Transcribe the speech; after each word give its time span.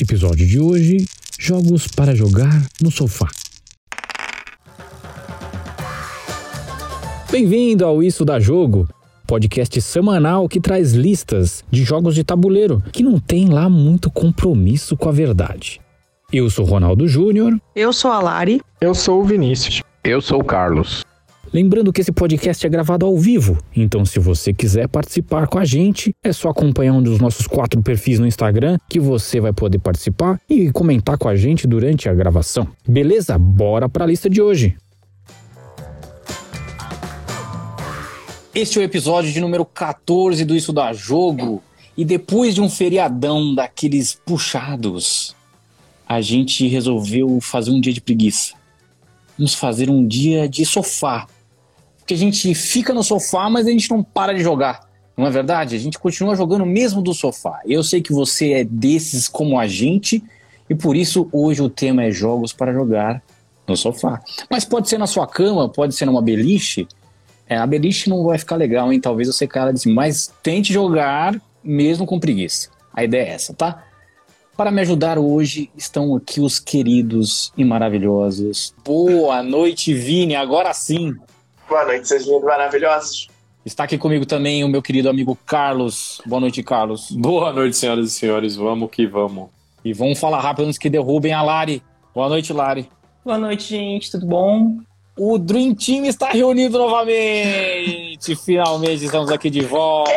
Episódio 0.00 0.46
de 0.46 0.58
hoje: 0.58 1.04
Jogos 1.38 1.86
para 1.86 2.14
jogar 2.14 2.66
no 2.80 2.90
sofá. 2.90 3.28
Bem-vindo 7.30 7.84
ao 7.84 8.02
Isso 8.02 8.24
da 8.24 8.40
Jogo, 8.40 8.88
podcast 9.26 9.78
semanal 9.82 10.48
que 10.48 10.58
traz 10.58 10.94
listas 10.94 11.62
de 11.70 11.84
jogos 11.84 12.14
de 12.14 12.24
tabuleiro 12.24 12.82
que 12.90 13.02
não 13.02 13.20
tem 13.20 13.50
lá 13.50 13.68
muito 13.68 14.10
compromisso 14.10 14.96
com 14.96 15.10
a 15.10 15.12
verdade. 15.12 15.80
Eu 16.32 16.48
sou 16.48 16.64
Ronaldo 16.64 17.06
Júnior. 17.06 17.60
Eu 17.76 17.92
sou 17.92 18.10
a 18.10 18.20
Lari. 18.20 18.62
Eu 18.80 18.94
sou 18.94 19.20
o 19.20 19.24
Vinícius. 19.24 19.82
Eu 20.02 20.22
sou 20.22 20.40
o 20.40 20.44
Carlos. 20.44 21.04
Lembrando 21.52 21.92
que 21.92 22.00
esse 22.00 22.12
podcast 22.12 22.64
é 22.64 22.70
gravado 22.70 23.04
ao 23.04 23.18
vivo, 23.18 23.58
então 23.74 24.04
se 24.04 24.20
você 24.20 24.54
quiser 24.54 24.86
participar 24.86 25.48
com 25.48 25.58
a 25.58 25.64
gente, 25.64 26.14
é 26.22 26.32
só 26.32 26.50
acompanhar 26.50 26.92
um 26.92 27.02
dos 27.02 27.18
nossos 27.18 27.48
quatro 27.48 27.82
perfis 27.82 28.20
no 28.20 28.26
Instagram 28.26 28.78
que 28.88 29.00
você 29.00 29.40
vai 29.40 29.52
poder 29.52 29.80
participar 29.80 30.40
e 30.48 30.70
comentar 30.70 31.18
com 31.18 31.28
a 31.28 31.34
gente 31.34 31.66
durante 31.66 32.08
a 32.08 32.14
gravação. 32.14 32.68
Beleza? 32.86 33.36
Bora 33.36 33.88
para 33.88 34.04
a 34.04 34.06
lista 34.06 34.30
de 34.30 34.40
hoje. 34.40 34.76
Este 38.54 38.78
é 38.78 38.82
o 38.82 38.84
episódio 38.84 39.32
de 39.32 39.40
número 39.40 39.64
14 39.64 40.44
do 40.44 40.54
Isso 40.54 40.72
da 40.72 40.92
Jogo. 40.92 41.60
E 41.96 42.04
depois 42.04 42.54
de 42.54 42.60
um 42.60 42.70
feriadão 42.70 43.52
daqueles 43.56 44.14
puxados, 44.24 45.34
a 46.08 46.20
gente 46.20 46.68
resolveu 46.68 47.40
fazer 47.40 47.72
um 47.72 47.80
dia 47.80 47.92
de 47.92 48.00
preguiça. 48.00 48.54
Vamos 49.36 49.54
fazer 49.54 49.90
um 49.90 50.06
dia 50.06 50.48
de 50.48 50.64
sofá 50.64 51.26
que 52.10 52.14
a 52.14 52.16
gente 52.16 52.52
fica 52.56 52.92
no 52.92 53.04
sofá, 53.04 53.48
mas 53.48 53.68
a 53.68 53.70
gente 53.70 53.88
não 53.88 54.02
para 54.02 54.34
de 54.34 54.42
jogar. 54.42 54.80
Não 55.16 55.28
é 55.28 55.30
verdade? 55.30 55.76
A 55.76 55.78
gente 55.78 55.96
continua 55.96 56.34
jogando 56.34 56.66
mesmo 56.66 57.00
do 57.00 57.14
sofá. 57.14 57.60
Eu 57.64 57.84
sei 57.84 58.02
que 58.02 58.12
você 58.12 58.52
é 58.52 58.64
desses 58.64 59.28
como 59.28 59.56
a 59.56 59.68
gente, 59.68 60.20
e 60.68 60.74
por 60.74 60.96
isso 60.96 61.28
hoje 61.30 61.62
o 61.62 61.70
tema 61.70 62.02
é 62.02 62.10
jogos 62.10 62.52
para 62.52 62.72
jogar 62.72 63.22
no 63.64 63.76
sofá. 63.76 64.20
Mas 64.50 64.64
pode 64.64 64.88
ser 64.88 64.98
na 64.98 65.06
sua 65.06 65.24
cama, 65.24 65.68
pode 65.68 65.94
ser 65.94 66.04
numa 66.04 66.20
beliche. 66.20 66.88
É, 67.48 67.56
a 67.56 67.64
beliche 67.64 68.10
não 68.10 68.24
vai 68.24 68.38
ficar 68.38 68.56
legal, 68.56 68.92
hein? 68.92 69.00
Talvez 69.00 69.28
você 69.28 69.46
cara 69.46 69.70
assim, 69.70 69.94
mas 69.94 70.34
tente 70.42 70.72
jogar 70.72 71.40
mesmo 71.62 72.06
com 72.06 72.18
preguiça. 72.18 72.70
A 72.92 73.04
ideia 73.04 73.22
é 73.22 73.34
essa, 73.34 73.54
tá? 73.54 73.84
Para 74.56 74.72
me 74.72 74.80
ajudar 74.80 75.16
hoje 75.16 75.70
estão 75.76 76.16
aqui 76.16 76.40
os 76.40 76.58
queridos 76.58 77.52
e 77.56 77.64
maravilhosos. 77.64 78.74
Boa 78.84 79.44
noite, 79.44 79.94
Vini. 79.94 80.34
Agora 80.34 80.74
sim. 80.74 81.14
Boa 81.70 81.84
noite, 81.84 82.08
seus 82.08 82.26
lindos 82.26 82.42
maravilhosos. 82.42 83.28
Está 83.64 83.84
aqui 83.84 83.96
comigo 83.96 84.26
também 84.26 84.64
o 84.64 84.68
meu 84.68 84.82
querido 84.82 85.08
amigo 85.08 85.38
Carlos. 85.46 86.20
Boa 86.26 86.40
noite, 86.40 86.64
Carlos. 86.64 87.12
Boa 87.12 87.52
noite, 87.52 87.76
senhoras 87.76 88.08
e 88.08 88.10
senhores. 88.10 88.56
Vamos 88.56 88.90
que 88.90 89.06
vamos. 89.06 89.50
E 89.84 89.92
vamos 89.92 90.18
falar 90.18 90.40
rápido 90.40 90.66
antes 90.66 90.76
que 90.76 90.90
derrubem 90.90 91.32
a 91.32 91.40
Lari. 91.42 91.80
Boa 92.12 92.28
noite, 92.28 92.52
Lari. 92.52 92.90
Boa 93.24 93.38
noite, 93.38 93.68
gente. 93.68 94.10
Tudo 94.10 94.26
bom? 94.26 94.78
O 95.16 95.38
Dream 95.38 95.72
Team 95.72 96.06
está 96.06 96.30
reunido 96.30 96.76
novamente. 96.76 98.34
Finalmente 98.44 99.04
estamos 99.04 99.30
aqui 99.30 99.48
de 99.48 99.60
volta. 99.60 100.10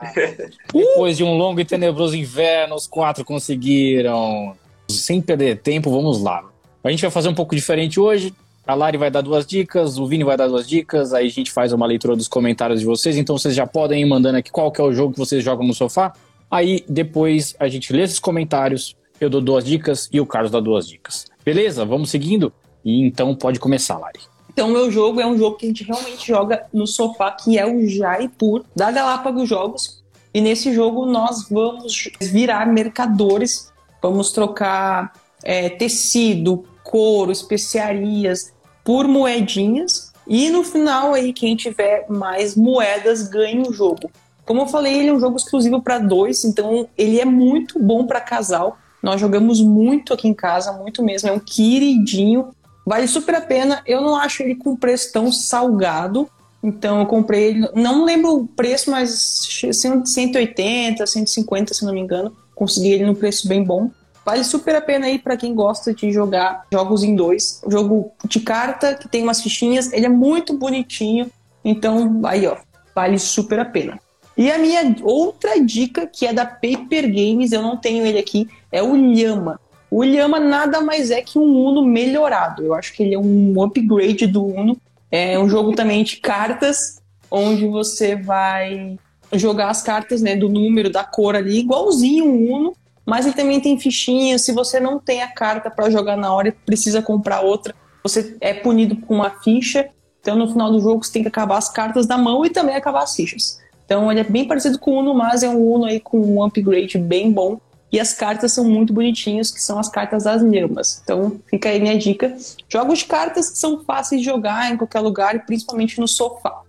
Depois 0.72 1.18
de 1.18 1.22
um 1.22 1.36
longo 1.36 1.60
e 1.60 1.66
tenebroso 1.66 2.16
inverno, 2.16 2.76
os 2.76 2.86
quatro 2.86 3.26
conseguiram. 3.26 4.56
Sem 4.88 5.20
perder 5.20 5.58
tempo, 5.58 5.90
vamos 5.90 6.22
lá. 6.22 6.42
A 6.82 6.90
gente 6.90 7.02
vai 7.02 7.10
fazer 7.10 7.28
um 7.28 7.34
pouco 7.34 7.54
diferente 7.54 8.00
hoje. 8.00 8.32
A 8.66 8.74
Lari 8.74 8.98
vai 8.98 9.12
dar 9.12 9.20
duas 9.20 9.46
dicas, 9.46 9.96
o 9.96 10.06
Vini 10.08 10.24
vai 10.24 10.36
dar 10.36 10.48
duas 10.48 10.66
dicas, 10.66 11.14
aí 11.14 11.26
a 11.26 11.30
gente 11.30 11.52
faz 11.52 11.72
uma 11.72 11.86
leitura 11.86 12.16
dos 12.16 12.26
comentários 12.26 12.80
de 12.80 12.86
vocês, 12.86 13.16
então 13.16 13.38
vocês 13.38 13.54
já 13.54 13.64
podem 13.64 14.02
ir 14.02 14.04
mandando 14.04 14.38
aqui 14.38 14.50
qual 14.50 14.72
que 14.72 14.80
é 14.80 14.84
o 14.84 14.92
jogo 14.92 15.12
que 15.12 15.18
vocês 15.20 15.44
jogam 15.44 15.64
no 15.64 15.72
sofá. 15.72 16.12
Aí 16.50 16.84
depois 16.88 17.54
a 17.60 17.68
gente 17.68 17.92
lê 17.92 18.02
esses 18.02 18.18
comentários, 18.18 18.96
eu 19.20 19.30
dou 19.30 19.40
duas 19.40 19.64
dicas 19.64 20.08
e 20.12 20.20
o 20.20 20.26
Carlos 20.26 20.50
dá 20.50 20.58
duas 20.58 20.88
dicas. 20.88 21.26
Beleza? 21.44 21.84
Vamos 21.84 22.10
seguindo? 22.10 22.52
E 22.84 23.06
então 23.06 23.36
pode 23.36 23.60
começar, 23.60 23.98
Lari. 23.98 24.18
Então, 24.52 24.68
meu 24.68 24.90
jogo 24.90 25.20
é 25.20 25.26
um 25.26 25.36
jogo 25.36 25.56
que 25.56 25.66
a 25.66 25.68
gente 25.68 25.84
realmente 25.84 26.26
joga 26.26 26.66
no 26.72 26.86
sofá, 26.86 27.30
que 27.30 27.58
é 27.58 27.66
o 27.66 27.86
Jaipur, 27.86 28.64
da 28.74 28.90
Galápagos 28.90 29.48
Jogos. 29.48 30.02
E 30.34 30.40
nesse 30.40 30.74
jogo 30.74 31.06
nós 31.06 31.48
vamos 31.48 32.10
virar 32.20 32.66
mercadores, 32.66 33.70
vamos 34.02 34.32
trocar 34.32 35.12
é, 35.44 35.68
tecido, 35.68 36.64
couro, 36.82 37.30
especiarias, 37.30 38.54
por 38.86 39.08
moedinhas. 39.08 40.12
E 40.28 40.48
no 40.48 40.62
final 40.62 41.12
aí, 41.12 41.32
quem 41.32 41.56
tiver 41.56 42.06
mais 42.08 42.54
moedas 42.54 43.28
ganha 43.28 43.68
o 43.68 43.72
jogo. 43.72 44.08
Como 44.44 44.62
eu 44.62 44.66
falei, 44.68 45.00
ele 45.00 45.08
é 45.08 45.12
um 45.12 45.18
jogo 45.18 45.36
exclusivo 45.36 45.82
para 45.82 45.98
dois, 45.98 46.44
então 46.44 46.88
ele 46.96 47.20
é 47.20 47.24
muito 47.24 47.80
bom 47.80 48.06
para 48.06 48.20
casal. 48.20 48.78
Nós 49.02 49.20
jogamos 49.20 49.60
muito 49.60 50.14
aqui 50.14 50.28
em 50.28 50.34
casa, 50.34 50.72
muito 50.72 51.02
mesmo. 51.02 51.28
É 51.28 51.32
um 51.32 51.40
queridinho, 51.40 52.50
vale 52.86 53.08
super 53.08 53.34
a 53.34 53.40
pena. 53.40 53.82
Eu 53.84 54.00
não 54.00 54.14
acho 54.14 54.44
ele 54.44 54.54
com 54.54 54.76
preço 54.76 55.12
tão 55.12 55.32
salgado, 55.32 56.28
então 56.62 57.00
eu 57.00 57.06
comprei 57.06 57.48
ele. 57.48 57.68
Não 57.74 58.04
lembro 58.04 58.36
o 58.36 58.46
preço, 58.46 58.88
mas 58.90 59.48
180, 59.72 61.04
150, 61.04 61.74
se 61.74 61.84
não 61.84 61.92
me 61.92 62.00
engano. 62.00 62.32
Consegui 62.54 62.92
ele 62.92 63.04
no 63.04 63.16
preço 63.16 63.48
bem 63.48 63.64
bom. 63.64 63.90
Vale 64.26 64.42
super 64.42 64.74
a 64.74 64.80
pena 64.80 65.06
aí 65.06 65.20
para 65.20 65.36
quem 65.36 65.54
gosta 65.54 65.94
de 65.94 66.10
jogar 66.10 66.64
jogos 66.72 67.04
em 67.04 67.14
dois. 67.14 67.62
Jogo 67.68 68.10
de 68.26 68.40
carta 68.40 68.96
que 68.96 69.08
tem 69.08 69.22
umas 69.22 69.40
fichinhas, 69.40 69.92
ele 69.92 70.06
é 70.06 70.08
muito 70.08 70.58
bonitinho. 70.58 71.30
Então, 71.64 72.20
aí 72.24 72.44
ó, 72.44 72.56
vale 72.92 73.20
super 73.20 73.60
a 73.60 73.64
pena. 73.64 74.00
E 74.36 74.50
a 74.50 74.58
minha 74.58 74.96
outra 75.04 75.64
dica, 75.64 76.08
que 76.08 76.26
é 76.26 76.32
da 76.32 76.44
Paper 76.44 77.06
Games, 77.06 77.52
eu 77.52 77.62
não 77.62 77.76
tenho 77.76 78.04
ele 78.04 78.18
aqui, 78.18 78.48
é 78.72 78.82
o 78.82 78.96
Lhama. 78.96 79.60
O 79.88 80.02
Lhama 80.02 80.40
nada 80.40 80.80
mais 80.80 81.12
é 81.12 81.22
que 81.22 81.38
um 81.38 81.64
Uno 81.64 81.84
melhorado. 81.84 82.64
Eu 82.64 82.74
acho 82.74 82.94
que 82.94 83.04
ele 83.04 83.14
é 83.14 83.18
um 83.18 83.62
upgrade 83.62 84.26
do 84.26 84.44
Uno. 84.44 84.76
É 85.08 85.38
um 85.38 85.48
jogo 85.48 85.72
também 85.72 86.02
de 86.02 86.16
cartas, 86.16 87.00
onde 87.30 87.64
você 87.68 88.16
vai 88.16 88.98
jogar 89.32 89.70
as 89.70 89.82
cartas 89.82 90.20
né, 90.20 90.34
do 90.34 90.48
número, 90.48 90.90
da 90.90 91.04
cor 91.04 91.36
ali, 91.36 91.60
igualzinho 91.60 92.26
o 92.26 92.52
Uno, 92.52 92.76
mas 93.06 93.24
ele 93.24 93.36
também 93.36 93.60
tem 93.60 93.78
fichinhas. 93.78 94.42
Se 94.42 94.52
você 94.52 94.80
não 94.80 94.98
tem 94.98 95.22
a 95.22 95.28
carta 95.28 95.70
para 95.70 95.88
jogar 95.88 96.16
na 96.16 96.34
hora 96.34 96.48
e 96.48 96.52
precisa 96.52 97.00
comprar 97.00 97.40
outra, 97.40 97.74
você 98.02 98.36
é 98.40 98.52
punido 98.52 98.96
com 98.96 99.14
uma 99.14 99.30
ficha. 99.30 99.88
Então, 100.20 100.36
no 100.36 100.50
final 100.50 100.72
do 100.72 100.80
jogo, 100.80 101.04
você 101.04 101.12
tem 101.12 101.22
que 101.22 101.28
acabar 101.28 101.56
as 101.56 101.68
cartas 101.68 102.04
da 102.04 102.18
mão 102.18 102.44
e 102.44 102.50
também 102.50 102.74
acabar 102.74 103.04
as 103.04 103.14
fichas. 103.14 103.60
Então, 103.84 104.10
ele 104.10 104.20
é 104.20 104.24
bem 104.24 104.44
parecido 104.44 104.76
com 104.80 104.90
o 104.90 104.98
Uno, 104.98 105.14
mas 105.14 105.44
é 105.44 105.48
um 105.48 105.72
Uno 105.72 105.84
aí 105.84 106.00
com 106.00 106.18
um 106.18 106.42
upgrade 106.42 106.98
bem 106.98 107.30
bom. 107.30 107.60
E 107.92 108.00
as 108.00 108.12
cartas 108.12 108.52
são 108.52 108.64
muito 108.64 108.92
bonitinhas, 108.92 109.52
que 109.52 109.62
são 109.62 109.78
as 109.78 109.88
cartas 109.88 110.24
das 110.24 110.42
lhamas. 110.42 111.00
Então, 111.04 111.40
fica 111.48 111.68
aí 111.68 111.80
minha 111.80 111.96
dica. 111.96 112.36
Jogos 112.68 112.98
de 112.98 113.04
cartas 113.04 113.48
que 113.50 113.58
são 113.58 113.84
fáceis 113.84 114.20
de 114.20 114.26
jogar 114.26 114.72
em 114.72 114.76
qualquer 114.76 114.98
lugar, 114.98 115.46
principalmente 115.46 116.00
no 116.00 116.08
sofá. 116.08 116.62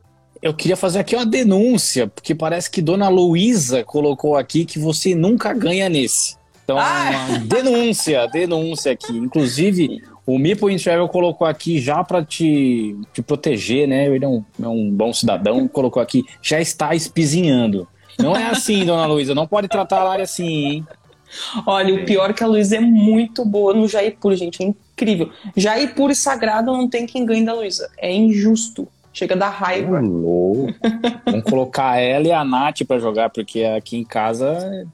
Eu 0.48 0.54
queria 0.54 0.78
fazer 0.78 1.00
aqui 1.00 1.14
uma 1.14 1.26
denúncia, 1.26 2.08
porque 2.08 2.34
parece 2.34 2.72
que 2.72 2.82
Dona 2.82 3.10
Luísa 3.10 3.84
colocou 3.84 4.38
aqui 4.38 4.64
que 4.64 4.80
você 4.80 5.14
nunca 5.14 5.54
ganha 5.54 5.90
nesse. 5.90 6.38
Então, 6.64 6.78
ah! 6.80 7.12
denúncia, 7.44 8.26
denúncia 8.28 8.94
aqui. 8.94 9.12
Inclusive, 9.12 10.02
o 10.26 10.40
Meeple 10.40 10.80
Travel 10.80 11.10
colocou 11.10 11.46
aqui 11.46 11.80
já 11.80 12.02
para 12.02 12.24
te, 12.24 12.96
te 13.14 13.22
proteger, 13.22 13.90
né? 13.90 14.08
Ele 14.08 14.24
é 14.24 14.28
um, 14.28 14.42
é 14.64 14.68
um 14.70 14.90
bom 14.90 15.12
cidadão, 15.12 15.68
colocou 15.68 16.02
aqui, 16.02 16.24
já 16.42 16.62
está 16.62 16.96
espizinhando. 16.96 17.86
Não 18.18 18.34
é 18.34 18.46
assim, 18.46 18.86
Dona 18.86 19.06
Luísa, 19.06 19.36
não 19.36 19.46
pode 19.46 19.68
tratar 19.68 20.02
a 20.02 20.10
área 20.10 20.24
assim, 20.24 20.48
hein? 20.48 20.88
Olha, 21.66 21.94
o 21.94 22.06
pior 22.06 22.30
é 22.30 22.34
que 22.34 22.44
a 22.44 22.48
Luísa 22.48 22.78
é 22.78 22.80
muito 22.80 23.44
boa 23.44 23.74
no 23.74 23.86
Jaipur, 23.86 24.34
gente, 24.36 24.64
é 24.64 24.66
incrível. 24.66 25.30
Jaipur 25.58 26.10
e 26.10 26.16
Sagrado 26.16 26.72
não 26.72 26.88
tem 26.88 27.06
quem 27.06 27.26
ganhe 27.26 27.46
da 27.46 27.54
Luísa, 27.54 27.90
é 27.98 28.14
injusto. 28.14 28.88
Chega 29.18 29.36
da 29.36 29.50
raiva. 29.50 30.00
Louco. 30.00 30.76
Vamos 31.26 31.44
colocar 31.46 32.00
ela 32.00 32.28
e 32.28 32.32
a 32.32 32.46
Nath 32.46 32.84
pra 32.88 33.00
jogar, 33.00 33.32
porque 33.32 33.64
aqui 33.64 33.98
em 33.98 34.04
casa. 34.04 34.88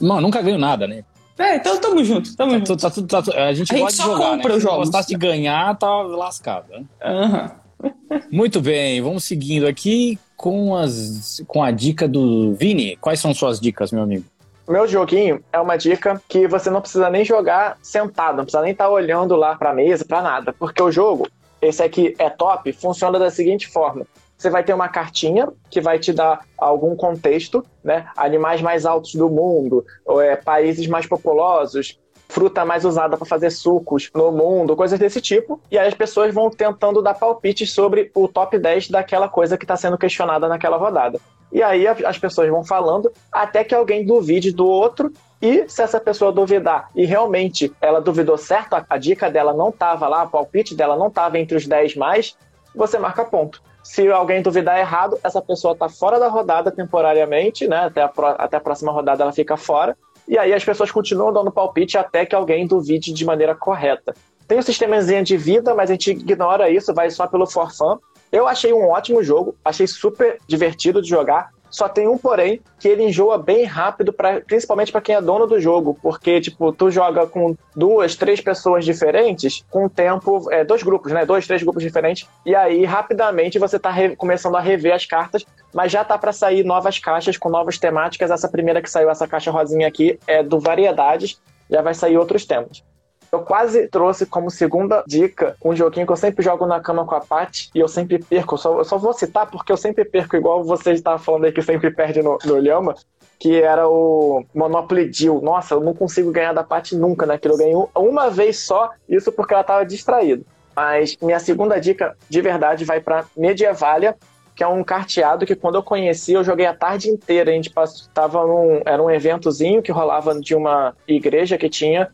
Mano, 0.00 0.22
nunca 0.22 0.42
ganho 0.42 0.58
nada, 0.58 0.88
né? 0.88 1.04
É, 1.38 1.54
então 1.54 1.80
tamo 1.80 2.02
junto, 2.02 2.36
tamo 2.36 2.50
tá, 2.50 2.58
junto. 2.58 2.76
Tá, 2.76 2.90
tá, 2.90 3.22
tá, 3.22 3.44
a 3.46 3.52
gente, 3.52 3.72
a 3.72 3.78
gente 3.78 3.92
só 3.92 4.02
jogar, 4.02 4.30
compra 4.30 4.48
né? 4.48 4.56
os 4.56 4.62
jogos. 4.64 4.78
Se 4.78 4.92
gostasse 4.92 5.08
de 5.10 5.16
ganhar, 5.16 5.78
tá 5.78 5.88
lascado, 6.02 6.66
né? 6.72 6.84
Uhum. 7.04 7.90
Muito 8.32 8.60
bem, 8.60 9.00
vamos 9.00 9.22
seguindo 9.22 9.68
aqui 9.68 10.18
com, 10.36 10.74
as, 10.74 11.40
com 11.46 11.62
a 11.62 11.70
dica 11.70 12.08
do 12.08 12.54
Vini. 12.54 12.96
Quais 12.96 13.20
são 13.20 13.32
suas 13.32 13.60
dicas, 13.60 13.92
meu 13.92 14.02
amigo? 14.02 14.24
Meu 14.68 14.88
joguinho 14.88 15.40
é 15.52 15.60
uma 15.60 15.76
dica 15.76 16.20
que 16.28 16.48
você 16.48 16.68
não 16.68 16.80
precisa 16.80 17.08
nem 17.08 17.24
jogar 17.24 17.78
sentado, 17.80 18.38
não 18.38 18.44
precisa 18.44 18.62
nem 18.62 18.72
estar 18.72 18.86
tá 18.86 18.90
olhando 18.90 19.36
lá 19.36 19.54
pra 19.54 19.72
mesa, 19.72 20.04
pra 20.04 20.20
nada, 20.20 20.52
porque 20.52 20.82
o 20.82 20.90
jogo 20.90 21.28
esse 21.60 21.82
aqui 21.82 22.14
é 22.18 22.30
top, 22.30 22.72
funciona 22.72 23.18
da 23.18 23.30
seguinte 23.30 23.68
forma. 23.68 24.06
Você 24.36 24.50
vai 24.50 24.62
ter 24.62 24.72
uma 24.72 24.88
cartinha 24.88 25.48
que 25.68 25.80
vai 25.80 25.98
te 25.98 26.12
dar 26.12 26.40
algum 26.56 26.94
contexto, 26.94 27.64
né? 27.82 28.08
Animais 28.16 28.62
mais 28.62 28.86
altos 28.86 29.14
do 29.16 29.28
mundo, 29.28 29.84
ou 30.06 30.20
é, 30.20 30.36
países 30.36 30.86
mais 30.86 31.06
populosos, 31.06 31.98
fruta 32.28 32.64
mais 32.64 32.84
usada 32.84 33.16
para 33.16 33.26
fazer 33.26 33.50
sucos 33.50 34.10
no 34.14 34.30
mundo, 34.30 34.76
coisas 34.76 34.98
desse 34.98 35.20
tipo. 35.20 35.60
E 35.70 35.76
aí 35.76 35.88
as 35.88 35.94
pessoas 35.94 36.32
vão 36.32 36.50
tentando 36.50 37.02
dar 37.02 37.14
palpites 37.14 37.72
sobre 37.72 38.12
o 38.14 38.28
top 38.28 38.56
10 38.58 38.90
daquela 38.90 39.28
coisa 39.28 39.58
que 39.58 39.64
está 39.64 39.76
sendo 39.76 39.98
questionada 39.98 40.46
naquela 40.46 40.76
rodada. 40.76 41.18
E 41.50 41.62
aí 41.62 41.86
as 41.86 42.18
pessoas 42.18 42.48
vão 42.50 42.64
falando 42.64 43.10
até 43.32 43.64
que 43.64 43.74
alguém 43.74 44.04
duvide 44.04 44.52
do 44.52 44.66
outro 44.66 45.12
e 45.40 45.68
se 45.68 45.82
essa 45.82 46.00
pessoa 46.00 46.32
duvidar 46.32 46.90
e 46.94 47.04
realmente 47.06 47.72
ela 47.80 48.00
duvidou 48.00 48.36
certo, 48.36 48.74
a, 48.88 48.98
dica 48.98 49.30
dela 49.30 49.54
não 49.54 49.68
estava 49.70 50.08
lá, 50.08 50.24
o 50.24 50.28
palpite 50.28 50.74
dela 50.74 50.96
não 50.96 51.08
estava 51.08 51.38
entre 51.38 51.56
os 51.56 51.66
10 51.66 51.96
mais, 51.96 52.36
você 52.74 52.98
marca 52.98 53.24
ponto. 53.24 53.62
Se 53.82 54.06
alguém 54.10 54.42
duvidar 54.42 54.78
errado, 54.78 55.18
essa 55.24 55.40
pessoa 55.40 55.72
está 55.72 55.88
fora 55.88 56.18
da 56.18 56.28
rodada 56.28 56.70
temporariamente, 56.70 57.66
né? 57.66 57.86
Até 57.86 58.02
a, 58.02 58.12
até 58.36 58.56
a 58.58 58.60
próxima 58.60 58.92
rodada 58.92 59.22
ela 59.22 59.32
fica 59.32 59.56
fora. 59.56 59.96
E 60.26 60.36
aí 60.36 60.52
as 60.52 60.62
pessoas 60.62 60.90
continuam 60.90 61.32
dando 61.32 61.50
palpite 61.50 61.96
até 61.96 62.26
que 62.26 62.34
alguém 62.34 62.66
duvide 62.66 63.12
de 63.12 63.24
maneira 63.24 63.54
correta. 63.54 64.14
Tem 64.46 64.58
um 64.58 64.62
sistemazinho 64.62 65.24
de 65.24 65.36
vida, 65.36 65.74
mas 65.74 65.90
a 65.90 65.94
gente 65.94 66.10
ignora 66.10 66.68
isso, 66.68 66.92
vai 66.92 67.10
só 67.10 67.26
pelo 67.26 67.46
for 67.46 67.72
fun. 67.72 67.98
Eu 68.30 68.46
achei 68.46 68.72
um 68.72 68.88
ótimo 68.88 69.22
jogo, 69.22 69.54
achei 69.64 69.86
super 69.86 70.38
divertido 70.46 71.00
de 71.00 71.08
jogar. 71.08 71.50
Só 71.70 71.88
tem 71.88 72.08
um 72.08 72.16
porém, 72.16 72.62
que 72.78 72.88
ele 72.88 73.04
enjoa 73.04 73.36
bem 73.36 73.64
rápido, 73.64 74.10
pra, 74.12 74.40
principalmente 74.40 74.90
para 74.90 75.02
quem 75.02 75.14
é 75.14 75.20
dono 75.20 75.46
do 75.46 75.60
jogo, 75.60 75.98
porque, 76.02 76.40
tipo, 76.40 76.72
tu 76.72 76.90
joga 76.90 77.26
com 77.26 77.54
duas, 77.76 78.16
três 78.16 78.40
pessoas 78.40 78.84
diferentes, 78.84 79.64
com 79.70 79.86
tempo, 79.88 80.50
é, 80.50 80.64
dois 80.64 80.82
grupos, 80.82 81.12
né? 81.12 81.26
Dois, 81.26 81.46
três 81.46 81.62
grupos 81.62 81.82
diferentes, 81.82 82.26
e 82.44 82.54
aí 82.54 82.84
rapidamente 82.84 83.58
você 83.58 83.78
tá 83.78 83.92
começando 84.16 84.56
a 84.56 84.60
rever 84.60 84.94
as 84.94 85.04
cartas, 85.04 85.44
mas 85.74 85.92
já 85.92 86.02
tá 86.02 86.16
para 86.16 86.32
sair 86.32 86.64
novas 86.64 86.98
caixas 86.98 87.36
com 87.36 87.50
novas 87.50 87.78
temáticas. 87.78 88.30
Essa 88.30 88.48
primeira 88.48 88.80
que 88.80 88.90
saiu, 88.90 89.10
essa 89.10 89.28
caixa 89.28 89.50
rosinha 89.50 89.86
aqui, 89.86 90.18
é 90.26 90.42
do 90.42 90.58
Variedades, 90.58 91.38
já 91.70 91.82
vai 91.82 91.92
sair 91.92 92.16
outros 92.16 92.46
temas. 92.46 92.82
Eu 93.30 93.40
quase 93.40 93.86
trouxe 93.88 94.24
como 94.24 94.50
segunda 94.50 95.04
dica 95.06 95.54
um 95.62 95.76
joguinho 95.76 96.06
que 96.06 96.12
eu 96.12 96.16
sempre 96.16 96.42
jogo 96.42 96.66
na 96.66 96.80
cama 96.80 97.04
com 97.04 97.14
a 97.14 97.20
Paty 97.20 97.70
e 97.74 97.80
eu 97.80 97.88
sempre 97.88 98.18
perco. 98.18 98.54
Eu 98.54 98.58
só, 98.58 98.78
eu 98.78 98.84
só 98.84 98.96
vou 98.96 99.12
citar 99.12 99.46
porque 99.50 99.70
eu 99.70 99.76
sempre 99.76 100.04
perco, 100.04 100.36
igual 100.36 100.64
você 100.64 100.92
estava 100.92 101.18
falando 101.18 101.44
aí 101.44 101.52
que 101.52 101.60
sempre 101.60 101.90
perde 101.90 102.22
no, 102.22 102.38
no 102.44 102.58
Lhama, 102.58 102.94
que 103.38 103.60
era 103.60 103.86
o 103.88 104.44
Monopoly 104.54 105.08
Deal. 105.10 105.40
Nossa, 105.42 105.74
eu 105.74 105.80
não 105.80 105.94
consigo 105.94 106.32
ganhar 106.32 106.54
da 106.54 106.64
Paty 106.64 106.96
nunca 106.96 107.26
naquilo. 107.26 107.54
Eu 107.54 107.58
ganhei 107.58 107.88
uma 107.94 108.30
vez 108.30 108.60
só, 108.60 108.90
isso 109.08 109.30
porque 109.30 109.52
ela 109.52 109.60
estava 109.60 109.84
distraída. 109.84 110.42
Mas 110.74 111.16
minha 111.20 111.40
segunda 111.40 111.78
dica, 111.78 112.16
de 112.30 112.40
verdade, 112.40 112.84
vai 112.84 113.00
para 113.00 113.24
Medievalia, 113.36 114.16
que 114.54 114.64
é 114.64 114.66
um 114.66 114.82
carteado 114.82 115.44
que 115.44 115.54
quando 115.54 115.74
eu 115.74 115.82
conheci, 115.82 116.32
eu 116.32 116.42
joguei 116.42 116.66
a 116.66 116.74
tarde 116.74 117.10
inteira. 117.10 117.50
A 117.50 117.54
gente 117.54 117.72
tava 118.14 118.46
num. 118.46 118.80
Era 118.86 119.02
um 119.02 119.10
eventozinho 119.10 119.82
que 119.82 119.92
rolava 119.92 120.38
de 120.40 120.54
uma 120.54 120.96
igreja 121.06 121.58
que 121.58 121.68
tinha 121.68 122.08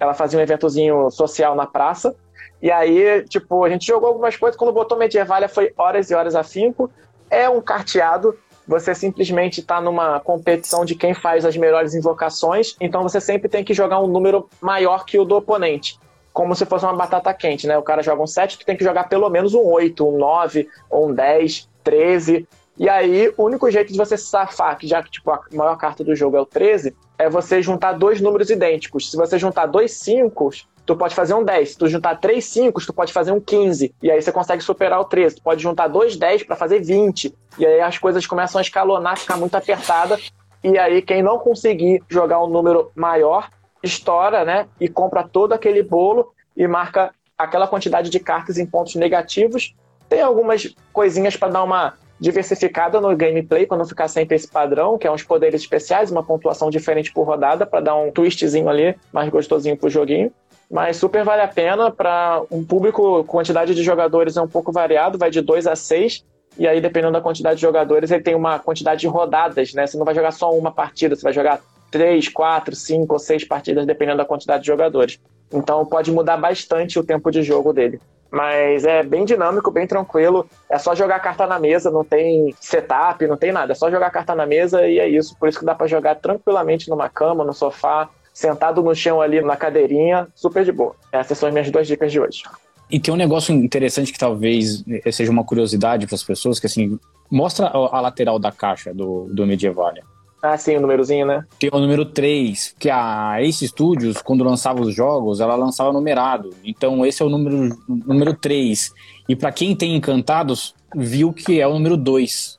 ela 0.00 0.14
fazia 0.14 0.38
um 0.38 0.42
eventozinho 0.42 1.10
social 1.10 1.54
na 1.54 1.66
praça. 1.66 2.14
E 2.60 2.70
aí, 2.70 3.24
tipo, 3.28 3.64
a 3.64 3.68
gente 3.68 3.86
jogou 3.86 4.08
algumas 4.08 4.36
coisas. 4.36 4.56
Quando 4.56 4.72
botou 4.72 4.98
Medievalia 4.98 5.48
foi 5.48 5.72
horas 5.76 6.10
e 6.10 6.14
horas 6.14 6.34
a 6.34 6.42
cinco. 6.42 6.90
É 7.30 7.48
um 7.48 7.60
carteado. 7.60 8.36
Você 8.66 8.94
simplesmente 8.94 9.60
está 9.60 9.80
numa 9.80 10.20
competição 10.20 10.84
de 10.84 10.94
quem 10.94 11.14
faz 11.14 11.44
as 11.44 11.56
melhores 11.56 11.94
invocações. 11.94 12.76
Então 12.80 13.02
você 13.02 13.20
sempre 13.20 13.48
tem 13.48 13.64
que 13.64 13.72
jogar 13.72 14.00
um 14.00 14.06
número 14.06 14.48
maior 14.60 15.04
que 15.04 15.18
o 15.18 15.24
do 15.24 15.36
oponente. 15.36 15.98
Como 16.32 16.54
se 16.54 16.66
fosse 16.66 16.84
uma 16.84 16.94
batata 16.94 17.32
quente, 17.32 17.66
né? 17.66 17.78
O 17.78 17.82
cara 17.82 18.02
joga 18.02 18.22
um 18.22 18.26
7, 18.26 18.58
tu 18.58 18.66
tem 18.66 18.76
que 18.76 18.84
jogar 18.84 19.08
pelo 19.08 19.28
menos 19.30 19.54
um 19.54 19.64
8, 19.64 20.06
um 20.06 20.18
9, 20.18 20.68
ou 20.90 21.08
um 21.08 21.14
10, 21.14 21.68
13. 21.82 22.46
E 22.78 22.88
aí, 22.88 23.32
o 23.36 23.44
único 23.44 23.68
jeito 23.70 23.92
de 23.92 23.98
você 23.98 24.16
safar, 24.16 24.78
que 24.78 24.86
já 24.86 25.02
que 25.02 25.10
tipo, 25.10 25.30
a 25.30 25.40
maior 25.52 25.76
carta 25.76 26.04
do 26.04 26.14
jogo 26.14 26.36
é 26.36 26.40
o 26.40 26.46
13, 26.46 26.94
é 27.18 27.28
você 27.28 27.60
juntar 27.60 27.92
dois 27.92 28.20
números 28.20 28.50
idênticos. 28.50 29.10
Se 29.10 29.16
você 29.16 29.36
juntar 29.36 29.66
dois 29.66 29.92
5, 29.92 30.50
tu 30.86 30.96
pode 30.96 31.14
fazer 31.14 31.34
um 31.34 31.42
10. 31.42 31.70
Se 31.70 31.76
tu 31.76 31.88
juntar 31.88 32.16
três 32.16 32.44
5, 32.44 32.86
tu 32.86 32.92
pode 32.92 33.12
fazer 33.12 33.32
um 33.32 33.40
15. 33.40 33.92
E 34.00 34.10
aí 34.10 34.22
você 34.22 34.30
consegue 34.30 34.62
superar 34.62 35.00
o 35.00 35.04
13. 35.04 35.36
Tu 35.36 35.42
pode 35.42 35.60
juntar 35.60 35.88
dois 35.88 36.16
10 36.16 36.44
para 36.44 36.54
fazer 36.54 36.80
20. 36.80 37.34
E 37.58 37.66
aí 37.66 37.80
as 37.80 37.98
coisas 37.98 38.24
começam 38.26 38.60
a 38.60 38.62
escalonar, 38.62 39.18
ficar 39.18 39.36
muito 39.36 39.56
apertada. 39.56 40.16
E 40.62 40.78
aí 40.78 41.02
quem 41.02 41.20
não 41.20 41.38
conseguir 41.38 42.02
jogar 42.08 42.42
um 42.42 42.46
número 42.46 42.92
maior, 42.94 43.50
estoura, 43.82 44.44
né? 44.44 44.68
E 44.80 44.88
compra 44.88 45.26
todo 45.26 45.52
aquele 45.52 45.82
bolo 45.82 46.32
e 46.56 46.66
marca 46.68 47.12
aquela 47.36 47.66
quantidade 47.66 48.08
de 48.08 48.20
cartas 48.20 48.56
em 48.56 48.66
pontos 48.66 48.94
negativos. 48.94 49.74
Tem 50.08 50.22
algumas 50.22 50.74
coisinhas 50.92 51.36
para 51.36 51.48
dar 51.48 51.64
uma 51.64 51.94
diversificada 52.20 53.00
no 53.00 53.16
gameplay, 53.16 53.66
não 53.70 53.86
ficar 53.86 54.08
sempre 54.08 54.36
esse 54.36 54.48
padrão, 54.48 54.98
que 54.98 55.06
é 55.06 55.10
uns 55.10 55.22
poderes 55.22 55.60
especiais, 55.60 56.10
uma 56.10 56.22
pontuação 56.22 56.70
diferente 56.70 57.12
por 57.12 57.24
rodada, 57.24 57.64
para 57.64 57.80
dar 57.80 57.96
um 57.96 58.10
twistzinho 58.10 58.68
ali, 58.68 58.96
mais 59.12 59.28
gostosinho 59.28 59.76
pro 59.76 59.88
joguinho. 59.88 60.32
Mas 60.70 60.96
super 60.96 61.24
vale 61.24 61.42
a 61.42 61.48
pena 61.48 61.90
para 61.90 62.42
um 62.50 62.64
público, 62.64 63.24
quantidade 63.24 63.74
de 63.74 63.82
jogadores 63.82 64.36
é 64.36 64.42
um 64.42 64.48
pouco 64.48 64.70
variado, 64.70 65.16
vai 65.16 65.30
de 65.30 65.40
2 65.40 65.66
a 65.66 65.74
6. 65.74 66.24
E 66.58 66.66
aí, 66.66 66.80
dependendo 66.80 67.12
da 67.12 67.20
quantidade 67.20 67.56
de 67.56 67.62
jogadores, 67.62 68.10
ele 68.10 68.22
tem 68.22 68.34
uma 68.34 68.58
quantidade 68.58 69.00
de 69.00 69.06
rodadas, 69.06 69.72
né? 69.72 69.86
Você 69.86 69.96
não 69.96 70.04
vai 70.04 70.14
jogar 70.14 70.32
só 70.32 70.52
uma 70.52 70.72
partida, 70.72 71.14
você 71.14 71.22
vai 71.22 71.32
jogar 71.32 71.60
3, 71.90 72.28
4, 72.28 72.74
5 72.74 73.12
ou 73.12 73.18
6 73.18 73.44
partidas, 73.44 73.86
dependendo 73.86 74.18
da 74.18 74.24
quantidade 74.24 74.62
de 74.62 74.66
jogadores. 74.66 75.18
Então 75.52 75.86
pode 75.86 76.10
mudar 76.10 76.36
bastante 76.36 76.98
o 76.98 77.04
tempo 77.04 77.30
de 77.30 77.42
jogo 77.42 77.72
dele. 77.72 78.00
Mas 78.30 78.84
é 78.84 79.02
bem 79.02 79.24
dinâmico, 79.24 79.70
bem 79.70 79.86
tranquilo. 79.86 80.46
É 80.68 80.78
só 80.78 80.94
jogar 80.94 81.20
carta 81.20 81.46
na 81.46 81.58
mesa, 81.58 81.90
não 81.90 82.04
tem 82.04 82.54
setup, 82.60 83.26
não 83.26 83.36
tem 83.36 83.52
nada. 83.52 83.72
É 83.72 83.74
só 83.74 83.90
jogar 83.90 84.10
carta 84.10 84.34
na 84.34 84.46
mesa 84.46 84.86
e 84.86 84.98
é 84.98 85.08
isso. 85.08 85.36
Por 85.38 85.48
isso 85.48 85.58
que 85.58 85.64
dá 85.64 85.74
para 85.74 85.86
jogar 85.86 86.16
tranquilamente 86.16 86.90
numa 86.90 87.08
cama, 87.08 87.44
no 87.44 87.54
sofá, 87.54 88.08
sentado 88.32 88.82
no 88.82 88.94
chão 88.94 89.20
ali 89.20 89.40
na 89.40 89.56
cadeirinha, 89.56 90.28
super 90.34 90.64
de 90.64 90.72
boa. 90.72 90.94
Essas 91.10 91.38
são 91.38 91.48
as 91.48 91.52
minhas 91.52 91.70
duas 91.70 91.86
dicas 91.86 92.12
de 92.12 92.20
hoje. 92.20 92.42
E 92.90 92.98
tem 92.98 93.12
um 93.12 93.16
negócio 93.16 93.54
interessante 93.54 94.12
que 94.12 94.18
talvez 94.18 94.84
seja 95.12 95.30
uma 95.30 95.44
curiosidade 95.44 96.06
para 96.06 96.14
as 96.14 96.22
pessoas, 96.22 96.58
que 96.58 96.66
assim, 96.66 96.98
mostra 97.30 97.66
a 97.66 98.00
lateral 98.00 98.38
da 98.38 98.50
caixa 98.50 98.94
do, 98.94 99.26
do 99.30 99.46
Medievalia. 99.46 100.04
Ah, 100.40 100.56
sim, 100.56 100.76
o 100.76 100.80
númerozinho, 100.80 101.26
né? 101.26 101.44
Tem 101.58 101.68
o 101.72 101.78
número 101.80 102.04
3, 102.04 102.74
que 102.78 102.88
a 102.88 103.42
Ace 103.42 103.66
Studios, 103.66 104.22
quando 104.22 104.44
lançava 104.44 104.80
os 104.80 104.94
jogos, 104.94 105.40
ela 105.40 105.56
lançava 105.56 105.92
numerado. 105.92 106.50
Então 106.64 107.04
esse 107.04 107.22
é 107.22 107.26
o 107.26 107.28
número, 107.28 107.76
número 107.88 108.34
3. 108.34 108.92
E 109.28 109.34
para 109.34 109.50
quem 109.50 109.74
tem 109.74 109.96
Encantados, 109.96 110.74
viu 110.94 111.32
que 111.32 111.60
é 111.60 111.66
o 111.66 111.72
número 111.72 111.96
2. 111.96 112.56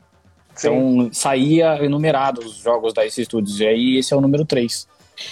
Então 0.57 1.09
saía 1.13 1.81
enumerado 1.83 2.41
os 2.41 2.55
jogos 2.55 2.93
da 2.93 3.05
Ace 3.05 3.23
Studios. 3.23 3.61
E 3.61 3.65
aí 3.65 3.97
esse 3.97 4.13
é 4.13 4.17
o 4.17 4.21
número 4.21 4.43
3. 4.43 4.85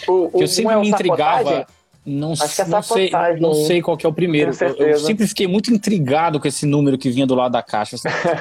O, 0.08 0.38
o, 0.38 0.42
eu 0.42 0.48
sempre 0.48 0.74
é 0.74 0.80
me 0.80 0.90
intrigava. 0.90 1.68
Não, 2.06 2.32
é 2.32 2.68
não, 2.70 2.82
sei, 2.82 3.12
não 3.42 3.54
sei 3.54 3.82
qual 3.82 3.98
é 4.02 4.08
o 4.08 4.14
primeiro. 4.14 4.52
Eu, 4.62 4.88
eu, 4.88 5.00
sempre 5.00 5.28
fiquei 5.28 5.46
muito 5.46 5.74
intrigado 5.74 6.40
com 6.40 6.48
esse 6.48 6.66
número 6.66 6.98
que 6.98 7.10
vinha 7.10 7.28
do 7.28 7.36
lado 7.36 7.52
da 7.52 7.62
caixa. 7.62 7.98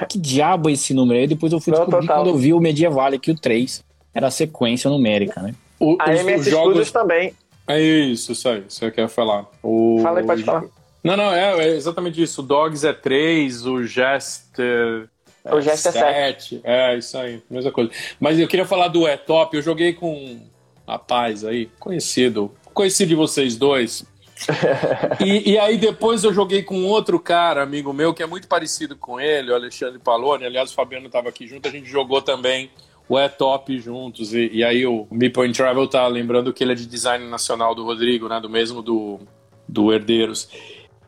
que 0.08 0.17
diabo 0.17 0.69
é 0.69 0.75
esse 0.75 0.94
número? 0.94 1.19
Aí 1.19 1.26
depois 1.26 1.53
eu 1.53 1.58
fui 1.61 1.73
descobrir 1.73 2.06
quando 2.06 2.29
eu 2.29 2.37
vi 2.37 2.55
o 2.55 2.61
Medieval 2.61 3.12
aqui, 3.12 3.32
o 3.32 3.35
3 3.35 3.85
era 4.17 4.29
a 4.29 4.31
sequência 4.31 4.89
numérica, 4.89 5.43
né? 5.43 5.55
O, 5.79 5.99
a 6.01 6.11
os, 6.11 6.21
MS 6.21 6.41
os 6.41 6.47
jogos 6.49 6.91
também. 6.91 7.35
É 7.69 7.79
isso, 7.79 8.33
isso 8.33 8.49
aí, 8.49 8.65
isso 8.67 8.82
eu 8.82 8.91
quero 8.91 9.11
falar. 9.11 9.44
O, 9.63 10.01
Fala 10.03 10.20
aí, 10.20 10.27
pode 10.27 10.43
falar. 10.43 10.65
Não, 11.05 11.17
não, 11.17 11.35
é, 11.35 11.67
é, 11.67 11.69
exatamente 11.77 12.23
isso. 12.23 12.41
O 12.41 12.44
Dogs 12.44 12.87
é 12.87 12.94
3, 12.94 13.67
o 13.67 13.85
Jester. 13.85 15.08
É, 15.44 15.55
o 15.55 15.61
Jester 15.61 15.94
é 15.96 16.32
7. 16.32 16.61
É, 16.65 16.96
isso 16.96 17.19
aí, 17.19 17.43
mesma 17.51 17.70
coisa. 17.70 17.91
Mas 18.19 18.41
eu 18.41 18.49
queria 18.49 18.65
falar 18.65 18.89
do 18.89 19.06
É 19.06 19.19
Top. 19.19 19.55
Eu 19.55 19.63
joguei 19.63 19.93
com 19.93 20.11
um 20.15 20.41
rapaz 20.89 21.44
aí, 21.44 21.67
conhecido, 21.79 22.51
conhecido 22.73 23.11
de 23.11 23.15
vocês 23.15 23.56
dois. 23.56 24.05
e, 25.25 25.53
e, 25.53 25.58
aí 25.58 25.77
depois 25.77 26.25
eu 26.25 26.32
joguei 26.32 26.63
com 26.63 26.85
outro 26.85 27.20
cara, 27.20 27.63
amigo 27.63 27.93
meu, 27.93 28.15
que 28.15 28.23
é 28.23 28.27
muito 28.27 28.49
parecido 28.49 28.96
com 28.96 29.20
ele, 29.20 29.51
o 29.51 29.55
Alexandre 29.55 29.99
Paloni. 29.99 30.44
Aliás, 30.44 30.70
o 30.70 30.75
Fabiano 30.75 31.06
estava 31.06 31.29
aqui 31.29 31.46
junto, 31.46 31.69
a 31.69 31.70
gente 31.70 31.89
jogou 31.89 32.23
também 32.23 32.70
o 33.08 33.19
É 33.19 33.29
Top 33.29 33.79
juntos. 33.79 34.34
E, 34.34 34.48
e 34.53 34.65
aí 34.65 34.86
o 34.86 35.06
Meeple 35.10 35.53
Travel 35.53 35.86
tá 35.86 36.06
lembrando 36.06 36.53
que 36.53 36.63
ele 36.65 36.72
é 36.72 36.77
de 36.77 36.86
design 36.86 37.29
nacional 37.29 37.75
do 37.75 37.84
Rodrigo, 37.84 38.29
né? 38.29 38.41
Do 38.41 38.51
mesmo 38.51 38.82
do, 38.82 39.20
do 39.69 39.93
Herdeiros. 39.93 40.48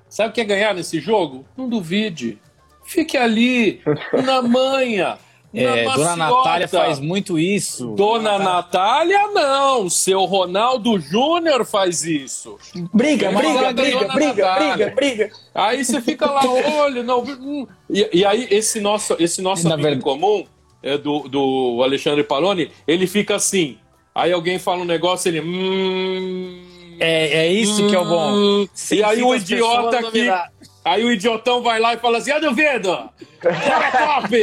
Sabe 0.09 0.31
o 0.31 0.33
que 0.33 0.41
é 0.41 0.45
ganhar 0.45 0.75
nesse 0.75 1.01
jogo? 1.01 1.45
Não 1.57 1.69
duvide. 1.69 2.39
Fique 2.85 3.17
ali, 3.17 3.83
na 4.25 4.41
manha. 4.41 5.19
É, 5.53 5.85
Dona 5.85 6.15
Natália 6.15 6.69
faz 6.69 7.01
muito 7.01 7.39
isso. 7.39 7.95
Dona 7.95 8.39
Natália, 8.39 9.29
não. 9.29 9.89
Seu 9.89 10.25
Ronaldo 10.25 11.01
Júnior 11.01 11.65
faz 11.65 12.05
isso. 12.05 12.59
Briga, 12.93 13.33
briga, 13.33 13.73
briga, 13.73 14.09
briga, 14.09 14.55
briga, 14.55 14.95
briga. 14.95 15.31
Aí 15.55 15.85
você 15.85 16.03
fica 16.03 16.31
lá, 16.31 16.43
olha, 16.47 17.03
não. 17.03 17.23
Hum. 17.23 17.67
E, 17.89 18.09
e 18.13 18.25
aí, 18.27 18.47
esse 18.51 18.79
nosso, 18.81 19.17
esse 19.19 19.41
nosso 19.41 19.67
amigo 19.67 19.83
verdade... 19.83 20.03
comum, 20.03 20.45
é, 20.83 20.97
do, 20.97 21.29
do 21.29 21.81
Alexandre 21.83 22.23
Paloni, 22.25 22.71
ele 22.87 23.07
fica 23.07 23.37
assim. 23.37 23.79
Aí 24.15 24.33
alguém 24.33 24.59
fala 24.59 24.83
um 24.83 24.87
negócio, 24.87 25.29
ele. 25.29 25.41
Hum, 25.41 26.65
é, 27.01 27.47
é 27.47 27.53
isso 27.53 27.85
hum, 27.85 27.89
que 27.89 27.95
é 27.95 27.99
o 27.99 28.05
bom. 28.05 28.33
Hum. 28.33 28.69
e 28.91 29.03
aí 29.03 29.23
o 29.23 29.35
idiota 29.35 29.99
aqui. 29.99 30.29
Aí 30.85 31.05
o 31.05 31.13
idiotão 31.13 31.63
vai 31.63 31.79
lá 31.79 31.95
e 31.95 31.99
fala 31.99 32.19
assim: 32.19 32.33
Eu 32.33 32.41
duvido! 32.41 32.91
Joga 33.43 33.91
top! 33.93 34.37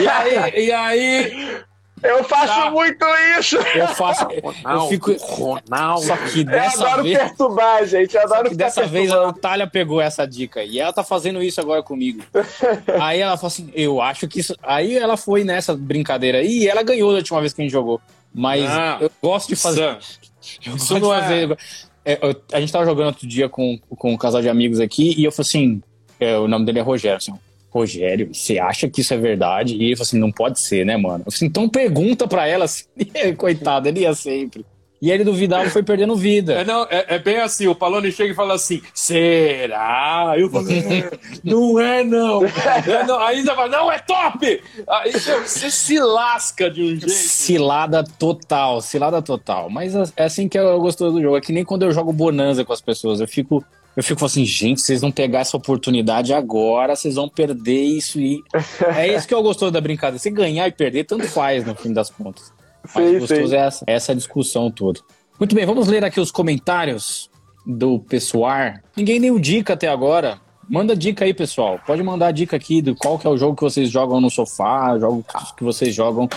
e 0.00 0.08
aí, 0.08 0.66
e 0.66 0.72
aí 0.72 1.58
Eu 2.02 2.24
faço 2.24 2.46
Tá. 2.54 2.70
muito 2.70 3.04
isso! 3.38 3.56
Eu 3.56 3.88
faço. 3.88 4.26
eu 4.64 4.88
fico. 4.88 5.12
Ronaldo. 5.20 6.06
Só 6.06 6.16
que 6.16 6.40
Eu 6.40 6.44
dessa 6.44 6.86
adoro 6.86 7.02
vez. 7.02 7.18
perturbar, 7.18 7.86
gente. 7.86 8.14
Eu 8.16 8.22
adoro 8.22 8.56
dessa 8.56 8.86
vez 8.86 9.10
a. 9.12 9.26
Natália 9.26 9.66
pegou 9.66 10.00
essa 10.00 10.26
dica 10.26 10.62
e 10.62 10.78
ela 10.78 10.92
tá 10.92 11.02
fazendo 11.04 11.42
isso 11.42 11.60
agora 11.60 11.82
comigo. 11.82 12.22
aí 13.00 13.20
ela 13.20 13.36
falou 13.36 13.48
assim: 13.48 13.70
eu 13.74 14.00
acho 14.00 14.26
que 14.28 14.40
isso. 14.40 14.54
Aí 14.62 14.96
ela 14.96 15.16
foi 15.16 15.44
nessa 15.44 15.74
brincadeira 15.76 16.38
aí 16.38 16.58
e 16.60 16.68
ela 16.68 16.82
ganhou 16.82 17.10
da 17.10 17.18
última 17.18 17.40
vez 17.40 17.52
que 17.52 17.60
a 17.60 17.64
gente 17.64 17.72
jogou. 17.72 18.00
Mas 18.34 18.64
Ah, 18.68 18.98
eu 19.00 19.10
gosto 19.22 19.48
de 19.48 19.56
fazer. 19.56 19.98
Sam, 20.00 20.18
Eu 20.64 20.76
Isso 20.76 20.88
gosto 20.88 20.94
de 20.94 21.00
não 21.00 21.14
é- 21.14 21.20
fazer. 21.22 21.58
É, 22.04 22.18
eu- 22.22 22.42
a 22.52 22.60
gente 22.60 22.72
tava 22.72 22.84
jogando 22.86 23.08
outro 23.08 23.26
dia 23.26 23.48
com, 23.48 23.78
com 23.96 24.12
um 24.12 24.16
casal 24.16 24.40
de 24.40 24.48
amigos 24.48 24.80
aqui 24.80 25.14
e 25.18 25.24
eu 25.24 25.32
falei 25.32 25.46
assim: 25.48 25.82
é, 26.18 26.38
o 26.38 26.48
nome 26.48 26.64
dele 26.64 26.78
é 26.78 26.82
Rogério. 26.82 27.18
Assim, 27.18 27.34
Rogério, 27.70 28.30
você 28.32 28.58
acha 28.58 28.88
que 28.88 29.02
isso 29.02 29.12
é 29.12 29.16
verdade? 29.18 29.74
E 29.74 29.84
ele 29.84 29.96
falou 29.96 30.06
assim: 30.06 30.18
não 30.18 30.32
pode 30.32 30.58
ser, 30.58 30.86
né, 30.86 30.96
mano? 30.96 31.24
Eu 31.26 31.32
falei 31.32 31.36
assim, 31.36 31.46
então 31.46 31.68
pergunta 31.68 32.26
pra 32.26 32.46
ela. 32.46 32.64
Assim, 32.64 32.84
coitado, 33.36 33.88
ele 33.88 34.00
ia 34.00 34.14
sempre. 34.14 34.64
E 35.00 35.12
ele 35.12 35.22
duvidava 35.22 35.64
e 35.66 35.70
foi 35.70 35.82
perdendo 35.82 36.16
vida. 36.16 36.54
É, 36.54 36.64
não, 36.64 36.82
é, 36.90 37.04
é 37.08 37.18
bem 37.20 37.36
assim, 37.36 37.68
o 37.68 37.74
Palone 37.74 38.10
chega 38.10 38.32
e 38.32 38.36
fala 38.36 38.54
assim, 38.54 38.82
será? 38.92 40.34
Eu 40.36 40.50
falo, 40.50 40.66
"É, 40.72 41.10
não 41.44 41.78
é 41.78 42.02
não. 42.02 42.44
É, 42.44 43.04
não. 43.06 43.20
Aí 43.20 43.40
você 43.42 43.54
fala, 43.54 43.68
não, 43.68 43.92
é 43.92 43.98
top! 44.00 44.60
Aí 44.88 45.12
você 45.12 45.70
se 45.70 46.00
lasca 46.00 46.68
de 46.68 46.82
um 46.82 46.86
jeito. 46.88 47.10
Cilada 47.10 48.02
total, 48.02 48.80
cilada 48.80 49.22
total. 49.22 49.70
Mas 49.70 49.94
é 50.16 50.24
assim 50.24 50.48
que 50.48 50.58
eu 50.58 50.80
gosto 50.80 51.10
do 51.12 51.22
jogo. 51.22 51.36
É 51.36 51.40
que 51.40 51.52
nem 51.52 51.64
quando 51.64 51.84
eu 51.84 51.92
jogo 51.92 52.12
Bonanza 52.12 52.64
com 52.64 52.72
as 52.72 52.80
pessoas. 52.80 53.20
Eu 53.20 53.28
fico, 53.28 53.64
eu 53.98 54.04
fico 54.04 54.24
assim, 54.24 54.44
gente, 54.44 54.80
vocês 54.80 55.00
vão 55.00 55.10
pegar 55.10 55.40
essa 55.40 55.56
oportunidade 55.56 56.32
agora, 56.32 56.94
vocês 56.94 57.16
vão 57.16 57.28
perder 57.28 57.82
isso 57.82 58.20
e. 58.20 58.40
É 58.96 59.12
isso 59.12 59.26
que 59.26 59.34
eu 59.34 59.42
gosto 59.42 59.68
da 59.72 59.80
brincadeira. 59.80 60.20
Se 60.20 60.30
ganhar 60.30 60.68
e 60.68 60.72
perder, 60.72 61.02
tanto 61.04 61.26
faz 61.26 61.64
no 61.66 61.74
fim 61.74 61.92
das 61.92 62.08
contas. 62.08 62.52
Mas 62.94 63.10
Sim, 63.10 63.18
gostoso 63.18 63.48
sim. 63.48 63.54
é 63.56 63.58
essa, 63.58 63.84
essa 63.88 64.14
discussão 64.14 64.70
toda. 64.70 65.00
Muito 65.38 65.52
bem, 65.52 65.66
vamos 65.66 65.88
ler 65.88 66.04
aqui 66.04 66.20
os 66.20 66.30
comentários 66.30 67.28
do 67.66 67.98
pessoal. 67.98 68.74
Ninguém 68.96 69.20
deu 69.20 69.36
dica 69.38 69.72
até 69.72 69.88
agora. 69.88 70.38
Manda 70.70 70.94
dica 70.94 71.24
aí, 71.24 71.34
pessoal. 71.34 71.80
Pode 71.86 72.02
mandar 72.02 72.30
dica 72.30 72.54
aqui 72.54 72.80
do 72.80 72.94
qual 72.94 73.18
que 73.18 73.26
é 73.26 73.30
o 73.30 73.36
jogo 73.38 73.56
que 73.56 73.62
vocês 73.62 73.90
jogam 73.90 74.20
no 74.20 74.30
sofá, 74.30 74.96
jogo 74.98 75.24
que 75.56 75.64
vocês 75.64 75.92
jogam 75.94 76.28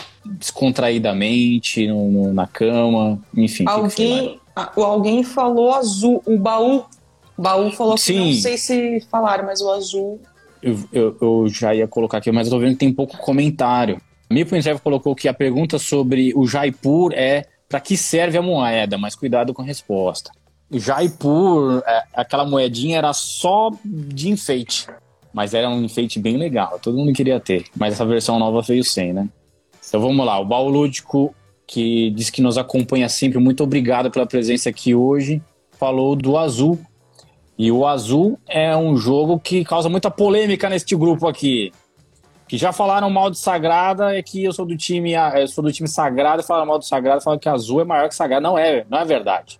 descontraídamente, 0.71 1.87
no, 1.87 2.09
no- 2.11 2.33
na 2.33 2.47
cama, 2.47 3.19
enfim. 3.35 3.65
Alguém, 3.67 4.39
o 4.75 4.83
alguém 4.83 5.23
falou 5.23 5.73
azul, 5.73 6.21
o 6.25 6.37
baú. 6.39 6.85
O 7.41 7.43
baú 7.43 7.71
falou 7.71 7.95
que 7.95 8.01
Sim. 8.01 8.33
não 8.33 8.33
sei 8.39 8.55
se 8.55 9.01
falaram, 9.09 9.47
mas 9.47 9.61
o 9.61 9.71
azul. 9.71 10.21
Eu, 10.61 10.77
eu- 10.93 11.17
eu 11.19 11.47
já 11.47 11.73
ia 11.73 11.87
colocar 11.87 12.19
aqui, 12.19 12.31
mas 12.31 12.45
eu 12.45 12.53
tô 12.53 12.59
vendo 12.59 12.73
que 12.73 12.77
tem 12.77 12.93
pouco 12.93 13.17
comentário. 13.17 13.99
Mipo 14.29 14.55
Entrev 14.55 14.79
colocou 14.79 15.15
que 15.15 15.27
a 15.27 15.33
pergunta 15.33 15.79
sobre 15.79 16.31
o 16.35 16.45
Jaipur 16.45 17.11
é 17.15 17.47
para 17.67 17.79
que 17.79 17.97
serve 17.97 18.37
a 18.37 18.43
moeda, 18.43 18.95
mas 18.95 19.15
cuidado 19.15 19.55
com 19.55 19.63
a 19.63 19.65
resposta. 19.65 20.29
O 20.69 20.77
Jaipur, 20.77 21.81
é, 21.83 22.03
aquela 22.13 22.45
moedinha 22.45 22.99
era 22.99 23.11
só 23.11 23.71
de 23.83 24.29
enfeite, 24.29 24.85
mas 25.33 25.55
era 25.55 25.67
um 25.67 25.81
enfeite 25.83 26.19
bem 26.19 26.37
legal, 26.37 26.77
todo 26.79 26.95
mundo 26.95 27.11
queria 27.11 27.39
ter. 27.39 27.65
Mas 27.75 27.93
essa 27.95 28.05
versão 28.05 28.37
nova 28.37 28.61
veio 28.61 28.83
sem, 28.83 29.13
né? 29.13 29.27
Então 29.87 29.99
vamos 29.99 30.23
lá, 30.23 30.37
o 30.39 30.45
Baú 30.45 30.69
Lúdico, 30.69 31.33
que 31.65 32.11
diz 32.11 32.29
que 32.29 32.39
nos 32.39 32.59
acompanha 32.59 33.09
sempre, 33.09 33.39
muito 33.39 33.63
obrigado 33.63 34.11
pela 34.11 34.27
presença 34.27 34.69
aqui 34.69 34.93
hoje, 34.93 35.41
falou 35.71 36.15
do 36.15 36.37
Azul. 36.37 36.77
E 37.61 37.71
o 37.71 37.85
Azul 37.85 38.39
é 38.49 38.75
um 38.75 38.97
jogo 38.97 39.39
que 39.39 39.63
causa 39.63 39.87
muita 39.87 40.09
polêmica 40.09 40.67
neste 40.67 40.95
grupo 40.95 41.27
aqui. 41.27 41.71
Que 42.47 42.57
já 42.57 42.73
falaram 42.73 43.07
mal 43.07 43.29
de 43.29 43.37
Sagrada, 43.37 44.17
é 44.17 44.23
que 44.23 44.43
eu 44.43 44.51
sou 44.51 44.65
do 44.65 44.75
time, 44.75 45.13
eu 45.35 45.47
sou 45.47 45.63
do 45.63 45.71
time 45.71 45.87
Sagrado, 45.87 46.41
e 46.41 46.43
falaram 46.43 46.65
mal 46.65 46.79
do 46.79 46.85
Sagrado, 46.85 47.21
falaram 47.21 47.39
que 47.39 47.47
Azul 47.47 47.81
é 47.81 47.83
maior 47.83 48.09
que 48.09 48.15
Sagrado. 48.15 48.41
Não 48.41 48.57
é, 48.57 48.83
não 48.89 48.97
é 48.97 49.05
verdade. 49.05 49.59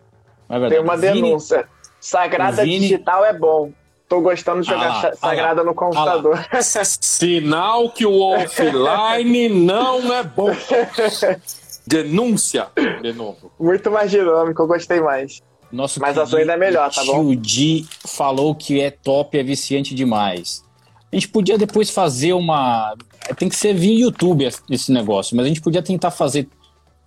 Não 0.49 0.55
é 0.55 0.59
verdade. 0.61 0.81
Tem 0.81 0.83
uma 0.83 0.97
Vini- 0.97 1.21
denúncia. 1.21 1.67
Sagrada 1.99 2.63
Vini- 2.63 2.79
digital 2.79 3.23
é 3.23 3.33
bom. 3.33 3.71
Tô 4.09 4.19
gostando 4.19 4.63
de 4.63 4.71
Ah 4.71 4.73
jogar 4.73 4.87
lá, 4.87 4.99
ah 5.01 5.07
lá, 5.07 5.13
Sagrada 5.13 5.63
no 5.63 5.75
computador. 5.75 6.43
Sinal 6.63 7.91
que 7.91 8.03
o 8.07 8.19
offline 8.19 9.47
não 9.47 10.11
é 10.11 10.23
bom. 10.23 10.49
Denúncia. 11.85 12.67
De 13.03 13.13
novo. 13.13 13.51
Muito 13.59 13.91
mais 13.91 14.09
dinâmico, 14.09 14.59
eu 14.63 14.67
gostei 14.67 14.99
mais. 14.99 15.39
Nosso 15.71 15.99
Mas 15.99 16.17
Azul 16.17 16.39
ainda 16.39 16.53
é 16.53 16.57
melhor, 16.57 16.91
tá 16.91 17.03
bom? 17.03 17.25
O 17.25 17.35
Di 17.35 17.85
falou 18.05 18.53
que 18.53 18.81
é 18.81 18.91
top, 18.91 19.37
é 19.37 19.43
viciante 19.43 19.95
demais. 19.95 20.63
A 21.11 21.15
gente 21.15 21.27
podia 21.27 21.57
depois 21.57 21.89
fazer 21.89 22.33
uma. 22.33 22.95
Tem 23.37 23.49
que 23.49 23.55
ser 23.55 23.73
via 23.73 23.99
YouTube 23.99 24.49
esse 24.69 24.91
negócio, 24.91 25.35
mas 25.35 25.45
a 25.45 25.49
gente 25.49 25.61
podia 25.61 25.81
tentar 25.81 26.11
fazer 26.11 26.47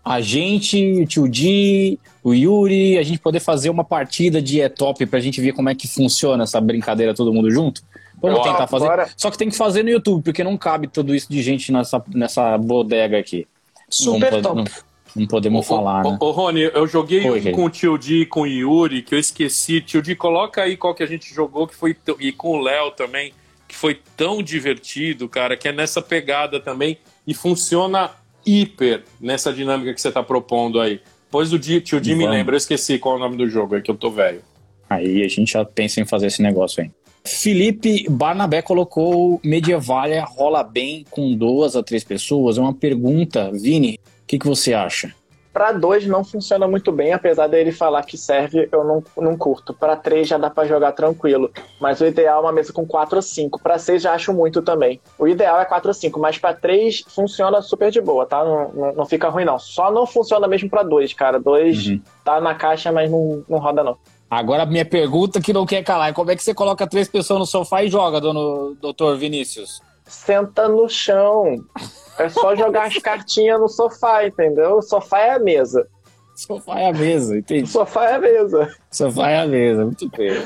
a 0.05 0.21
gente, 0.21 1.01
o 1.01 1.07
tio 1.07 1.27
Di, 1.27 1.99
o 2.23 2.35
Yuri, 2.35 2.99
a 2.99 3.03
gente 3.03 3.19
poder 3.19 3.41
fazer 3.41 3.71
uma 3.71 3.83
partida 3.83 4.43
de 4.43 4.61
é 4.61 4.69
top 4.69 5.07
pra 5.07 5.19
gente 5.19 5.41
ver 5.41 5.53
como 5.53 5.71
é 5.71 5.75
que 5.75 5.89
funciona 5.89 6.45
essa 6.45 6.61
brincadeira 6.61 7.15
todo 7.15 7.33
mundo 7.33 7.51
junto. 7.51 7.83
Vamos 8.21 8.39
Bora, 8.39 8.53
tentar 8.53 8.67
fazer. 8.67 8.87
bora. 8.87 9.09
Só 9.17 9.31
que 9.31 9.39
tem 9.39 9.49
que 9.49 9.57
fazer 9.57 9.83
no 9.83 9.91
YouTube, 9.91 10.23
porque 10.23 10.45
não 10.45 10.59
cabe 10.59 10.89
tudo 10.89 11.15
isso 11.15 11.27
de 11.31 11.43
gente 11.43 11.73
nessa, 11.73 12.03
nessa 12.15 12.57
bodega 12.59 13.19
aqui. 13.19 13.47
Super 13.89 14.33
não, 14.33 14.43
top. 14.43 14.57
Não, 14.57 14.65
não 15.15 15.27
podemos 15.27 15.67
falar, 15.67 16.05
ô, 16.05 16.11
né? 16.13 16.19
ô, 16.21 16.31
Rony, 16.31 16.61
eu 16.63 16.87
joguei 16.87 17.29
Oi, 17.29 17.49
um 17.49 17.53
com 17.53 17.65
o 17.65 17.71
Tio 17.71 17.97
Di 17.97 18.23
e 18.23 18.27
com 18.27 18.43
o 18.43 18.47
Yuri, 18.47 19.03
que 19.03 19.15
eu 19.15 19.19
esqueci. 19.19 19.81
Tio 19.81 20.03
Di, 20.03 20.17
coloca 20.17 20.63
aí 20.63 20.77
qual 20.77 20.95
que 20.95 21.03
a 21.03 21.07
gente 21.07 21.33
jogou, 21.33 21.67
que 21.67 21.75
foi. 21.75 21.97
E 22.19 22.33
com 22.33 22.59
o 22.59 22.61
Léo 22.61 22.91
também, 22.91 23.33
que 23.69 23.77
foi 23.77 23.99
tão 24.17 24.43
divertido, 24.43 25.29
cara, 25.29 25.57
que 25.57 25.69
é 25.69 25.73
nessa 25.73 26.03
pegada 26.03 26.59
também. 26.59 26.99
E 27.27 27.33
funciona 27.33 28.11
hiper 28.45 29.05
nessa 29.21 29.53
dinâmica 29.53 29.95
que 29.95 30.01
você 30.01 30.11
tá 30.11 30.23
propondo 30.23 30.81
aí. 30.81 31.01
Pois 31.31 31.53
o 31.53 31.59
Di, 31.59 31.81
Tio 31.81 32.01
Di 32.01 32.15
me 32.15 32.27
lembra, 32.27 32.55
eu 32.55 32.59
esqueci 32.59 32.99
qual 32.99 33.15
é 33.15 33.17
o 33.19 33.21
nome 33.21 33.37
do 33.37 33.49
jogo, 33.49 33.77
é 33.77 33.81
que 33.81 33.91
eu 33.91 33.97
tô 33.97 34.11
velho. 34.11 34.43
Aí 34.91 35.23
a 35.25 35.29
gente 35.29 35.53
já 35.53 35.65
pensa 35.65 36.01
em 36.01 36.05
fazer 36.05 36.27
esse 36.27 36.43
negócio 36.43 36.83
aí. 36.83 36.91
Felipe 37.27 38.07
Barnabé 38.09 38.61
colocou 38.61 39.41
Medievalia 39.43 40.25
rola 40.25 40.63
bem 40.63 41.07
com 41.11 41.35
duas 41.35 41.75
a 41.75 41.83
três 41.83 42.05
pessoas. 42.05 42.59
É 42.59 42.61
uma 42.61 42.75
pergunta, 42.75 43.51
Vini, 43.51 43.99
o 44.25 44.27
que, 44.27 44.39
que 44.39 44.47
você 44.47 44.73
acha? 44.75 45.15
Pra 45.53 45.71
dois 45.71 46.05
não 46.05 46.25
funciona 46.25 46.67
muito 46.67 46.91
bem, 46.91 47.13
apesar 47.13 47.47
dele 47.47 47.71
falar 47.71 48.03
que 48.03 48.19
serve, 48.19 48.69
eu 48.73 48.83
não, 48.83 49.05
não 49.17 49.37
curto. 49.39 49.73
Pra 49.73 49.95
três 49.95 50.27
já 50.27 50.37
dá 50.37 50.51
pra 50.51 50.65
jogar 50.67 50.91
tranquilo. 50.91 51.49
Mas 51.81 52.01
o 52.01 52.07
ideal 52.07 52.39
é 52.39 52.47
uma 52.47 52.53
mesa 52.53 52.73
com 52.73 52.85
quatro 52.85 53.15
ou 53.17 53.23
cinco. 53.23 53.63
Pra 53.63 53.79
seis 53.79 54.03
já 54.03 54.13
acho 54.15 54.33
muito 54.33 54.61
também. 54.63 55.01
O 55.17 55.29
ideal 55.29 55.61
é 55.61 55.65
quatro 55.65 55.91
ou 55.91 55.95
cinco, 55.95 56.19
mas 56.19 56.39
pra 56.39 56.53
três 56.53 57.05
funciona 57.07 57.63
super 57.63 57.93
de 57.93 58.01
boa, 58.01 58.27
tá? 58.27 58.43
Não, 58.45 58.73
não, 58.73 58.93
não 58.95 59.07
fica 59.07 59.29
ruim, 59.29 59.45
não. 59.45 59.57
Só 59.61 59.93
não 59.93 60.05
funciona 60.09 60.49
mesmo 60.49 60.69
pra 60.69 60.83
dois, 60.83 61.13
cara. 61.13 61.39
Dois 61.39 61.87
Uhum. 61.87 62.01
tá 62.25 62.41
na 62.41 62.57
caixa, 62.57 62.91
mas 62.91 63.09
não, 63.09 63.45
não 63.49 63.59
roda, 63.59 63.85
não. 63.85 63.97
Agora 64.29 64.67
minha 64.67 64.85
pergunta 64.85 65.41
que 65.41 65.53
não 65.53 65.65
quer 65.65 65.85
calar 65.85 66.09
é 66.11 66.13
como 66.13 66.33
é 66.33 66.35
que 66.35 66.43
você 66.43 66.53
coloca 66.53 66.85
três 66.85 67.07
pessoas 67.07 67.39
no 67.39 67.47
sofá 67.47 67.85
e 67.85 67.89
joga, 67.89 68.21
dono, 68.21 68.75
doutor 68.81 69.17
Vinícius? 69.17 69.81
Senta 70.05 70.69
no 70.69 70.89
chão. 70.89 71.65
É 72.19 72.29
só 72.29 72.55
jogar 72.55 72.87
as 72.87 72.99
cartinhas 72.99 73.59
no 73.61 73.69
sofá, 73.69 74.27
entendeu? 74.27 74.77
O 74.77 74.83
sofá 74.83 75.21
é 75.21 75.31
a 75.33 75.39
mesa. 75.39 75.87
Sofá 76.37 76.81
é 76.81 76.89
a 76.89 76.93
mesa, 76.93 77.35
O 77.35 77.37
entendi. 77.39 77.69
sofá 77.69 78.11
é 78.11 78.15
a 78.15 78.19
mesa. 78.19 78.75
Sofá 78.91 79.31
é 79.31 79.41
a 79.41 79.47
mesa, 79.47 79.85
muito 79.85 80.09
bem. 80.11 80.37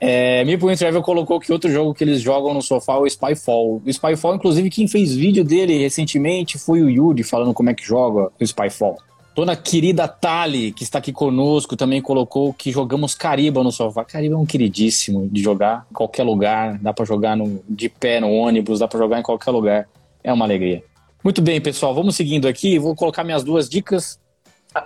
É, 0.00 0.44
Meeple 0.44 0.76
Travel 0.76 1.02
colocou 1.02 1.40
que 1.40 1.52
outro 1.52 1.70
jogo 1.70 1.92
que 1.92 2.04
eles 2.04 2.20
jogam 2.20 2.54
no 2.54 2.62
sofá 2.62 2.94
é 2.94 2.98
o 2.98 3.06
Spyfall. 3.10 3.82
O 3.84 3.92
Spyfall, 3.92 4.34
inclusive, 4.36 4.70
quem 4.70 4.86
fez 4.86 5.14
vídeo 5.14 5.44
dele 5.44 5.78
recentemente 5.78 6.58
foi 6.58 6.82
o 6.82 6.90
Yuri, 6.90 7.22
falando 7.24 7.52
como 7.52 7.70
é 7.70 7.74
que 7.74 7.84
joga 7.84 8.30
o 8.40 8.46
Spyfall. 8.46 8.96
Dona 9.38 9.54
querida 9.54 10.08
Tali, 10.08 10.72
que 10.72 10.82
está 10.82 10.98
aqui 10.98 11.12
conosco, 11.12 11.76
também 11.76 12.02
colocou 12.02 12.52
que 12.52 12.72
jogamos 12.72 13.14
Cariba 13.14 13.62
no 13.62 13.70
sofá. 13.70 14.04
Cariba 14.04 14.34
é 14.34 14.36
um 14.36 14.44
queridíssimo 14.44 15.28
de 15.28 15.40
jogar 15.40 15.86
em 15.88 15.94
qualquer 15.94 16.24
lugar, 16.24 16.76
dá 16.80 16.92
pra 16.92 17.04
jogar 17.04 17.36
no, 17.36 17.62
de 17.68 17.88
pé 17.88 18.18
no 18.18 18.32
ônibus, 18.32 18.80
dá 18.80 18.88
pra 18.88 18.98
jogar 18.98 19.20
em 19.20 19.22
qualquer 19.22 19.52
lugar. 19.52 19.88
É 20.24 20.32
uma 20.32 20.44
alegria. 20.44 20.82
Muito 21.22 21.40
bem, 21.40 21.60
pessoal, 21.60 21.94
vamos 21.94 22.16
seguindo 22.16 22.48
aqui. 22.48 22.80
Vou 22.80 22.96
colocar 22.96 23.22
minhas 23.22 23.44
duas 23.44 23.68
dicas. 23.68 24.18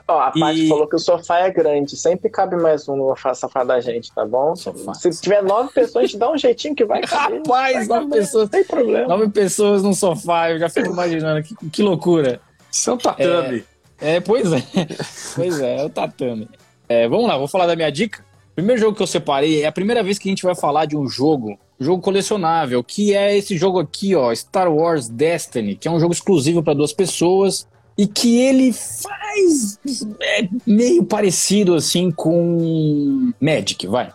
Ó, 0.06 0.21
a 0.21 0.32
E- 0.37 0.40
Paty 0.40 0.68
falou 0.68 0.87
que 0.87 0.97
o 0.97 0.99
sofá 0.99 1.38
é 1.38 1.50
grande. 1.50 1.97
Sempre 1.97 2.28
cabe 2.28 2.54
mais 2.54 2.87
um 2.87 2.94
no 2.94 3.14
sofá 3.35 3.64
da 3.64 3.80
gente, 3.80 4.12
tá 4.14 4.26
bom? 4.26 4.54
Sofá. 4.54 4.92
Se 4.92 5.18
tiver 5.18 5.42
nove 5.42 5.73
pessoas, 5.73 6.04
a 6.04 6.06
gente 6.09 6.18
dá 6.18 6.30
um 6.30 6.37
jeitinho 6.37 6.75
que 6.75 6.85
vai 6.85 7.00
caber. 7.00 7.38
Rapaz, 7.38 7.88
nove 7.88 8.06
pessoas. 8.09 8.42
Não 8.44 8.50
tem 8.50 8.64
problema. 8.64 9.09
Nove 9.09 9.30
pessoas 9.30 9.82
num 9.82 9.94
sofá, 9.94 10.50
eu 10.50 10.59
já 10.59 10.68
fico 10.68 10.90
imaginando 10.92 11.42
que, 11.42 11.56
que 11.71 11.82
loucura. 11.82 12.38
Isso 12.71 12.90
é 12.90 12.92
um 12.92 12.99
tatame. 12.99 13.59
É, 13.61 13.72
pois 14.21 14.52
é. 14.52 14.62
pois 15.35 15.61
é, 15.61 15.80
é 15.80 15.85
o 15.85 15.90
tatame. 15.90 16.49
É, 16.88 17.09
vamos 17.09 17.26
lá, 17.26 17.38
vou 17.38 17.49
falar 17.49 17.66
da 17.66 17.76
minha 17.76 17.90
dica. 17.90 18.25
Primeiro 18.54 18.80
jogo 18.80 18.97
que 18.97 19.02
eu 19.02 19.06
separei 19.06 19.62
é 19.62 19.66
a 19.66 19.73
primeira 19.73 20.02
vez 20.02 20.18
que 20.18 20.28
a 20.28 20.32
gente 20.32 20.42
vai 20.42 20.54
falar 20.54 20.85
de 20.85 20.97
um 20.97 21.09
jogo, 21.09 21.59
jogo 21.80 22.02
colecionável, 22.02 22.85
que 22.85 23.14
é 23.14 23.37
esse 23.37 23.56
jogo 23.56 23.78
aqui, 23.78 24.14
ó, 24.14 24.35
Star 24.35 24.71
Wars 24.71 25.09
Destiny, 25.09 25.75
que 25.75 25.88
é 25.88 25.90
um 25.90 25.99
jogo 25.99 26.12
exclusivo 26.12 26.62
para 26.62 26.75
duas 26.75 26.92
pessoas 26.92 27.66
e 27.97 28.06
que 28.06 28.38
ele 28.38 28.73
faz 28.73 29.78
é, 30.21 30.49
meio 30.66 31.04
parecido 31.04 31.75
assim 31.75 32.11
com 32.11 33.32
Magic, 33.40 33.87
vai. 33.87 34.12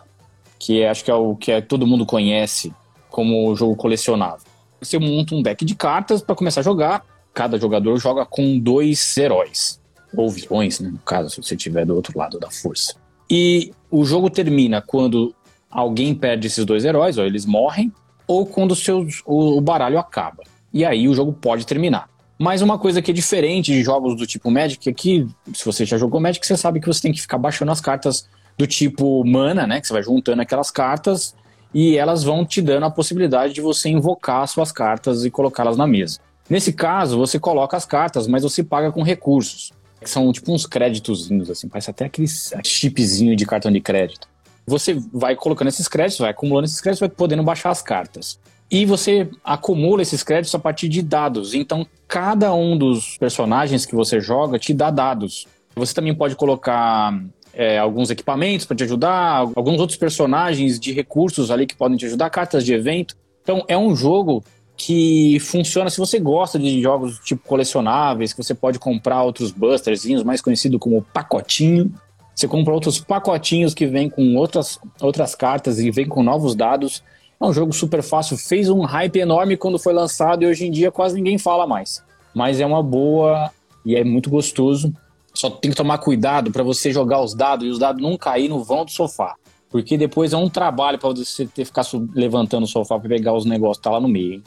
Que 0.58 0.82
é- 0.82 0.88
acho 0.88 1.04
que 1.04 1.10
é 1.10 1.14
o 1.14 1.34
que 1.34 1.50
é, 1.50 1.60
todo 1.60 1.86
mundo 1.86 2.06
conhece 2.06 2.72
como 3.10 3.54
jogo 3.56 3.74
colecionável. 3.74 4.46
Você 4.80 4.98
monta 4.98 5.34
um 5.34 5.42
deck 5.42 5.64
de 5.64 5.74
cartas 5.74 6.22
para 6.22 6.36
começar 6.36 6.60
a 6.60 6.64
jogar 6.64 7.04
cada 7.38 7.56
jogador 7.56 7.96
joga 8.00 8.26
com 8.26 8.58
dois 8.58 9.16
heróis. 9.16 9.80
Ou 10.16 10.28
vilões, 10.28 10.80
né, 10.80 10.88
no 10.88 10.98
caso, 10.98 11.30
se 11.30 11.40
você 11.40 11.54
estiver 11.54 11.86
do 11.86 11.94
outro 11.94 12.18
lado 12.18 12.36
da 12.40 12.50
força. 12.50 12.96
E 13.30 13.70
o 13.88 14.04
jogo 14.04 14.28
termina 14.28 14.82
quando 14.82 15.32
alguém 15.70 16.16
perde 16.16 16.48
esses 16.48 16.64
dois 16.64 16.84
heróis, 16.84 17.16
ou 17.16 17.24
eles 17.24 17.46
morrem, 17.46 17.92
ou 18.26 18.44
quando 18.44 18.74
seus, 18.74 19.22
o, 19.24 19.56
o 19.56 19.60
baralho 19.60 20.00
acaba. 20.00 20.42
E 20.72 20.84
aí 20.84 21.06
o 21.06 21.14
jogo 21.14 21.32
pode 21.32 21.64
terminar. 21.64 22.10
Mas 22.36 22.60
uma 22.60 22.76
coisa 22.76 23.00
que 23.00 23.12
é 23.12 23.14
diferente 23.14 23.70
de 23.70 23.84
jogos 23.84 24.16
do 24.16 24.26
tipo 24.26 24.50
Magic 24.50 24.88
é 24.88 24.92
que, 24.92 25.24
se 25.54 25.64
você 25.64 25.84
já 25.84 25.96
jogou 25.96 26.20
Magic, 26.20 26.44
você 26.44 26.56
sabe 26.56 26.80
que 26.80 26.88
você 26.88 27.02
tem 27.02 27.12
que 27.12 27.20
ficar 27.20 27.38
baixando 27.38 27.70
as 27.70 27.80
cartas 27.80 28.28
do 28.56 28.66
tipo 28.66 29.24
mana, 29.24 29.64
né? 29.64 29.80
Que 29.80 29.86
você 29.86 29.92
vai 29.92 30.02
juntando 30.02 30.42
aquelas 30.42 30.72
cartas 30.72 31.36
e 31.72 31.96
elas 31.96 32.24
vão 32.24 32.44
te 32.44 32.60
dando 32.60 32.86
a 32.86 32.90
possibilidade 32.90 33.52
de 33.54 33.60
você 33.60 33.88
invocar 33.88 34.48
suas 34.48 34.72
cartas 34.72 35.24
e 35.24 35.30
colocá-las 35.30 35.76
na 35.76 35.86
mesa. 35.86 36.18
Nesse 36.48 36.72
caso, 36.72 37.18
você 37.18 37.38
coloca 37.38 37.76
as 37.76 37.84
cartas, 37.84 38.26
mas 38.26 38.42
você 38.42 38.64
paga 38.64 38.90
com 38.90 39.02
recursos, 39.02 39.72
que 40.00 40.08
são 40.08 40.32
tipo 40.32 40.52
uns 40.52 40.66
créditozinhos, 40.66 41.50
assim, 41.50 41.68
parece 41.68 41.90
até 41.90 42.06
aquele 42.06 42.28
chipzinho 42.64 43.36
de 43.36 43.44
cartão 43.44 43.70
de 43.70 43.80
crédito. 43.80 44.26
Você 44.66 44.98
vai 45.12 45.34
colocando 45.34 45.68
esses 45.68 45.88
créditos, 45.88 46.18
vai 46.18 46.30
acumulando 46.30 46.66
esses 46.66 46.80
créditos, 46.80 47.00
vai 47.00 47.08
podendo 47.08 47.42
baixar 47.42 47.70
as 47.70 47.82
cartas. 47.82 48.38
E 48.70 48.84
você 48.84 49.28
acumula 49.42 50.02
esses 50.02 50.22
créditos 50.22 50.54
a 50.54 50.58
partir 50.58 50.88
de 50.88 51.00
dados. 51.00 51.54
Então, 51.54 51.86
cada 52.06 52.52
um 52.54 52.76
dos 52.76 53.16
personagens 53.16 53.86
que 53.86 53.94
você 53.94 54.20
joga 54.20 54.58
te 54.58 54.74
dá 54.74 54.90
dados. 54.90 55.46
Você 55.74 55.94
também 55.94 56.14
pode 56.14 56.36
colocar 56.36 57.18
é, 57.54 57.78
alguns 57.78 58.10
equipamentos 58.10 58.66
para 58.66 58.76
te 58.76 58.84
ajudar, 58.84 59.48
alguns 59.54 59.80
outros 59.80 59.98
personagens 59.98 60.78
de 60.78 60.92
recursos 60.92 61.50
ali 61.50 61.66
que 61.66 61.74
podem 61.74 61.96
te 61.96 62.04
ajudar, 62.04 62.28
cartas 62.28 62.62
de 62.62 62.74
evento. 62.74 63.16
Então, 63.42 63.64
é 63.68 63.78
um 63.78 63.96
jogo 63.96 64.44
que 64.78 65.40
funciona 65.40 65.90
se 65.90 65.98
você 65.98 66.20
gosta 66.20 66.56
de 66.56 66.80
jogos 66.80 67.18
tipo 67.18 67.42
colecionáveis, 67.46 68.32
que 68.32 68.42
você 68.42 68.54
pode 68.54 68.78
comprar 68.78 69.24
outros 69.24 69.50
busterzinhos, 69.50 70.22
mais 70.22 70.40
conhecido 70.40 70.78
como 70.78 71.02
pacotinho. 71.12 71.92
Você 72.32 72.46
compra 72.46 72.72
outros 72.72 73.00
pacotinhos 73.00 73.74
que 73.74 73.84
vêm 73.86 74.08
com 74.08 74.36
outras, 74.36 74.78
outras 75.00 75.34
cartas 75.34 75.80
e 75.80 75.90
vêm 75.90 76.06
com 76.06 76.22
novos 76.22 76.54
dados. 76.54 77.02
É 77.40 77.44
um 77.44 77.52
jogo 77.52 77.72
super 77.72 78.04
fácil, 78.04 78.38
fez 78.38 78.70
um 78.70 78.82
hype 78.82 79.18
enorme 79.18 79.56
quando 79.56 79.80
foi 79.80 79.92
lançado 79.92 80.44
e 80.44 80.46
hoje 80.46 80.64
em 80.64 80.70
dia 80.70 80.92
quase 80.92 81.16
ninguém 81.16 81.38
fala 81.38 81.66
mais. 81.66 82.00
Mas 82.32 82.60
é 82.60 82.64
uma 82.64 82.82
boa 82.82 83.50
e 83.84 83.96
é 83.96 84.04
muito 84.04 84.30
gostoso. 84.30 84.94
Só 85.34 85.50
tem 85.50 85.72
que 85.72 85.76
tomar 85.76 85.98
cuidado 85.98 86.52
para 86.52 86.62
você 86.62 86.92
jogar 86.92 87.20
os 87.20 87.34
dados 87.34 87.66
e 87.66 87.68
os 87.68 87.80
dados 87.80 88.00
não 88.00 88.16
cair 88.16 88.48
no 88.48 88.62
vão 88.62 88.84
do 88.84 88.92
sofá. 88.92 89.34
Porque 89.68 89.98
depois 89.98 90.32
é 90.32 90.36
um 90.36 90.48
trabalho 90.48 90.98
para 90.98 91.10
você 91.10 91.46
ter 91.46 91.62
que 91.62 91.64
ficar 91.64 91.84
levantando 92.14 92.62
o 92.62 92.68
sofá 92.68 92.96
para 92.96 93.08
pegar 93.08 93.34
os 93.34 93.44
negócios 93.44 93.82
tá 93.82 93.90
lá 93.90 94.00
no 94.00 94.08
meio, 94.08 94.34
hein? 94.34 94.42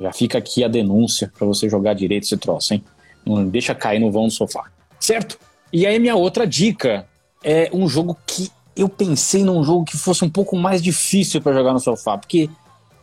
Já 0.00 0.12
fica 0.12 0.38
aqui 0.38 0.62
a 0.62 0.68
denúncia 0.68 1.32
para 1.36 1.46
você 1.46 1.68
jogar 1.68 1.94
direito 1.94 2.24
esse 2.24 2.36
troço, 2.36 2.74
hein? 2.74 2.84
Não 3.24 3.48
deixa 3.48 3.74
cair 3.74 3.98
no 3.98 4.10
vão 4.10 4.26
do 4.26 4.30
sofá. 4.30 4.64
Certo? 4.98 5.38
E 5.72 5.86
aí 5.86 5.98
minha 5.98 6.16
outra 6.16 6.46
dica 6.46 7.06
é 7.42 7.70
um 7.72 7.88
jogo 7.88 8.16
que 8.26 8.50
eu 8.76 8.88
pensei 8.88 9.42
num 9.42 9.62
jogo 9.64 9.84
que 9.84 9.96
fosse 9.96 10.24
um 10.24 10.30
pouco 10.30 10.56
mais 10.56 10.80
difícil 10.80 11.40
para 11.40 11.52
jogar 11.52 11.72
no 11.72 11.80
sofá, 11.80 12.16
porque 12.16 12.48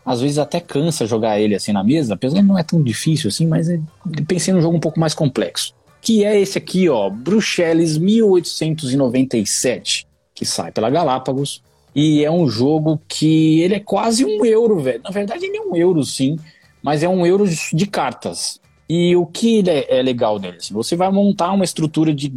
às 0.06 0.22
vezes 0.22 0.38
até 0.38 0.60
cansa 0.60 1.06
jogar 1.06 1.40
ele 1.40 1.56
assim 1.56 1.74
na 1.74 1.84
mesa, 1.84 2.14
apesar 2.14 2.38
de 2.38 2.44
não 2.44 2.58
é 2.58 2.64
tão 2.64 2.82
difícil 2.82 3.28
assim, 3.28 3.46
mas 3.46 3.70
eu 3.70 3.82
pensei 4.28 4.54
num 4.54 4.62
jogo 4.62 4.78
um 4.78 4.80
pouco 4.80 5.00
mais 5.00 5.14
complexo. 5.14 5.74
Que 6.02 6.24
é 6.24 6.40
esse 6.40 6.58
aqui, 6.58 6.88
ó, 6.88 7.10
Bruxelas 7.10 7.98
1897, 7.98 10.08
que 10.34 10.46
sai 10.46 10.72
pela 10.72 10.90
Galápagos. 10.90 11.64
E 11.96 12.24
é 12.24 12.30
um 12.30 12.48
jogo 12.48 13.02
que 13.08 13.62
ele 13.62 13.76
é 13.76 13.80
quase 13.80 14.26
um 14.26 14.46
euro, 14.46 14.80
velho. 14.80 15.02
Na 15.02 15.10
verdade, 15.10 15.46
ele 15.46 15.58
é 15.58 15.62
um 15.62 15.76
euro, 15.76 16.04
sim, 16.04 16.38
mas 16.86 17.02
é 17.02 17.10
um 17.10 17.26
euro 17.26 17.46
de 17.48 17.88
cartas. 17.88 18.62
E 18.88 19.16
o 19.16 19.26
que 19.26 19.68
é, 19.68 19.98
é 19.98 20.04
legal 20.04 20.38
dele? 20.38 20.58
Assim, 20.58 20.72
você 20.72 20.96
vai 20.96 21.12
montar 21.12 21.52
uma 21.52 21.66
estrutura 21.66 22.14
de, 22.14 22.32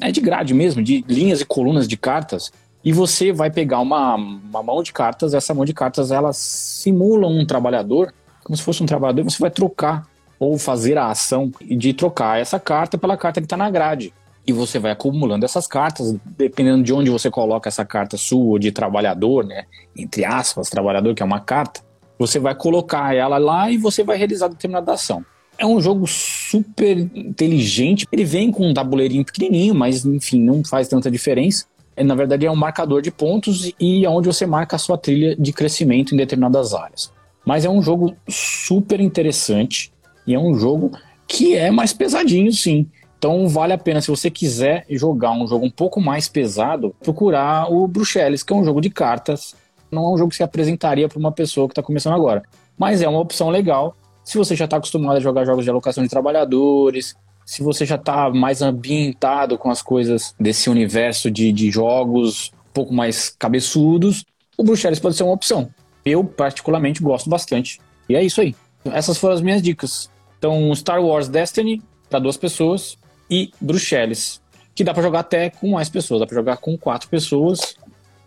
é 0.00 0.10
de 0.10 0.22
grade 0.22 0.54
mesmo, 0.54 0.82
de 0.82 1.04
linhas 1.06 1.42
e 1.42 1.44
colunas 1.44 1.86
de 1.86 1.98
cartas, 1.98 2.50
e 2.82 2.94
você 2.94 3.30
vai 3.30 3.50
pegar 3.50 3.78
uma, 3.80 4.14
uma 4.14 4.62
mão 4.62 4.82
de 4.82 4.90
cartas, 4.90 5.34
essa 5.34 5.52
mão 5.52 5.66
de 5.66 5.74
cartas 5.74 6.10
ela 6.10 6.32
simula 6.32 7.28
um 7.28 7.44
trabalhador, 7.44 8.14
como 8.42 8.56
se 8.56 8.62
fosse 8.62 8.82
um 8.82 8.86
trabalhador, 8.86 9.22
você 9.22 9.38
vai 9.38 9.50
trocar 9.50 10.06
ou 10.38 10.56
fazer 10.56 10.96
a 10.96 11.10
ação 11.10 11.52
de 11.60 11.92
trocar 11.92 12.40
essa 12.40 12.58
carta 12.58 12.96
pela 12.96 13.18
carta 13.18 13.38
que 13.38 13.44
está 13.44 13.58
na 13.58 13.70
grade. 13.70 14.14
E 14.46 14.52
você 14.54 14.78
vai 14.78 14.92
acumulando 14.92 15.44
essas 15.44 15.66
cartas, 15.66 16.16
dependendo 16.24 16.82
de 16.82 16.94
onde 16.94 17.10
você 17.10 17.30
coloca 17.30 17.68
essa 17.68 17.84
carta 17.84 18.16
sua 18.16 18.58
de 18.58 18.72
trabalhador, 18.72 19.44
né? 19.44 19.66
Entre 19.94 20.24
aspas, 20.24 20.70
trabalhador, 20.70 21.14
que 21.14 21.22
é 21.22 21.26
uma 21.26 21.40
carta, 21.40 21.82
você 22.20 22.38
vai 22.38 22.54
colocar 22.54 23.16
ela 23.16 23.38
lá 23.38 23.70
e 23.70 23.78
você 23.78 24.04
vai 24.04 24.18
realizar 24.18 24.48
determinada 24.48 24.92
ação. 24.92 25.24
É 25.56 25.64
um 25.64 25.80
jogo 25.80 26.06
super 26.06 26.98
inteligente. 27.14 28.06
Ele 28.12 28.24
vem 28.24 28.52
com 28.52 28.68
um 28.68 28.74
tabuleirinho 28.74 29.24
pequenininho, 29.24 29.74
mas 29.74 30.04
enfim, 30.04 30.38
não 30.38 30.62
faz 30.62 30.86
tanta 30.86 31.10
diferença. 31.10 31.64
É, 31.96 32.04
na 32.04 32.14
verdade 32.14 32.44
é 32.44 32.50
um 32.50 32.56
marcador 32.56 33.00
de 33.00 33.10
pontos 33.10 33.72
e 33.80 34.04
é 34.04 34.10
onde 34.10 34.26
você 34.26 34.44
marca 34.44 34.76
a 34.76 34.78
sua 34.78 34.98
trilha 34.98 35.34
de 35.34 35.50
crescimento 35.50 36.14
em 36.14 36.18
determinadas 36.18 36.74
áreas. 36.74 37.10
Mas 37.42 37.64
é 37.64 37.70
um 37.70 37.80
jogo 37.80 38.14
super 38.28 39.00
interessante 39.00 39.90
e 40.26 40.34
é 40.34 40.38
um 40.38 40.52
jogo 40.54 40.92
que 41.26 41.56
é 41.56 41.70
mais 41.70 41.94
pesadinho, 41.94 42.52
sim. 42.52 42.86
Então 43.16 43.48
vale 43.48 43.72
a 43.72 43.78
pena, 43.78 44.02
se 44.02 44.08
você 44.08 44.30
quiser 44.30 44.84
jogar 44.90 45.32
um 45.32 45.46
jogo 45.46 45.64
um 45.64 45.70
pouco 45.70 46.02
mais 46.02 46.28
pesado, 46.28 46.94
procurar 47.02 47.72
o 47.72 47.86
Bruxelas, 47.88 48.42
que 48.42 48.52
é 48.52 48.56
um 48.56 48.64
jogo 48.64 48.80
de 48.80 48.90
cartas. 48.90 49.54
Não 49.90 50.04
é 50.04 50.14
um 50.14 50.18
jogo 50.18 50.30
que 50.30 50.36
se 50.36 50.42
apresentaria 50.42 51.08
para 51.08 51.18
uma 51.18 51.32
pessoa 51.32 51.66
que 51.66 51.72
está 51.72 51.82
começando 51.82 52.14
agora. 52.14 52.42
Mas 52.78 53.02
é 53.02 53.08
uma 53.08 53.20
opção 53.20 53.50
legal 53.50 53.96
se 54.24 54.38
você 54.38 54.54
já 54.54 54.64
está 54.64 54.76
acostumado 54.76 55.16
a 55.16 55.20
jogar 55.20 55.44
jogos 55.44 55.64
de 55.64 55.70
alocação 55.70 56.04
de 56.04 56.08
trabalhadores, 56.08 57.16
se 57.44 57.62
você 57.62 57.84
já 57.84 57.96
está 57.96 58.30
mais 58.30 58.62
ambientado 58.62 59.58
com 59.58 59.70
as 59.70 59.82
coisas 59.82 60.34
desse 60.38 60.70
universo 60.70 61.30
de, 61.30 61.52
de 61.52 61.70
jogos 61.70 62.52
um 62.68 62.72
pouco 62.72 62.94
mais 62.94 63.30
cabeçudos, 63.30 64.24
o 64.56 64.62
Bruxelas 64.62 65.00
pode 65.00 65.16
ser 65.16 65.24
uma 65.24 65.32
opção. 65.32 65.68
Eu, 66.04 66.22
particularmente, 66.22 67.02
gosto 67.02 67.28
bastante. 67.28 67.80
E 68.08 68.14
é 68.14 68.22
isso 68.22 68.40
aí. 68.40 68.54
Essas 68.84 69.18
foram 69.18 69.34
as 69.34 69.40
minhas 69.40 69.60
dicas. 69.60 70.08
Então, 70.38 70.72
Star 70.76 71.02
Wars 71.02 71.28
Destiny, 71.28 71.82
para 72.08 72.20
duas 72.20 72.36
pessoas, 72.36 72.96
e 73.28 73.50
Bruxelas, 73.60 74.40
que 74.74 74.84
dá 74.84 74.94
para 74.94 75.02
jogar 75.02 75.20
até 75.20 75.50
com 75.50 75.72
mais 75.72 75.88
pessoas. 75.88 76.20
Dá 76.20 76.26
para 76.26 76.36
jogar 76.36 76.56
com 76.58 76.78
quatro 76.78 77.08
pessoas. 77.08 77.76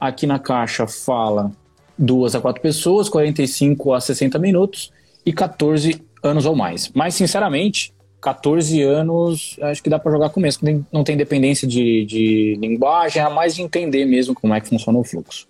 Aqui 0.03 0.27
na 0.27 0.37
caixa 0.37 0.85
fala 0.85 1.49
duas 1.97 2.35
a 2.35 2.41
quatro 2.41 2.61
pessoas, 2.61 3.07
45 3.07 3.93
a 3.93 4.01
60 4.01 4.37
minutos 4.37 4.91
e 5.25 5.31
14 5.31 6.03
anos 6.21 6.45
ou 6.45 6.53
mais. 6.53 6.91
Mas, 6.93 7.15
sinceramente, 7.15 7.93
14 8.19 8.81
anos, 8.81 9.57
acho 9.61 9.81
que 9.81 9.89
dá 9.89 9.97
para 9.97 10.11
jogar 10.11 10.29
com 10.29 10.41
mesmo. 10.41 10.85
Não 10.91 11.05
tem 11.05 11.15
dependência 11.15 11.65
de, 11.65 12.03
de 12.03 12.57
linguagem, 12.59 13.21
é 13.21 13.29
mais 13.29 13.55
de 13.55 13.61
entender 13.61 14.03
mesmo 14.03 14.35
como 14.35 14.53
é 14.53 14.59
que 14.59 14.67
funciona 14.67 14.99
o 14.99 15.05
fluxo. 15.05 15.47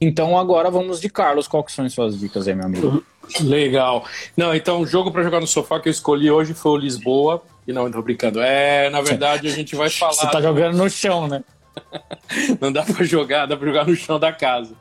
Então 0.00 0.38
agora 0.38 0.70
vamos 0.70 0.98
de 0.98 1.10
Carlos. 1.10 1.46
Qual 1.46 1.62
que 1.62 1.70
são 1.70 1.84
as 1.84 1.92
suas 1.92 2.18
dicas 2.18 2.48
aí, 2.48 2.54
meu 2.54 2.64
amigo? 2.64 3.04
Legal. 3.44 4.06
Não, 4.34 4.54
então 4.54 4.80
o 4.80 4.86
jogo 4.86 5.12
para 5.12 5.22
jogar 5.22 5.40
no 5.40 5.46
sofá 5.46 5.78
que 5.78 5.90
eu 5.90 5.92
escolhi 5.92 6.30
hoje 6.30 6.54
foi 6.54 6.72
o 6.72 6.76
Lisboa. 6.78 7.42
E 7.68 7.72
não, 7.74 7.90
tô 7.90 8.00
brincando. 8.00 8.40
É, 8.40 8.88
na 8.88 9.02
verdade, 9.02 9.46
a 9.46 9.50
gente 9.50 9.76
vai 9.76 9.90
falar. 9.90 10.14
Você 10.14 10.30
tá 10.30 10.40
jogando 10.40 10.78
no 10.78 10.88
chão, 10.88 11.28
né? 11.28 11.44
não 12.60 12.72
dá 12.72 12.84
para 12.84 13.04
jogar, 13.04 13.46
dá 13.46 13.56
para 13.56 13.66
jogar 13.66 13.86
no 13.86 13.94
chão 13.94 14.18
da 14.18 14.32
casa. 14.32 14.74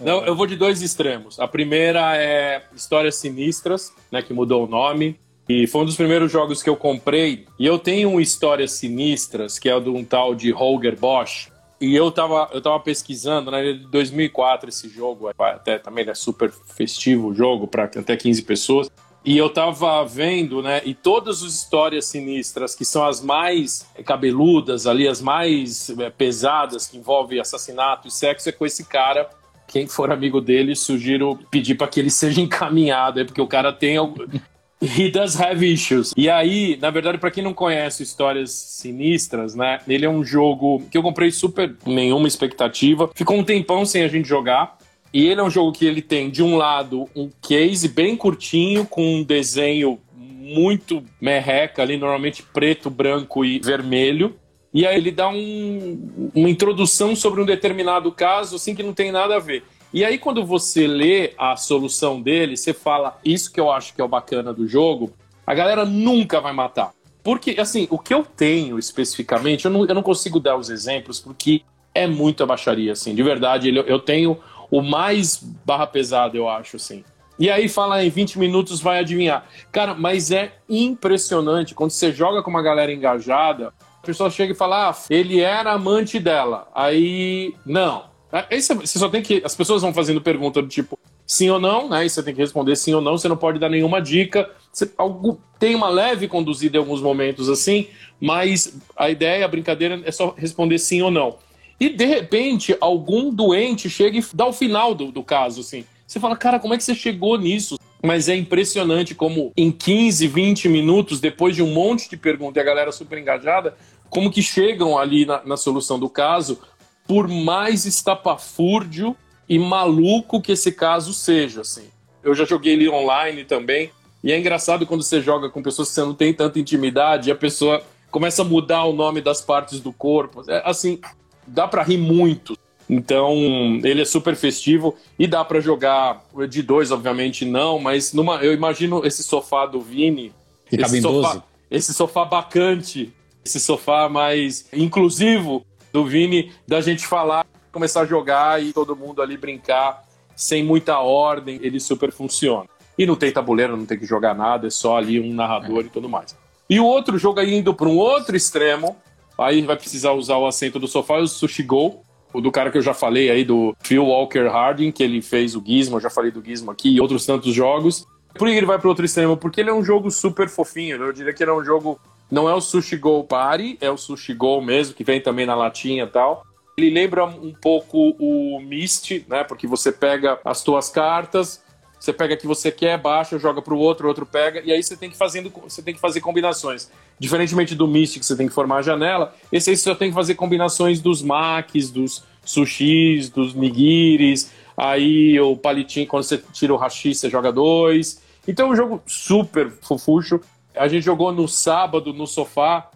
Não, 0.00 0.24
eu 0.24 0.34
vou 0.34 0.46
de 0.46 0.56
dois 0.56 0.82
extremos. 0.82 1.38
A 1.38 1.46
primeira 1.46 2.16
é 2.16 2.64
Histórias 2.74 3.16
Sinistras, 3.16 3.92
né, 4.10 4.22
que 4.22 4.32
mudou 4.32 4.64
o 4.64 4.68
nome. 4.68 5.18
E 5.48 5.66
foi 5.66 5.82
um 5.82 5.84
dos 5.84 5.96
primeiros 5.96 6.32
jogos 6.32 6.62
que 6.62 6.70
eu 6.70 6.76
comprei. 6.76 7.46
E 7.58 7.66
eu 7.66 7.78
tenho 7.78 8.08
um 8.08 8.20
Histórias 8.20 8.72
Sinistras, 8.72 9.58
que 9.58 9.68
é 9.68 9.74
o 9.74 9.80
de 9.80 9.90
um 9.90 10.02
tal 10.04 10.34
de 10.34 10.50
Holger 10.50 10.98
Bosch. 10.98 11.52
E 11.80 11.94
eu 11.94 12.10
tava, 12.10 12.48
eu 12.52 12.62
tava 12.62 12.80
pesquisando, 12.80 13.50
né? 13.50 13.74
De 13.74 13.86
2004 13.88 14.70
esse 14.70 14.88
jogo, 14.88 15.30
até 15.38 15.78
também 15.78 16.08
é 16.08 16.14
super 16.14 16.50
festivo 16.50 17.28
o 17.28 17.34
jogo, 17.34 17.66
para 17.66 17.84
até 17.84 18.16
15 18.16 18.42
pessoas. 18.42 18.90
E 19.24 19.38
eu 19.38 19.48
tava 19.48 20.04
vendo, 20.04 20.62
né? 20.62 20.82
E 20.84 20.92
todas 20.92 21.42
as 21.42 21.54
histórias 21.54 22.04
sinistras, 22.04 22.74
que 22.74 22.84
são 22.84 23.04
as 23.04 23.22
mais 23.22 23.88
cabeludas 24.04 24.86
ali, 24.86 25.08
as 25.08 25.20
mais 25.20 25.88
é, 25.98 26.10
pesadas, 26.10 26.86
que 26.86 26.98
envolvem 26.98 27.40
assassinato 27.40 28.08
e 28.08 28.10
sexo, 28.10 28.48
é 28.48 28.52
com 28.52 28.66
esse 28.66 28.84
cara 28.84 29.28
quem 29.66 29.86
for 29.86 30.12
amigo 30.12 30.40
dele, 30.40 30.76
sugiro 30.76 31.38
pedir 31.50 31.74
para 31.74 31.88
que 31.88 31.98
ele 31.98 32.10
seja 32.10 32.40
encaminhado, 32.40 33.24
porque 33.24 33.40
o 33.40 33.46
cara 33.46 33.72
tem 33.72 33.96
He 34.82 35.10
does 35.10 35.40
have 35.40 35.64
issues. 35.64 36.12
E 36.14 36.28
aí, 36.28 36.76
na 36.80 36.90
verdade, 36.90 37.16
para 37.16 37.30
quem 37.30 37.42
não 37.42 37.54
conhece 37.54 38.02
histórias 38.02 38.50
sinistras, 38.50 39.54
né? 39.54 39.78
Ele 39.88 40.04
é 40.04 40.10
um 40.10 40.22
jogo 40.22 40.82
que 40.90 40.98
eu 40.98 41.02
comprei 41.02 41.30
super 41.30 41.74
nenhuma 41.86 42.28
expectativa. 42.28 43.10
Ficou 43.14 43.38
um 43.38 43.44
tempão 43.44 43.86
sem 43.86 44.02
a 44.02 44.08
gente 44.08 44.28
jogar. 44.28 44.76
E 45.14 45.28
ele 45.28 45.40
é 45.40 45.44
um 45.44 45.50
jogo 45.50 45.70
que 45.70 45.86
ele 45.86 46.02
tem, 46.02 46.28
de 46.28 46.42
um 46.42 46.56
lado, 46.56 47.08
um 47.14 47.30
case 47.40 47.86
bem 47.86 48.16
curtinho, 48.16 48.84
com 48.84 49.18
um 49.18 49.22
desenho 49.22 50.00
muito 50.16 51.04
merreca 51.20 51.82
ali, 51.82 51.96
normalmente 51.96 52.42
preto, 52.42 52.90
branco 52.90 53.44
e 53.44 53.60
vermelho. 53.60 54.34
E 54.72 54.84
aí 54.84 54.96
ele 54.96 55.12
dá 55.12 55.28
um, 55.28 56.30
uma 56.34 56.50
introdução 56.50 57.14
sobre 57.14 57.40
um 57.40 57.46
determinado 57.46 58.10
caso, 58.10 58.56
assim, 58.56 58.74
que 58.74 58.82
não 58.82 58.92
tem 58.92 59.12
nada 59.12 59.36
a 59.36 59.38
ver. 59.38 59.62
E 59.92 60.04
aí, 60.04 60.18
quando 60.18 60.44
você 60.44 60.88
lê 60.88 61.32
a 61.38 61.54
solução 61.54 62.20
dele, 62.20 62.56
você 62.56 62.72
fala: 62.72 63.16
Isso 63.24 63.52
que 63.52 63.60
eu 63.60 63.70
acho 63.70 63.94
que 63.94 64.00
é 64.00 64.04
o 64.04 64.08
bacana 64.08 64.52
do 64.52 64.66
jogo. 64.66 65.12
a 65.46 65.54
galera 65.54 65.84
nunca 65.84 66.40
vai 66.40 66.52
matar. 66.52 66.92
Porque, 67.22 67.54
assim, 67.60 67.86
o 67.88 68.00
que 68.00 68.12
eu 68.12 68.24
tenho 68.24 68.80
especificamente, 68.80 69.64
eu 69.64 69.70
não, 69.70 69.86
eu 69.86 69.94
não 69.94 70.02
consigo 70.02 70.40
dar 70.40 70.56
os 70.56 70.70
exemplos, 70.70 71.20
porque 71.20 71.62
é 71.94 72.08
muita 72.08 72.44
baixaria, 72.44 72.92
assim, 72.92 73.14
de 73.14 73.22
verdade. 73.22 73.72
Eu 73.86 74.00
tenho 74.00 74.40
o 74.70 74.82
mais 74.82 75.36
barra 75.64 75.86
pesada, 75.86 76.36
eu 76.36 76.48
acho, 76.48 76.76
assim. 76.76 77.04
E 77.38 77.50
aí 77.50 77.68
fala 77.68 78.04
em 78.04 78.10
20 78.10 78.38
minutos 78.38 78.80
vai 78.80 79.00
adivinhar. 79.00 79.46
Cara, 79.72 79.94
mas 79.94 80.30
é 80.30 80.54
impressionante 80.68 81.74
quando 81.74 81.90
você 81.90 82.12
joga 82.12 82.42
com 82.42 82.50
uma 82.50 82.62
galera 82.62 82.92
engajada, 82.92 83.72
a 84.02 84.06
pessoa 84.06 84.30
chega 84.30 84.52
e 84.52 84.56
fala: 84.56 84.90
"Ah, 84.90 84.96
ele 85.10 85.40
era 85.40 85.72
amante 85.72 86.20
dela". 86.20 86.68
Aí, 86.74 87.54
não. 87.66 88.04
Aí 88.30 88.60
você 88.60 88.98
só 88.98 89.08
tem 89.08 89.22
que 89.22 89.42
as 89.44 89.54
pessoas 89.54 89.82
vão 89.82 89.92
fazendo 89.92 90.20
pergunta 90.20 90.60
do 90.60 90.68
tipo 90.68 90.98
sim 91.26 91.48
ou 91.50 91.58
não, 91.60 91.88
né? 91.88 92.04
E 92.04 92.10
você 92.10 92.22
tem 92.22 92.34
que 92.34 92.40
responder 92.40 92.76
sim 92.76 92.94
ou 92.94 93.00
não, 93.00 93.16
você 93.16 93.28
não 93.28 93.36
pode 93.36 93.58
dar 93.58 93.68
nenhuma 93.68 94.00
dica. 94.00 94.50
Você, 94.72 94.90
algo, 94.98 95.40
tem 95.58 95.74
uma 95.74 95.88
leve 95.88 96.28
conduzida 96.28 96.76
em 96.76 96.80
alguns 96.80 97.00
momentos 97.00 97.48
assim, 97.48 97.88
mas 98.20 98.76
a 98.96 99.08
ideia, 99.08 99.44
a 99.44 99.48
brincadeira 99.48 100.00
é 100.04 100.12
só 100.12 100.34
responder 100.36 100.78
sim 100.78 101.02
ou 101.02 101.10
não. 101.10 101.36
E 101.78 101.88
de 101.88 102.04
repente, 102.04 102.76
algum 102.80 103.32
doente 103.32 103.90
chega 103.90 104.18
e 104.18 104.24
dá 104.32 104.46
o 104.46 104.52
final 104.52 104.94
do, 104.94 105.10
do 105.10 105.22
caso, 105.22 105.60
assim. 105.60 105.84
Você 106.06 106.20
fala, 106.20 106.36
cara, 106.36 106.58
como 106.58 106.74
é 106.74 106.76
que 106.76 106.84
você 106.84 106.94
chegou 106.94 107.38
nisso? 107.38 107.78
Mas 108.02 108.28
é 108.28 108.36
impressionante 108.36 109.14
como 109.14 109.52
em 109.56 109.70
15, 109.70 110.26
20 110.28 110.68
minutos, 110.68 111.20
depois 111.20 111.56
de 111.56 111.62
um 111.62 111.72
monte 111.72 112.08
de 112.08 112.16
perguntas 112.16 112.56
e 112.56 112.60
a 112.60 112.64
galera 112.64 112.92
super 112.92 113.18
engajada, 113.18 113.76
como 114.10 114.30
que 114.30 114.42
chegam 114.42 114.96
ali 114.96 115.26
na, 115.26 115.42
na 115.44 115.56
solução 115.56 115.98
do 115.98 116.08
caso, 116.08 116.58
por 117.06 117.26
mais 117.26 117.84
estapafúrdio 117.86 119.16
e 119.48 119.58
maluco 119.58 120.40
que 120.40 120.52
esse 120.52 120.72
caso 120.72 121.12
seja, 121.12 121.62
assim. 121.62 121.88
Eu 122.22 122.34
já 122.34 122.44
joguei 122.44 122.74
ele 122.74 122.88
online 122.88 123.44
também, 123.44 123.90
e 124.22 124.32
é 124.32 124.38
engraçado 124.38 124.86
quando 124.86 125.02
você 125.02 125.20
joga 125.20 125.50
com 125.50 125.62
pessoas 125.62 125.88
que 125.88 125.94
você 125.94 126.00
não 126.00 126.14
tem 126.14 126.32
tanta 126.32 126.58
intimidade 126.58 127.28
e 127.28 127.32
a 127.32 127.36
pessoa 127.36 127.82
começa 128.10 128.40
a 128.40 128.44
mudar 128.44 128.84
o 128.84 128.92
nome 128.92 129.20
das 129.20 129.42
partes 129.42 129.80
do 129.80 129.92
corpo. 129.92 130.42
É, 130.48 130.62
assim, 130.64 130.98
dá 131.46 131.66
para 131.68 131.82
rir 131.82 131.98
muito. 131.98 132.56
Então, 132.88 133.34
ele 133.82 134.02
é 134.02 134.04
super 134.04 134.36
festivo 134.36 134.94
e 135.18 135.26
dá 135.26 135.44
para 135.44 135.60
jogar 135.60 136.22
de 136.48 136.62
dois, 136.62 136.90
obviamente 136.90 137.44
não, 137.44 137.78
mas 137.78 138.12
numa, 138.12 138.36
eu 138.44 138.52
imagino 138.52 139.04
esse 139.06 139.22
sofá 139.22 139.64
do 139.64 139.80
Vini, 139.80 140.32
que 140.68 140.76
esse 140.76 141.00
sofá, 141.00 141.32
12. 141.32 141.42
esse 141.70 141.94
sofá 141.94 142.24
bacante, 142.26 143.12
esse 143.44 143.58
sofá 143.58 144.08
mais 144.08 144.66
inclusivo 144.72 145.64
do 145.92 146.04
Vini, 146.04 146.52
da 146.68 146.80
gente 146.80 147.06
falar, 147.06 147.46
começar 147.72 148.02
a 148.02 148.06
jogar 148.06 148.62
e 148.62 148.72
todo 148.72 148.94
mundo 148.94 149.22
ali 149.22 149.36
brincar 149.36 150.04
sem 150.36 150.62
muita 150.62 150.98
ordem, 150.98 151.58
ele 151.62 151.80
super 151.80 152.12
funciona. 152.12 152.68
E 152.98 153.06
não 153.06 153.16
tem 153.16 153.32
tabuleiro, 153.32 153.76
não 153.76 153.86
tem 153.86 153.98
que 153.98 154.06
jogar 154.06 154.34
nada, 154.34 154.66
é 154.66 154.70
só 154.70 154.96
ali 154.96 155.18
um 155.18 155.32
narrador 155.32 155.82
é. 155.82 155.86
e 155.86 155.88
tudo 155.88 156.08
mais. 156.08 156.36
E 156.68 156.78
o 156.80 156.84
outro 156.84 157.18
jogo 157.18 157.40
aí 157.40 157.54
indo 157.54 157.74
para 157.74 157.88
um 157.88 157.96
outro 157.96 158.36
extremo, 158.36 158.96
aí 159.38 159.62
vai 159.62 159.76
precisar 159.76 160.12
usar 160.12 160.36
o 160.36 160.46
assento 160.46 160.78
do 160.78 160.86
sofá, 160.86 161.18
é 161.18 161.22
o 161.22 161.26
Sushi 161.26 161.62
Go, 161.62 162.02
o 162.32 162.40
do 162.40 162.50
cara 162.50 162.70
que 162.70 162.78
eu 162.78 162.82
já 162.82 162.92
falei 162.92 163.30
aí, 163.30 163.44
do 163.44 163.76
Phil 163.82 164.04
Walker 164.04 164.46
Harding, 164.48 164.90
que 164.90 165.02
ele 165.02 165.22
fez 165.22 165.54
o 165.54 165.62
Gizmo, 165.64 165.96
eu 165.96 166.00
já 166.00 166.10
falei 166.10 166.30
do 166.30 166.44
Gizmo 166.44 166.70
aqui, 166.70 166.90
e 166.90 167.00
outros 167.00 167.24
tantos 167.24 167.54
jogos. 167.54 168.06
Por 168.34 168.48
que 168.48 168.54
ele 168.54 168.66
vai 168.66 168.78
para 168.78 168.88
outro 168.88 169.04
extremo? 169.04 169.36
Porque 169.36 169.60
ele 169.60 169.70
é 169.70 169.74
um 169.74 169.84
jogo 169.84 170.10
super 170.10 170.48
fofinho, 170.48 170.96
eu 170.96 171.12
diria 171.12 171.32
que 171.32 171.42
ele 171.42 171.50
é 171.50 171.54
um 171.54 171.64
jogo, 171.64 172.00
não 172.30 172.48
é 172.48 172.54
o 172.54 172.60
Sushi 172.60 172.96
Go 172.96 173.22
Party, 173.24 173.78
é 173.80 173.90
o 173.90 173.96
Sushi 173.96 174.34
Go 174.34 174.60
mesmo, 174.60 174.94
que 174.94 175.04
vem 175.04 175.20
também 175.20 175.46
na 175.46 175.54
latinha 175.54 176.04
e 176.04 176.08
tal. 176.08 176.44
Ele 176.76 176.90
lembra 176.90 177.24
um 177.24 177.54
pouco 177.54 178.16
o 178.18 178.60
Myst, 178.60 179.24
né, 179.28 179.44
porque 179.44 179.66
você 179.66 179.92
pega 179.92 180.40
as 180.44 180.62
tuas 180.62 180.88
cartas, 180.88 181.63
você 182.04 182.12
pega 182.12 182.36
que 182.36 182.46
você 182.46 182.70
quer, 182.70 182.98
baixa, 182.98 183.38
joga 183.38 183.62
para 183.62 183.72
o 183.72 183.78
outro, 183.78 184.04
o 184.04 184.08
outro 184.08 184.26
pega, 184.26 184.60
e 184.62 184.70
aí 184.70 184.82
você 184.82 184.94
tem 184.94 185.08
que 185.08 185.16
fazendo, 185.16 185.50
você 185.62 185.80
tem 185.80 185.94
que 185.94 186.00
fazer 186.00 186.20
combinações. 186.20 186.90
Diferentemente 187.18 187.74
do 187.74 187.88
Mystic, 187.88 188.22
você 188.22 188.36
tem 188.36 188.46
que 188.46 188.52
formar 188.52 188.78
a 188.78 188.82
janela, 188.82 189.34
esse 189.50 189.70
aí 189.70 189.76
você 189.76 189.84
só 189.84 189.94
tem 189.94 190.10
que 190.10 190.14
fazer 190.14 190.34
combinações 190.34 191.00
dos 191.00 191.22
makis, 191.22 191.90
dos 191.90 192.22
sushis, 192.44 193.30
dos 193.30 193.54
nigiris, 193.54 194.52
aí 194.76 195.40
o 195.40 195.56
palitinho, 195.56 196.06
quando 196.06 196.24
você 196.24 196.36
tira 196.52 196.74
o 196.74 196.76
hashi, 196.76 197.14
você 197.14 197.30
joga 197.30 197.50
dois. 197.50 198.20
Então 198.46 198.68
é 198.68 198.70
um 198.72 198.76
jogo 198.76 199.02
super 199.06 199.70
fofucho. 199.80 200.40
A 200.76 200.86
gente 200.86 201.04
jogou 201.04 201.32
no 201.32 201.48
sábado 201.48 202.12
no 202.12 202.26
sofá, 202.26 202.90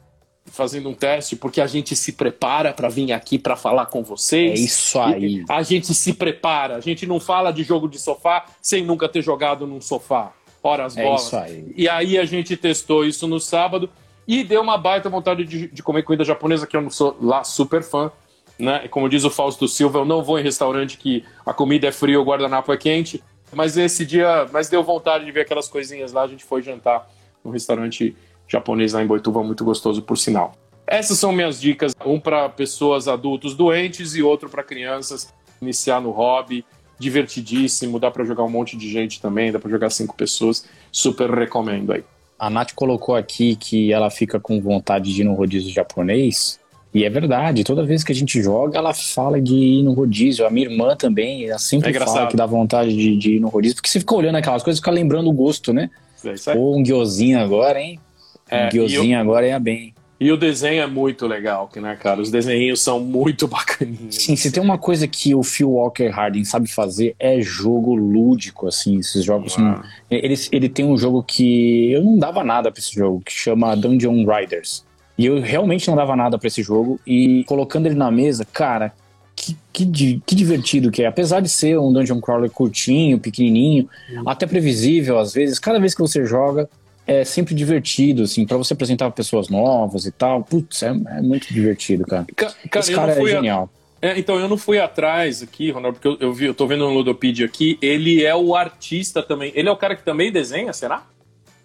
fazendo 0.50 0.88
um 0.88 0.94
teste, 0.94 1.37
porque 1.37 1.61
a 1.61 1.66
gente 1.66 1.94
se 1.94 2.12
prepara 2.12 2.72
para 2.72 2.88
vir 2.88 3.12
aqui 3.12 3.38
para 3.38 3.56
falar 3.56 3.87
com 3.87 4.02
vocês. 4.02 4.61
É 4.61 4.62
isso 4.62 4.98
aí. 4.98 5.44
A 5.48 5.62
gente 5.62 5.94
se 5.94 6.12
prepara. 6.12 6.76
A 6.76 6.80
gente 6.80 7.06
não 7.06 7.20
fala 7.20 7.50
de 7.50 7.62
jogo 7.62 7.88
de 7.88 7.98
sofá 7.98 8.46
sem 8.61 8.84
nunca 8.84 9.08
ter 9.08 9.22
jogado 9.22 9.66
num 9.66 9.80
sofá. 9.80 10.32
Ora 10.62 10.84
as 10.84 10.94
bolas. 10.94 11.22
É 11.22 11.26
isso 11.26 11.37
aí. 11.37 11.72
E 11.76 11.88
aí 11.88 12.18
a 12.18 12.24
gente 12.24 12.56
testou 12.56 13.04
isso 13.04 13.26
no 13.26 13.38
sábado 13.38 13.88
e 14.26 14.44
deu 14.44 14.61
uma 14.61 14.76
baita 14.76 15.08
vontade 15.08 15.44
de, 15.44 15.68
de 15.68 15.82
comer 15.82 16.02
comida 16.02 16.24
japonesa, 16.24 16.66
que 16.66 16.76
eu 16.76 16.82
não 16.82 16.90
sou 16.90 17.16
lá 17.20 17.44
super 17.44 17.82
fã. 17.82 18.11
Né? 18.58 18.88
Como 18.88 19.08
diz 19.08 19.24
o 19.24 19.30
Fausto 19.30 19.68
Silva, 19.68 20.00
eu 20.00 20.04
não 20.04 20.22
vou 20.22 20.38
em 20.38 20.42
restaurante 20.42 20.98
que 20.98 21.24
a 21.46 21.54
comida 21.54 21.87
é 21.87 21.92
fria, 21.92 22.20
o 22.20 22.24
guardanapo 22.24 22.72
é 22.72 22.76
quente. 22.76 23.22
Mas 23.52 23.76
esse 23.76 24.04
dia, 24.04 24.46
mas 24.52 24.68
deu 24.68 24.82
vontade 24.82 25.24
de 25.24 25.32
ver 25.32 25.42
aquelas 25.42 25.68
coisinhas 25.68 26.12
lá. 26.12 26.22
A 26.22 26.26
gente 26.26 26.44
foi 26.44 26.62
jantar 26.62 27.08
no 27.44 27.50
restaurante 27.50 28.14
japonês 28.48 28.94
lá 28.94 29.02
em 29.02 29.06
Boituva, 29.06 29.42
muito 29.44 29.64
gostoso 29.64 30.02
por 30.02 30.16
sinal. 30.16 30.54
Essas 30.87 31.18
são 31.18 31.30
minhas 31.30 31.61
dicas, 31.61 31.94
um 32.04 32.18
para 32.18 32.48
pessoas 32.48 33.06
adultos 33.06 33.54
doentes 33.54 34.16
e 34.16 34.22
outro 34.22 34.48
para 34.48 34.62
crianças 34.62 35.32
iniciar 35.61 36.00
no 36.00 36.11
hobby, 36.11 36.64
divertidíssimo, 36.98 37.98
dá 37.98 38.11
para 38.11 38.24
jogar 38.24 38.44
um 38.44 38.50
monte 38.50 38.76
de 38.76 38.90
gente 38.90 39.20
também, 39.20 39.52
dá 39.52 39.58
para 39.58 39.70
jogar 39.70 39.90
cinco 39.90 40.16
pessoas, 40.16 40.64
super 40.90 41.30
recomendo 41.30 41.92
aí. 41.92 42.04
A 42.38 42.48
Nath 42.48 42.72
colocou 42.74 43.14
aqui 43.14 43.56
que 43.56 43.92
ela 43.92 44.11
fica 44.11 44.38
com 44.38 44.61
vontade 44.61 45.12
de 45.12 45.22
ir 45.22 45.24
no 45.24 45.34
rodízio 45.34 45.72
japonês. 45.72 46.61
E 46.94 47.04
é 47.04 47.11
verdade, 47.11 47.64
toda 47.64 47.84
vez 47.84 48.02
que 48.02 48.12
a 48.12 48.14
gente 48.14 48.40
joga, 48.42 48.78
ela 48.78 48.94
fala 48.94 49.40
de 49.40 49.54
ir 49.54 49.82
no 49.82 49.92
rodízio. 49.92 50.46
A 50.46 50.50
minha 50.50 50.68
irmã 50.68 50.96
também, 50.96 51.46
ela 51.46 51.58
sempre 51.58 51.90
é 51.90 52.00
fala 52.00 52.28
que 52.28 52.37
dá 52.37 52.46
vontade 52.46 52.96
de, 52.96 53.16
de, 53.16 53.37
ir 53.37 53.40
no 53.40 53.48
rodízio, 53.48 53.76
porque 53.76 53.90
você 53.90 54.00
fica 54.00 54.14
olhando 54.14 54.37
aquelas 54.37 54.62
coisas, 54.62 54.78
fica 54.78 54.90
lembrando 54.90 55.28
o 55.28 55.32
gosto, 55.32 55.72
né? 55.72 55.90
É. 56.24 56.54
Pô, 56.54 56.76
um 56.76 56.82
guiozinho 56.82 57.38
agora, 57.38 57.80
hein? 57.80 58.00
É, 58.48 58.68
Guiozinho 58.68 59.18
agora 59.18 59.46
é 59.46 59.58
bem. 59.58 59.94
E 60.20 60.32
o 60.32 60.37
desenho 60.37 60.82
é 60.82 60.87
muito 60.87 61.28
legal, 61.28 61.70
né, 61.76 61.94
cara? 61.94 62.20
Os 62.20 62.28
desenhos 62.28 62.80
são 62.80 62.98
muito 62.98 63.46
bacaninhos. 63.48 64.16
Sim, 64.16 64.34
se 64.34 64.50
tem 64.50 64.61
uma 64.61 64.76
coisa 64.76 65.06
que 65.06 65.32
o 65.32 65.44
Phil 65.44 65.70
Walker 65.70 66.08
Harding 66.08 66.42
sabe 66.42 66.68
fazer 66.68 67.14
é 67.20 67.40
jogo 67.40 67.94
lúdico, 67.94 68.66
assim. 68.66 68.98
Esses 68.98 69.24
jogos. 69.24 69.56
Ah. 69.58 69.82
Ele, 70.11 70.34
ele 70.50 70.68
tem 70.68 70.84
um 70.84 70.96
jogo 70.96 71.22
que 71.22 71.92
eu 71.92 72.02
não 72.02 72.18
dava 72.18 72.42
nada 72.42 72.72
para 72.72 72.80
esse 72.80 72.92
jogo, 72.92 73.20
que 73.24 73.32
chama 73.32 73.76
Dungeon 73.76 74.24
Riders. 74.26 74.84
E 75.16 75.26
eu 75.26 75.40
realmente 75.40 75.87
não 75.88 75.96
dava 75.96 76.16
nada 76.16 76.37
para 76.37 76.48
esse 76.48 76.62
jogo. 76.64 76.98
E 77.06 77.44
colocando 77.44 77.87
ele 77.87 77.94
na 77.94 78.11
mesa, 78.11 78.44
cara, 78.44 78.92
que, 79.37 79.56
que, 79.72 80.20
que, 80.26 80.34
divertido 80.34 80.90
que 80.90 81.04
é. 81.04 81.06
Apesar 81.06 81.40
de 81.40 81.48
ser 81.48 81.78
um 81.78 81.92
dungeon 81.92 82.20
crawler 82.20 82.50
curtinho, 82.50 83.20
pequenininho, 83.20 83.88
hum. 84.12 84.22
até 84.26 84.46
previsível 84.46 85.16
às 85.16 85.32
vezes, 85.32 85.61
cada 85.61 85.78
vez 85.78 85.94
que 85.94 86.00
você 86.00 86.24
joga, 86.24 86.68
é 87.09 87.25
sempre 87.25 87.55
divertido, 87.55 88.23
assim, 88.23 88.47
para 88.47 88.59
você 88.59 88.75
apresentar 88.75 89.11
pessoas 89.12 89.49
novas 89.49 90.05
e 90.05 90.12
tal. 90.12 90.44
Putz, 90.44 90.83
é, 90.83 90.88
é 90.88 91.23
muito 91.23 91.53
divertido, 91.53 92.05
cara. 92.05 92.27
Ca 92.37 92.53
cara 92.71 92.85
Esse 92.85 92.94
cara 92.94 93.12
é 93.12 93.25
genial. 93.27 93.71
A... 94.03 94.07
É, 94.09 94.18
então, 94.18 94.38
eu 94.38 94.47
não 94.47 94.59
fui 94.59 94.79
atrás 94.79 95.42
aqui, 95.42 95.71
Ronaldo, 95.71 95.99
porque 95.99 96.07
eu, 96.07 96.29
eu, 96.29 96.33
vi, 96.35 96.44
eu 96.44 96.55
tô 96.55 96.66
vendo 96.66 96.85
no 96.87 96.92
Ludopedia 96.92 97.47
aqui, 97.47 97.79
ele 97.81 98.23
é 98.23 98.37
o 98.37 98.55
artista 98.55 99.23
também. 99.23 99.51
Ele 99.55 99.71
é 99.71 99.73
o 99.73 99.77
cara 99.77 99.97
que 99.97 100.05
também 100.05 100.31
desenha, 100.31 100.73
será? 100.75 101.07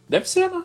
Deve 0.08 0.30
ser, 0.30 0.50
né? 0.50 0.64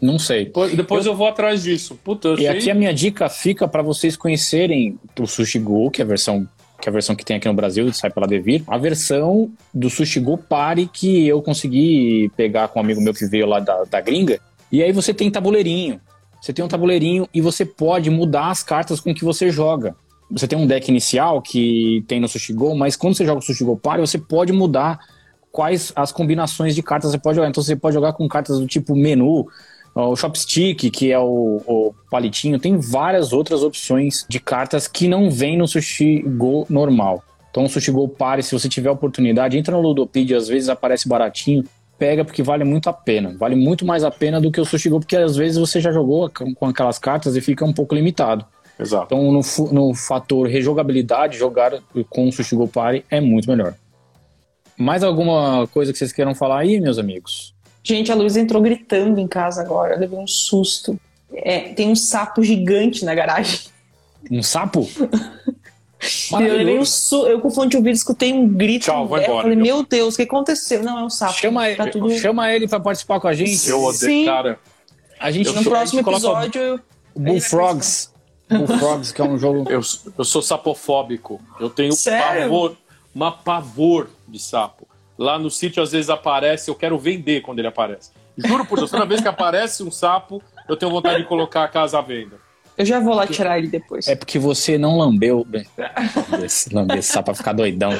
Não 0.00 0.18
sei. 0.18 0.44
Depois, 0.44 0.76
depois 0.76 1.06
eu... 1.06 1.12
eu... 1.12 1.16
vou 1.16 1.26
atrás 1.26 1.62
disso. 1.62 1.98
Puta, 2.04 2.34
e 2.38 2.46
aqui 2.46 2.70
a 2.70 2.74
minha 2.74 2.92
dica 2.92 3.26
fica 3.30 3.66
para 3.66 3.82
vocês 3.82 4.18
conhecerem 4.18 4.98
o 5.18 5.26
Sushi 5.26 5.58
Go, 5.58 5.90
que 5.90 6.02
é 6.02 6.04
a 6.04 6.08
versão 6.08 6.46
que 6.80 6.88
é 6.88 6.90
a 6.90 6.92
versão 6.92 7.14
que 7.14 7.24
tem 7.24 7.36
aqui 7.36 7.46
no 7.46 7.54
Brasil, 7.54 7.92
sai 7.92 8.10
pela 8.10 8.26
Devir, 8.26 8.62
a 8.66 8.78
versão 8.78 9.50
do 9.72 9.90
Sushi 9.90 10.18
Go 10.20 10.38
Party 10.38 10.88
que 10.92 11.28
eu 11.28 11.42
consegui 11.42 12.30
pegar 12.36 12.68
com 12.68 12.78
um 12.78 12.82
amigo 12.82 13.00
meu 13.00 13.14
que 13.14 13.26
veio 13.26 13.46
lá 13.46 13.60
da, 13.60 13.84
da 13.84 14.00
gringa. 14.00 14.40
E 14.72 14.82
aí 14.82 14.92
você 14.92 15.12
tem 15.12 15.30
tabuleirinho. 15.30 16.00
Você 16.40 16.52
tem 16.52 16.64
um 16.64 16.68
tabuleirinho 16.68 17.28
e 17.34 17.40
você 17.40 17.64
pode 17.64 18.08
mudar 18.08 18.50
as 18.50 18.62
cartas 18.62 18.98
com 18.98 19.14
que 19.14 19.24
você 19.24 19.50
joga. 19.50 19.94
Você 20.30 20.46
tem 20.46 20.58
um 20.58 20.66
deck 20.66 20.88
inicial 20.88 21.42
que 21.42 22.04
tem 22.08 22.20
no 22.20 22.28
Sushi 22.28 22.52
Go, 22.52 22.74
mas 22.74 22.96
quando 22.96 23.16
você 23.16 23.26
joga 23.26 23.40
o 23.40 23.42
Sushi 23.42 23.64
Go 23.64 23.76
Party, 23.76 24.00
você 24.00 24.18
pode 24.18 24.52
mudar 24.52 25.00
quais 25.52 25.92
as 25.96 26.12
combinações 26.12 26.74
de 26.74 26.82
cartas 26.82 27.10
você 27.10 27.18
pode 27.18 27.36
jogar. 27.36 27.48
Então 27.48 27.62
você 27.62 27.76
pode 27.76 27.94
jogar 27.94 28.12
com 28.12 28.26
cartas 28.28 28.58
do 28.58 28.66
tipo 28.66 28.94
menu, 28.94 29.46
o 29.94 30.16
Chopstick, 30.16 30.90
que 30.90 31.12
é 31.12 31.18
o, 31.18 31.60
o, 31.66 31.94
palitinho, 32.10 32.58
tem 32.58 32.78
várias 32.78 33.32
outras 33.32 33.62
opções 33.62 34.24
de 34.28 34.38
cartas 34.38 34.86
que 34.86 35.08
não 35.08 35.30
vem 35.30 35.56
no 35.56 35.66
Sushi 35.66 36.22
Go 36.22 36.66
normal. 36.68 37.22
Então, 37.50 37.64
o 37.64 37.68
Sushi 37.68 37.90
Go 37.90 38.08
Pare, 38.08 38.42
se 38.42 38.52
você 38.52 38.68
tiver 38.68 38.90
oportunidade, 38.90 39.58
entra 39.58 39.74
no 39.74 39.82
Ludopedia, 39.82 40.36
às 40.36 40.46
vezes 40.46 40.68
aparece 40.68 41.08
baratinho, 41.08 41.64
pega 41.98 42.24
porque 42.24 42.42
vale 42.42 42.62
muito 42.62 42.88
a 42.88 42.92
pena. 42.92 43.34
Vale 43.36 43.56
muito 43.56 43.84
mais 43.84 44.04
a 44.04 44.10
pena 44.10 44.40
do 44.40 44.52
que 44.52 44.60
o 44.60 44.64
Sushi 44.64 44.88
Go, 44.88 45.00
porque 45.00 45.16
às 45.16 45.36
vezes 45.36 45.58
você 45.58 45.80
já 45.80 45.90
jogou 45.90 46.30
com 46.30 46.66
aquelas 46.66 46.98
cartas 46.98 47.34
e 47.34 47.40
fica 47.40 47.64
um 47.64 47.72
pouco 47.72 47.94
limitado. 47.94 48.44
Exato. 48.78 49.06
Então, 49.06 49.30
no, 49.30 49.40
no 49.72 49.94
fator 49.94 50.48
rejogabilidade, 50.48 51.36
jogar 51.36 51.78
com 52.08 52.28
o 52.28 52.32
Sushi 52.32 52.56
Go 52.56 52.68
Party 52.68 53.04
é 53.10 53.20
muito 53.20 53.48
melhor. 53.50 53.74
Mais 54.78 55.02
alguma 55.02 55.66
coisa 55.66 55.92
que 55.92 55.98
vocês 55.98 56.12
queiram 56.12 56.34
falar 56.34 56.60
aí, 56.60 56.80
meus 56.80 56.98
amigos? 56.98 57.54
Gente, 57.82 58.12
a 58.12 58.14
Luísa 58.14 58.40
entrou 58.40 58.60
gritando 58.62 59.18
em 59.20 59.26
casa 59.26 59.60
agora, 59.62 59.94
eu 59.94 60.00
levei 60.00 60.18
um 60.18 60.26
susto. 60.26 60.98
É, 61.32 61.72
tem 61.74 61.88
um 61.88 61.96
sapo 61.96 62.42
gigante 62.42 63.04
na 63.04 63.14
garagem. 63.14 63.60
Um 64.30 64.42
sapo? 64.42 64.88
eu 66.32 66.38
levei 66.56 66.78
um 66.78 66.84
su... 66.84 67.26
Eu 67.26 67.40
com 67.40 67.50
fone 67.50 67.70
de 67.70 67.76
ouvido 67.76 67.94
escutei 67.94 68.32
um 68.32 68.48
grito. 68.48 68.84
Tchau, 68.86 69.06
vou 69.06 69.18
embora, 69.18 69.42
Falei, 69.42 69.56
meu. 69.56 69.82
Deus, 69.84 70.14
o 70.14 70.16
que 70.16 70.22
aconteceu? 70.24 70.82
Não, 70.82 70.98
é 70.98 71.04
um 71.04 71.10
sapo. 71.10 71.34
Chama, 71.34 71.62
Tá 71.74 71.84
ele, 71.84 71.90
tudo- 71.92 72.10
chama 72.18 72.52
ele 72.52 72.66
pra 72.68 72.80
participar 72.80 73.20
com 73.20 73.28
a 73.28 73.32
gente. 73.34 73.68
Eu 73.68 73.82
odeio, 73.82 73.98
Sim. 73.98 74.24
cara. 74.26 74.58
A 75.18 75.30
gente 75.30 75.46
Eu 75.48 75.54
No 75.54 75.62
sou- 75.62 75.72
próximo 75.72 76.00
gente 76.02 76.10
episódio. 76.10 76.80
Bullfrogs. 77.14 78.10
Bullfrogs, 78.50 79.12
que 79.12 79.20
é 79.20 79.24
um 79.24 79.38
jogo. 79.38 79.70
Eu, 79.70 79.80
eu 80.18 80.24
sou 80.24 80.42
sapofóbico. 80.42 81.40
Eu 81.60 81.70
tenho 81.70 81.92
Sério? 81.92 82.42
pavor, 82.42 82.76
uma 83.14 83.30
pavor 83.30 84.08
de 84.26 84.38
sapo. 84.38 84.86
Lá 85.20 85.38
no 85.38 85.50
sítio, 85.50 85.82
às 85.82 85.92
vezes 85.92 86.08
aparece, 86.08 86.70
eu 86.70 86.74
quero 86.74 86.98
vender 86.98 87.42
quando 87.42 87.58
ele 87.58 87.68
aparece. 87.68 88.10
Juro 88.38 88.64
por 88.64 88.78
Deus, 88.78 88.90
toda 88.90 89.04
vez 89.04 89.20
que 89.20 89.28
aparece 89.28 89.82
um 89.82 89.90
sapo, 89.90 90.42
eu 90.66 90.78
tenho 90.78 90.90
vontade 90.90 91.18
de 91.18 91.28
colocar 91.28 91.62
a 91.62 91.68
casa 91.68 91.98
à 91.98 92.00
venda. 92.00 92.36
Eu 92.78 92.86
já 92.86 92.98
vou 92.98 93.12
lá 93.12 93.26
tirar 93.26 93.58
ele 93.58 93.68
depois. 93.68 94.08
É 94.08 94.16
porque 94.16 94.38
você 94.38 94.78
não 94.78 94.96
lambeu. 94.96 95.46
Esse, 96.42 96.74
lamber 96.74 96.96
esse 96.96 97.12
sapo 97.12 97.26
pra 97.26 97.34
ficar 97.34 97.52
doidão. 97.52 97.92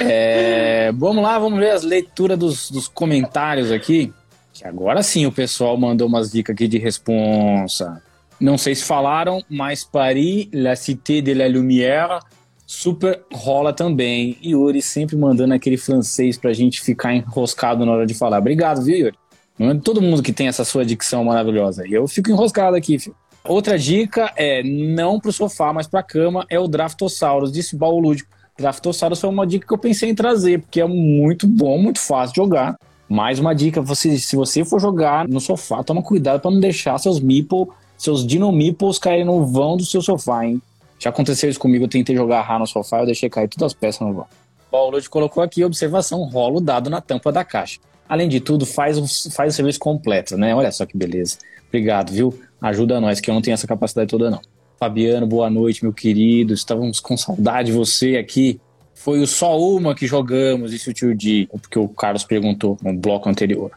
É, 0.00 0.90
vamos 0.92 1.22
lá, 1.22 1.38
vamos 1.38 1.60
ver 1.60 1.70
as 1.70 1.82
leituras 1.82 2.36
dos, 2.36 2.70
dos 2.70 2.88
comentários 2.88 3.70
aqui. 3.70 4.12
Que 4.52 4.66
agora 4.66 5.02
sim 5.04 5.24
o 5.24 5.30
pessoal 5.30 5.76
mandou 5.76 6.08
umas 6.08 6.32
dicas 6.32 6.54
aqui 6.54 6.66
de 6.66 6.78
responsa. 6.78 8.02
Não 8.40 8.58
sei 8.58 8.74
se 8.74 8.84
falaram, 8.84 9.40
mas 9.48 9.84
Paris, 9.84 10.48
La 10.52 10.74
Cité 10.74 11.20
de 11.20 11.32
la 11.32 11.46
Lumière, 11.46 12.18
super 12.66 13.22
rola 13.32 13.72
também. 13.72 14.36
Yuri 14.44 14.82
sempre 14.82 15.16
mandando 15.16 15.54
aquele 15.54 15.76
francês 15.76 16.36
pra 16.36 16.52
gente 16.52 16.82
ficar 16.82 17.14
enroscado 17.14 17.86
na 17.86 17.92
hora 17.92 18.06
de 18.06 18.14
falar. 18.14 18.38
Obrigado, 18.38 18.82
viu, 18.82 18.98
Yuri? 18.98 19.16
Não 19.58 19.70
é 19.70 19.74
todo 19.76 20.02
mundo 20.02 20.22
que 20.22 20.32
tem 20.32 20.48
essa 20.48 20.64
sua 20.64 20.84
dicção 20.84 21.24
maravilhosa. 21.24 21.86
E 21.86 21.94
eu 21.94 22.06
fico 22.06 22.30
enroscado 22.30 22.76
aqui, 22.76 22.98
filho. 22.98 23.16
Outra 23.44 23.78
dica 23.78 24.32
é 24.36 24.62
não 24.62 25.20
pro 25.20 25.32
sofá, 25.32 25.72
mas 25.72 25.86
pra 25.86 26.02
cama, 26.02 26.44
é 26.50 26.58
o 26.58 26.66
Draftosaurus, 26.66 27.52
disse 27.52 27.76
Baú 27.76 28.00
Lúdico. 28.00 28.28
Draftosaurus 28.58 29.20
foi 29.20 29.30
uma 29.30 29.46
dica 29.46 29.66
que 29.66 29.72
eu 29.72 29.78
pensei 29.78 30.10
em 30.10 30.14
trazer, 30.14 30.60
porque 30.60 30.80
é 30.80 30.86
muito 30.86 31.46
bom, 31.46 31.78
muito 31.78 32.00
fácil 32.00 32.34
de 32.34 32.40
jogar. 32.40 32.76
Mais 33.08 33.38
uma 33.38 33.54
dica, 33.54 33.80
você, 33.80 34.18
se 34.18 34.34
você 34.34 34.64
for 34.64 34.80
jogar 34.80 35.28
no 35.28 35.40
sofá, 35.40 35.82
toma 35.84 36.02
cuidado 36.02 36.40
pra 36.40 36.50
não 36.50 36.58
deixar 36.58 36.98
seus 36.98 37.20
meeple, 37.20 37.68
seus 37.96 38.26
dino 38.26 38.50
meeples 38.50 38.98
caírem 38.98 39.24
no 39.24 39.46
vão 39.46 39.76
do 39.76 39.84
seu 39.84 40.02
sofá, 40.02 40.44
hein? 40.44 40.60
Já 40.98 41.10
aconteceu 41.10 41.48
isso 41.50 41.58
comigo, 41.58 41.84
eu 41.84 41.88
tentei 41.88 42.16
jogar 42.16 42.42
Ra 42.42 42.58
no 42.58 42.66
sofá, 42.66 43.00
eu 43.00 43.06
deixei 43.06 43.28
cair 43.28 43.48
todas 43.48 43.72
as 43.72 43.74
peças 43.74 44.00
no 44.06 44.12
vão. 44.14 44.26
Baú 44.72 44.90
Lúdico 44.90 45.12
colocou 45.12 45.42
aqui, 45.42 45.64
observação, 45.64 46.22
rola 46.24 46.56
o 46.56 46.60
dado 46.60 46.88
na 46.90 47.00
tampa 47.00 47.30
da 47.30 47.44
caixa. 47.44 47.78
Além 48.08 48.28
de 48.28 48.40
tudo, 48.40 48.64
faz, 48.64 48.98
o- 48.98 49.30
faz 49.32 49.52
o 49.52 49.56
serviço 49.56 49.78
completo, 49.78 50.36
né? 50.36 50.54
Olha 50.54 50.70
só 50.72 50.86
que 50.86 50.96
beleza. 50.96 51.38
Obrigado, 51.68 52.12
viu? 52.12 52.38
Ajuda 52.60 53.00
nós, 53.00 53.20
que 53.20 53.30
eu 53.30 53.34
não 53.34 53.42
tenho 53.42 53.54
essa 53.54 53.66
capacidade 53.66 54.08
toda, 54.08 54.30
não. 54.30 54.40
Fabiano, 54.78 55.26
boa 55.26 55.48
noite, 55.50 55.82
meu 55.82 55.92
querido. 55.92 56.54
Estávamos 56.54 57.00
com 57.00 57.16
saudade 57.16 57.70
de 57.70 57.76
você 57.76 58.16
aqui. 58.16 58.60
Foi 58.94 59.20
o 59.20 59.26
só 59.26 59.58
uma 59.58 59.94
que 59.94 60.06
jogamos, 60.06 60.70
disse 60.70 60.88
o 60.90 60.92
tio 60.94 61.14
Di, 61.14 61.48
porque 61.60 61.78
o 61.78 61.88
Carlos 61.88 62.24
perguntou 62.24 62.78
no 62.82 62.92
bloco 62.94 63.28
anterior. 63.28 63.70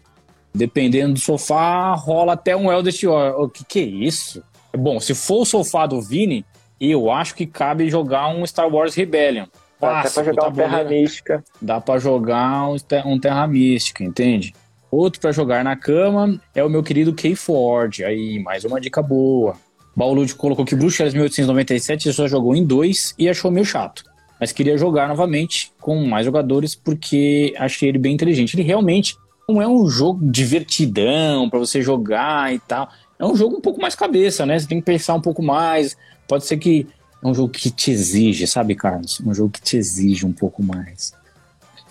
Dependendo 0.53 1.13
do 1.13 1.19
sofá, 1.19 1.93
rola 1.93 2.34
até 2.34 2.55
um 2.55 2.71
Eldest 2.71 3.03
War. 3.05 3.39
O 3.39 3.49
que, 3.49 3.63
que 3.65 3.79
é 3.79 3.84
isso? 3.84 4.41
Bom, 4.75 4.99
se 4.99 5.13
for 5.13 5.41
o 5.41 5.45
sofá 5.45 5.86
do 5.86 6.01
Vini, 6.01 6.45
eu 6.80 7.12
acho 7.12 7.36
que 7.36 7.46
cabe 7.46 7.89
jogar 7.89 8.28
um 8.30 8.46
Star 8.46 8.68
Wars 8.74 8.96
Rebellion. 8.96 9.46
Dá 9.80 10.02
pra 10.04 10.24
jogar 10.24 10.44
uma 10.48 10.52
Terra. 10.56 10.84
Mística. 10.84 11.44
Dá 11.62 11.82
pra 11.82 12.00
jogar 12.00 12.70
um, 12.70 12.76
te- 12.78 13.04
um 13.06 13.20
Terra 13.20 13.48
Mística, 13.48 14.04
entende? 14.04 14.54
Outro 14.92 15.22
pra 15.22 15.32
jogar 15.32 15.63
na 15.63 15.76
cama 15.76 16.39
é 16.54 16.63
o 16.63 16.70
meu 16.70 16.84
querido 16.84 17.13
K-Ford. 17.13 18.02
Aí, 18.04 18.39
mais 18.44 18.65
uma 18.65 18.80
dica 18.82 19.02
boa. 19.02 19.56
Baulude 19.96 20.34
colocou 20.36 20.65
que 20.65 20.76
Bruxelas 20.76 21.13
1897 21.13 22.08
ele 22.08 22.13
só 22.15 22.28
jogou 22.28 22.56
em 22.56 22.65
dois 22.65 23.13
e 23.18 23.30
achou 23.30 23.52
meio 23.52 23.65
chato. 23.65 24.04
Mas 24.39 24.52
queria 24.52 24.78
jogar 24.78 25.08
novamente 25.08 25.72
com 25.82 26.06
mais 26.06 26.26
jogadores 26.26 26.74
porque 26.76 27.54
achei 27.58 27.89
ele 27.89 27.98
bem 27.98 28.13
inteligente. 28.13 28.56
Ele 28.56 28.63
realmente 28.63 29.15
não 29.48 29.62
é 29.62 29.68
um 29.68 29.88
jogo 29.88 30.20
divertidão 30.32 31.50
pra 31.50 31.60
você 31.60 31.82
jogar 31.82 32.54
e 32.54 32.60
tal. 32.60 32.89
É 33.19 33.25
um 33.25 33.36
jogo 33.36 33.58
um 33.58 33.62
pouco 33.62 33.82
mais 33.82 33.93
cabeça, 33.93 34.45
né? 34.45 34.58
Você 34.58 34.67
tem 34.67 34.79
que 34.79 34.86
pensar 34.86 35.13
um 35.13 35.21
pouco 35.21 35.43
mais. 35.43 35.97
Pode 36.27 36.45
ser 36.45 36.58
que 36.58 36.88
é 37.21 37.27
um 37.27 37.34
jogo 37.34 37.51
que 37.51 37.69
te 37.69 37.91
exige, 37.91 38.47
sabe, 38.47 38.73
Carlos? 38.73 39.21
Um 39.25 39.34
jogo 39.34 39.51
que 39.51 39.62
te 39.62 39.75
exige 39.75 40.25
um 40.25 40.32
pouco 40.32 40.63
mais 40.63 41.13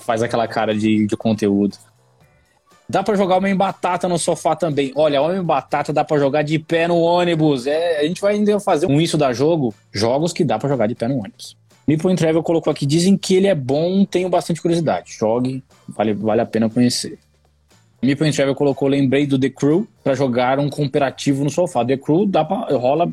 faz 0.08 0.22
aquela 0.22 0.48
cara 0.48 0.74
de, 0.74 1.06
de 1.06 1.16
conteúdo. 1.18 1.76
Dá 2.88 3.02
pra 3.02 3.14
jogar 3.14 3.36
Homem 3.36 3.54
Batata 3.54 4.08
no 4.08 4.18
sofá 4.18 4.56
também. 4.56 4.90
Olha, 4.94 5.20
Homem 5.20 5.42
Batata 5.42 5.92
dá 5.92 6.02
pra 6.02 6.16
jogar 6.16 6.40
de 6.40 6.58
pé 6.58 6.88
no 6.88 6.96
ônibus. 6.96 7.66
É, 7.66 8.00
a 8.00 8.04
gente 8.04 8.18
vai 8.18 8.32
ainda 8.32 8.58
fazer 8.58 8.86
um 8.86 8.98
isso 8.98 9.18
da 9.18 9.34
jogo, 9.34 9.74
jogos 9.92 10.32
que 10.32 10.42
dá 10.44 10.58
pra 10.58 10.66
jogar 10.66 10.86
de 10.86 10.94
pé 10.94 11.08
no 11.08 11.18
ônibus. 11.18 11.58
Meeple 11.86 12.16
Travel 12.16 12.42
colocou 12.42 12.70
aqui, 12.70 12.86
dizem 12.86 13.18
que 13.18 13.34
ele 13.34 13.46
é 13.46 13.54
bom, 13.54 14.06
tenho 14.06 14.30
bastante 14.30 14.62
curiosidade. 14.62 15.12
Jogue, 15.18 15.62
vale, 15.86 16.14
vale 16.14 16.40
a 16.40 16.46
pena 16.46 16.70
conhecer. 16.70 17.18
Meeple 18.00 18.32
Travel 18.32 18.54
colocou, 18.54 18.86
lembrei 18.88 19.26
do 19.26 19.38
The 19.38 19.50
Crew 19.50 19.86
pra 20.04 20.14
jogar 20.14 20.58
um 20.60 20.70
cooperativo 20.70 21.42
no 21.42 21.50
sofá. 21.50 21.84
The 21.84 21.96
Crew 21.96 22.26
dá 22.26 22.44
pra, 22.44 22.68
rola 22.76 23.10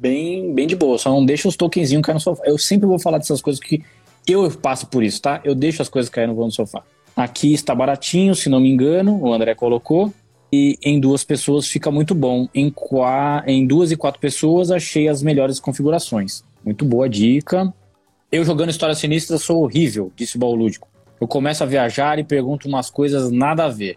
bem, 0.00 0.52
bem 0.52 0.66
de 0.66 0.74
boa, 0.74 0.98
só 0.98 1.10
não 1.10 1.24
deixa 1.24 1.46
os 1.46 1.56
tokenzinhos 1.56 2.04
cair 2.04 2.14
no 2.14 2.20
sofá. 2.20 2.42
Eu 2.44 2.58
sempre 2.58 2.86
vou 2.86 2.98
falar 2.98 3.18
dessas 3.18 3.40
coisas 3.40 3.60
que 3.60 3.82
eu 4.26 4.50
passo 4.50 4.86
por 4.86 5.04
isso, 5.04 5.22
tá? 5.22 5.40
Eu 5.44 5.54
deixo 5.54 5.82
as 5.82 5.88
coisas 5.88 6.10
cair 6.10 6.26
no 6.26 6.50
sofá. 6.50 6.82
Aqui 7.16 7.52
está 7.52 7.74
baratinho, 7.74 8.34
se 8.34 8.48
não 8.48 8.58
me 8.58 8.68
engano, 8.68 9.20
o 9.22 9.32
André 9.32 9.54
colocou. 9.54 10.12
E 10.52 10.78
em 10.82 11.00
duas 11.00 11.24
pessoas 11.24 11.66
fica 11.66 11.90
muito 11.90 12.14
bom. 12.14 12.48
Em, 12.54 12.70
qua... 12.70 13.42
em 13.46 13.66
duas 13.66 13.92
e 13.92 13.96
quatro 13.96 14.20
pessoas 14.20 14.70
achei 14.70 15.08
as 15.08 15.22
melhores 15.22 15.60
configurações. 15.60 16.42
Muito 16.64 16.84
boa 16.84 17.08
dica. 17.08 17.72
Eu 18.30 18.44
jogando 18.44 18.70
História 18.70 18.94
Sinistra 18.94 19.38
sou 19.38 19.62
horrível, 19.62 20.12
disse 20.16 20.36
o 20.36 20.40
Baú 20.40 20.54
Lúdico. 20.54 20.88
Eu 21.20 21.28
começo 21.28 21.62
a 21.62 21.66
viajar 21.66 22.18
e 22.18 22.24
pergunto 22.24 22.68
umas 22.68 22.90
coisas 22.90 23.30
nada 23.30 23.64
a 23.64 23.68
ver. 23.68 23.96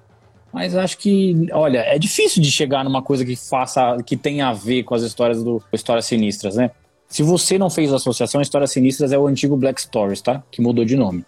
Mas 0.57 0.75
acho 0.75 0.97
que, 0.97 1.47
olha, 1.53 1.81
é 1.81 1.99
difícil 1.99 2.41
de 2.41 2.51
chegar 2.51 2.83
numa 2.83 3.03
coisa 3.03 3.23
que 3.23 3.35
faça, 3.35 3.95
que 4.03 4.17
tenha 4.17 4.47
a 4.47 4.53
ver 4.53 4.81
com 4.81 4.95
as 4.95 5.03
histórias 5.03 5.43
do 5.43 5.61
Histórias 5.71 6.07
Sinistras, 6.07 6.55
né? 6.55 6.71
Se 7.07 7.21
você 7.21 7.59
não 7.59 7.69
fez 7.69 7.93
a 7.93 7.97
associação, 7.97 8.41
Histórias 8.41 8.71
Sinistras 8.71 9.11
é 9.11 9.19
o 9.19 9.27
antigo 9.27 9.55
Black 9.55 9.79
Stories, 9.79 10.19
tá? 10.19 10.41
Que 10.49 10.59
mudou 10.59 10.83
de 10.83 10.95
nome. 10.95 11.23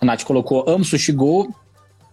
A 0.00 0.04
Nath 0.04 0.24
colocou 0.24 0.68
Amo 0.68 0.84
Sushi 0.84 1.12
Go. 1.12 1.54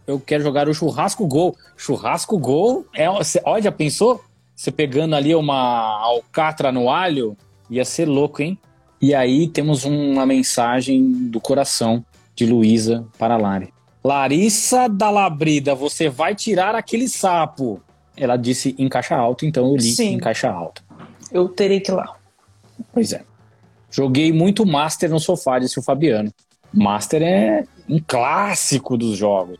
Eu 0.05 0.19
quero 0.19 0.43
jogar 0.43 0.69
o 0.69 0.73
Churrasco 0.75 1.25
Go. 1.25 1.57
Churrasco 1.75 2.37
Go? 2.37 2.85
É, 2.93 3.09
olha, 3.09 3.63
já 3.63 3.71
pensou? 3.71 4.23
Você 4.55 4.69
pegando 4.69 5.15
ali 5.15 5.33
uma 5.33 5.99
alcatra 6.03 6.71
no 6.71 6.91
alho? 6.91 7.35
Ia 7.71 7.83
ser 7.83 8.07
louco, 8.07 8.43
hein? 8.43 8.55
E 9.01 9.15
aí 9.15 9.47
temos 9.47 9.83
uma 9.83 10.27
mensagem 10.27 11.11
do 11.27 11.41
coração 11.41 12.05
de 12.35 12.45
Luísa 12.45 13.03
para 13.17 13.35
Lari. 13.35 13.73
Larissa 14.03 14.89
da 14.89 15.09
Labrida, 15.09 15.75
você 15.75 16.09
vai 16.09 16.33
tirar 16.33 16.75
aquele 16.75 17.07
sapo. 17.07 17.81
Ela 18.17 18.35
disse 18.35 18.75
em 18.77 18.89
caixa 18.89 19.15
alta, 19.15 19.45
então 19.45 19.67
eu 19.67 19.75
li 19.75 19.91
Sim. 19.91 20.13
em 20.13 20.17
caixa 20.17 20.49
alta. 20.49 20.81
Eu 21.31 21.47
terei 21.47 21.79
que 21.79 21.91
ir 21.91 21.95
lá. 21.95 22.15
Pois 22.93 23.13
é. 23.13 23.23
Joguei 23.89 24.31
muito 24.31 24.65
Master 24.65 25.09
no 25.09 25.19
sofá, 25.19 25.59
disse 25.59 25.79
o 25.79 25.83
Fabiano. 25.83 26.33
Master 26.73 27.21
é 27.21 27.63
um 27.87 27.99
clássico 28.05 28.97
dos 28.97 29.17
jogos. 29.17 29.57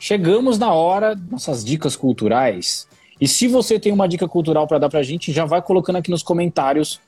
Chegamos 0.00 0.58
na 0.58 0.72
hora, 0.72 1.14
nossas 1.30 1.64
dicas 1.64 1.94
culturais. 1.94 2.88
E 3.20 3.26
se 3.26 3.48
você 3.48 3.78
tem 3.78 3.92
uma 3.92 4.08
dica 4.08 4.28
cultural 4.28 4.66
para 4.66 4.78
dar 4.78 4.88
pra 4.88 5.02
gente, 5.02 5.32
já 5.32 5.44
vai 5.44 5.60
colocando 5.60 5.96
aqui 5.96 6.10
nos 6.10 6.22
comentários 6.22 7.00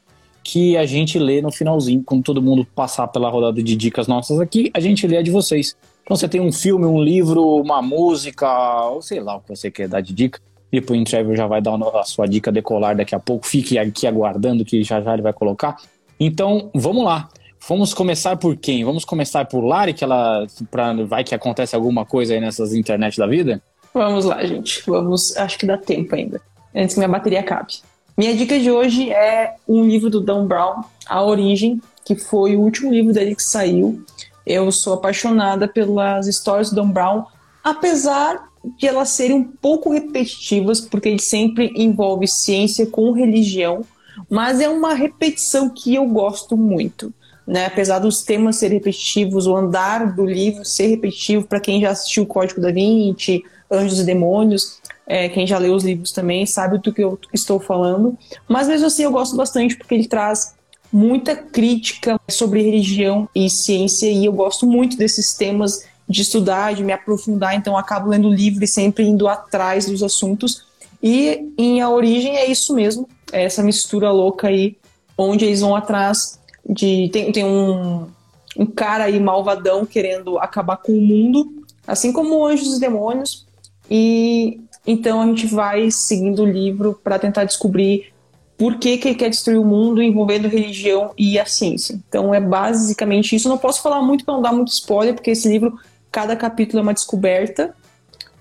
que 0.42 0.76
a 0.76 0.84
gente 0.84 1.18
lê 1.18 1.40
no 1.40 1.52
finalzinho. 1.52 2.02
Quando 2.04 2.22
todo 2.22 2.42
mundo 2.42 2.66
passar 2.74 3.06
pela 3.08 3.30
rodada 3.30 3.62
de 3.62 3.76
dicas 3.76 4.06
nossas 4.06 4.40
aqui, 4.40 4.70
a 4.74 4.80
gente 4.80 5.06
lê 5.06 5.18
a 5.18 5.22
de 5.22 5.30
vocês. 5.30 5.76
Então 6.10 6.16
você 6.16 6.28
tem 6.28 6.40
um 6.40 6.50
filme, 6.50 6.84
um 6.86 7.00
livro, 7.00 7.40
uma 7.58 7.80
música, 7.80 8.48
ou 8.86 9.00
sei 9.00 9.20
lá 9.20 9.36
o 9.36 9.40
que 9.40 9.50
você 9.50 9.70
quer 9.70 9.86
dar 9.86 10.00
de 10.00 10.12
dica. 10.12 10.40
E 10.72 10.80
o 10.80 11.04
Travel 11.04 11.36
já 11.36 11.46
vai 11.46 11.62
dar 11.62 11.76
a 11.76 12.02
sua 12.02 12.26
dica 12.26 12.50
decolar 12.50 12.96
daqui 12.96 13.14
a 13.14 13.20
pouco. 13.20 13.46
Fique 13.46 13.78
aqui 13.78 14.08
aguardando 14.08 14.64
que 14.64 14.82
já 14.82 15.00
já 15.00 15.12
ele 15.12 15.22
vai 15.22 15.32
colocar. 15.32 15.76
Então, 16.18 16.68
vamos 16.74 17.04
lá. 17.04 17.28
Vamos 17.68 17.94
começar 17.94 18.34
por 18.36 18.56
quem? 18.56 18.84
Vamos 18.84 19.04
começar 19.04 19.44
por 19.44 19.60
Lari, 19.60 19.94
que 19.94 20.02
ela 20.02 20.44
pra, 20.68 20.92
vai 21.04 21.22
que 21.22 21.32
acontece 21.32 21.76
alguma 21.76 22.04
coisa 22.04 22.34
aí 22.34 22.40
nessas 22.40 22.74
internet 22.74 23.16
da 23.16 23.28
vida? 23.28 23.62
Vamos 23.94 24.24
lá, 24.24 24.44
gente. 24.44 24.82
Vamos. 24.88 25.36
Acho 25.36 25.58
que 25.60 25.64
dá 25.64 25.78
tempo 25.78 26.12
ainda. 26.12 26.40
Antes 26.74 26.94
que 26.94 26.98
minha 26.98 27.08
bateria 27.08 27.38
acabe. 27.38 27.74
Minha 28.18 28.34
dica 28.34 28.58
de 28.58 28.68
hoje 28.68 29.12
é 29.12 29.54
um 29.68 29.84
livro 29.84 30.10
do 30.10 30.20
Dan 30.20 30.44
Brown, 30.44 30.82
A 31.06 31.22
Origem, 31.22 31.80
que 32.04 32.16
foi 32.16 32.56
o 32.56 32.62
último 32.62 32.92
livro 32.92 33.12
dele 33.12 33.36
que 33.36 33.44
saiu. 33.44 34.04
Eu 34.46 34.70
sou 34.72 34.94
apaixonada 34.94 35.68
pelas 35.68 36.26
histórias 36.26 36.70
do 36.70 36.76
Dan 36.76 36.90
Brown, 36.90 37.24
apesar 37.62 38.50
de 38.76 38.86
elas 38.86 39.10
serem 39.10 39.36
um 39.36 39.44
pouco 39.44 39.90
repetitivas, 39.90 40.80
porque 40.80 41.08
ele 41.08 41.20
sempre 41.20 41.72
envolve 41.74 42.26
ciência 42.26 42.86
com 42.86 43.12
religião, 43.12 43.84
Mas 44.28 44.60
é 44.60 44.68
uma 44.68 44.92
repetição 44.92 45.70
que 45.70 45.94
eu 45.94 46.06
gosto 46.06 46.56
muito. 46.56 47.12
Né? 47.46 47.66
Apesar 47.66 47.98
dos 47.98 48.22
temas 48.22 48.56
serem 48.56 48.78
repetitivos, 48.78 49.46
o 49.46 49.56
andar 49.56 50.14
do 50.14 50.26
livro 50.26 50.64
ser 50.64 50.88
repetitivo, 50.88 51.46
para 51.46 51.58
quem 51.58 51.80
já 51.80 51.90
assistiu 51.90 52.24
o 52.24 52.26
Código 52.26 52.60
da 52.60 52.70
Vinci, 52.70 53.42
Anjos 53.70 53.98
e 53.98 54.04
Demônios, 54.04 54.78
é, 55.06 55.28
quem 55.28 55.46
já 55.46 55.58
leu 55.58 55.74
os 55.74 55.82
livros 55.82 56.12
também 56.12 56.46
sabe 56.46 56.78
do 56.78 56.92
que 56.92 57.02
eu 57.02 57.18
estou 57.32 57.58
falando. 57.58 58.16
Mas 58.46 58.68
mesmo 58.68 58.86
assim 58.86 59.04
eu 59.04 59.10
gosto 59.10 59.34
bastante 59.36 59.76
porque 59.76 59.94
ele 59.94 60.06
traz 60.06 60.54
muita 60.92 61.36
crítica 61.36 62.20
sobre 62.28 62.62
religião 62.62 63.28
e 63.34 63.48
ciência 63.48 64.10
e 64.10 64.24
eu 64.24 64.32
gosto 64.32 64.66
muito 64.66 64.96
desses 64.96 65.34
temas 65.34 65.84
de 66.08 66.22
estudar, 66.22 66.74
de 66.74 66.82
me 66.82 66.92
aprofundar, 66.92 67.54
então 67.54 67.76
acabo 67.76 68.08
lendo 68.08 68.28
livro 68.28 68.64
e 68.64 68.68
sempre 68.68 69.04
indo 69.04 69.28
atrás 69.28 69.86
dos 69.86 70.02
assuntos. 70.02 70.64
E 71.00 71.52
em 71.56 71.80
A 71.80 71.88
Origem 71.88 72.36
é 72.36 72.50
isso 72.50 72.74
mesmo, 72.74 73.08
é 73.32 73.44
essa 73.44 73.62
mistura 73.62 74.10
louca 74.10 74.48
aí, 74.48 74.76
onde 75.16 75.44
eles 75.44 75.60
vão 75.60 75.76
atrás 75.76 76.38
de. 76.68 77.08
Tem, 77.12 77.30
tem 77.30 77.44
um, 77.44 78.08
um 78.56 78.66
cara 78.66 79.04
aí 79.04 79.20
malvadão 79.20 79.86
querendo 79.86 80.38
acabar 80.38 80.78
com 80.78 80.92
o 80.92 81.00
mundo, 81.00 81.64
assim 81.86 82.12
como 82.12 82.44
Anjos 82.44 82.76
e 82.76 82.80
Demônios, 82.80 83.46
e 83.88 84.60
então 84.84 85.22
a 85.22 85.26
gente 85.26 85.46
vai 85.46 85.90
seguindo 85.90 86.42
o 86.42 86.50
livro 86.50 86.98
para 87.04 87.18
tentar 87.18 87.44
descobrir 87.44 88.12
por 88.60 88.76
que, 88.76 88.98
que 88.98 89.08
ele 89.08 89.14
quer 89.14 89.30
destruir 89.30 89.58
o 89.58 89.64
mundo 89.64 90.02
envolvendo 90.02 90.46
religião 90.46 91.14
e 91.16 91.38
a 91.38 91.46
ciência. 91.46 91.98
Então 92.06 92.34
é 92.34 92.38
basicamente 92.38 93.34
isso. 93.34 93.48
Eu 93.48 93.52
não 93.52 93.56
posso 93.56 93.80
falar 93.80 94.02
muito 94.02 94.22
para 94.22 94.34
não 94.34 94.42
dar 94.42 94.52
muito 94.52 94.68
spoiler, 94.68 95.14
porque 95.14 95.30
esse 95.30 95.48
livro, 95.48 95.80
cada 96.12 96.36
capítulo 96.36 96.80
é 96.80 96.82
uma 96.82 96.92
descoberta. 96.92 97.74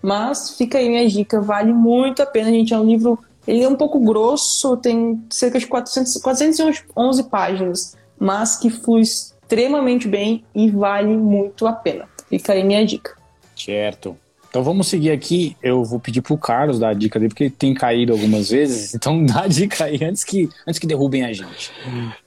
Mas 0.02 0.58
fica 0.58 0.78
aí 0.78 0.90
minha 0.90 1.08
dica, 1.08 1.40
vale 1.40 1.72
muito 1.72 2.22
a 2.22 2.26
pena, 2.26 2.50
gente. 2.50 2.74
É 2.74 2.78
um 2.78 2.84
livro, 2.84 3.18
ele 3.48 3.64
é 3.64 3.70
um 3.70 3.78
pouco 3.78 3.98
grosso, 3.98 4.76
tem 4.76 5.24
cerca 5.30 5.58
de 5.58 5.66
400, 5.66 6.18
411 6.18 7.24
páginas, 7.30 7.96
mas 8.20 8.58
que 8.58 8.70
flui 8.70 9.04
extremamente 9.04 10.06
bem 10.06 10.44
e 10.54 10.70
vale 10.70 11.16
muito 11.16 11.66
a 11.66 11.72
pena. 11.72 12.10
Fica 12.28 12.52
aí 12.52 12.62
minha 12.66 12.86
dica. 12.86 13.16
Certo. 13.56 14.18
Então 14.50 14.64
vamos 14.64 14.88
seguir 14.88 15.12
aqui. 15.12 15.56
Eu 15.62 15.84
vou 15.84 16.00
pedir 16.00 16.22
pro 16.22 16.38
Carlos 16.38 16.80
dar 16.80 16.90
a 16.90 16.94
dica 16.94 17.20
dele, 17.20 17.30
porque 17.30 17.46
ele 17.46 17.52
tem 17.52 17.74
caído 17.74 18.12
algumas 18.14 18.50
vezes. 18.50 18.94
Então 19.00 19.24
dá 19.24 19.44
a 19.44 19.48
dica 19.48 19.86
aí 19.86 20.04
antes 20.04 20.24
que, 20.24 20.50
antes 20.68 20.80
que 20.80 20.88
derrubem 20.88 21.24
a 21.24 21.32
gente. 21.32 21.72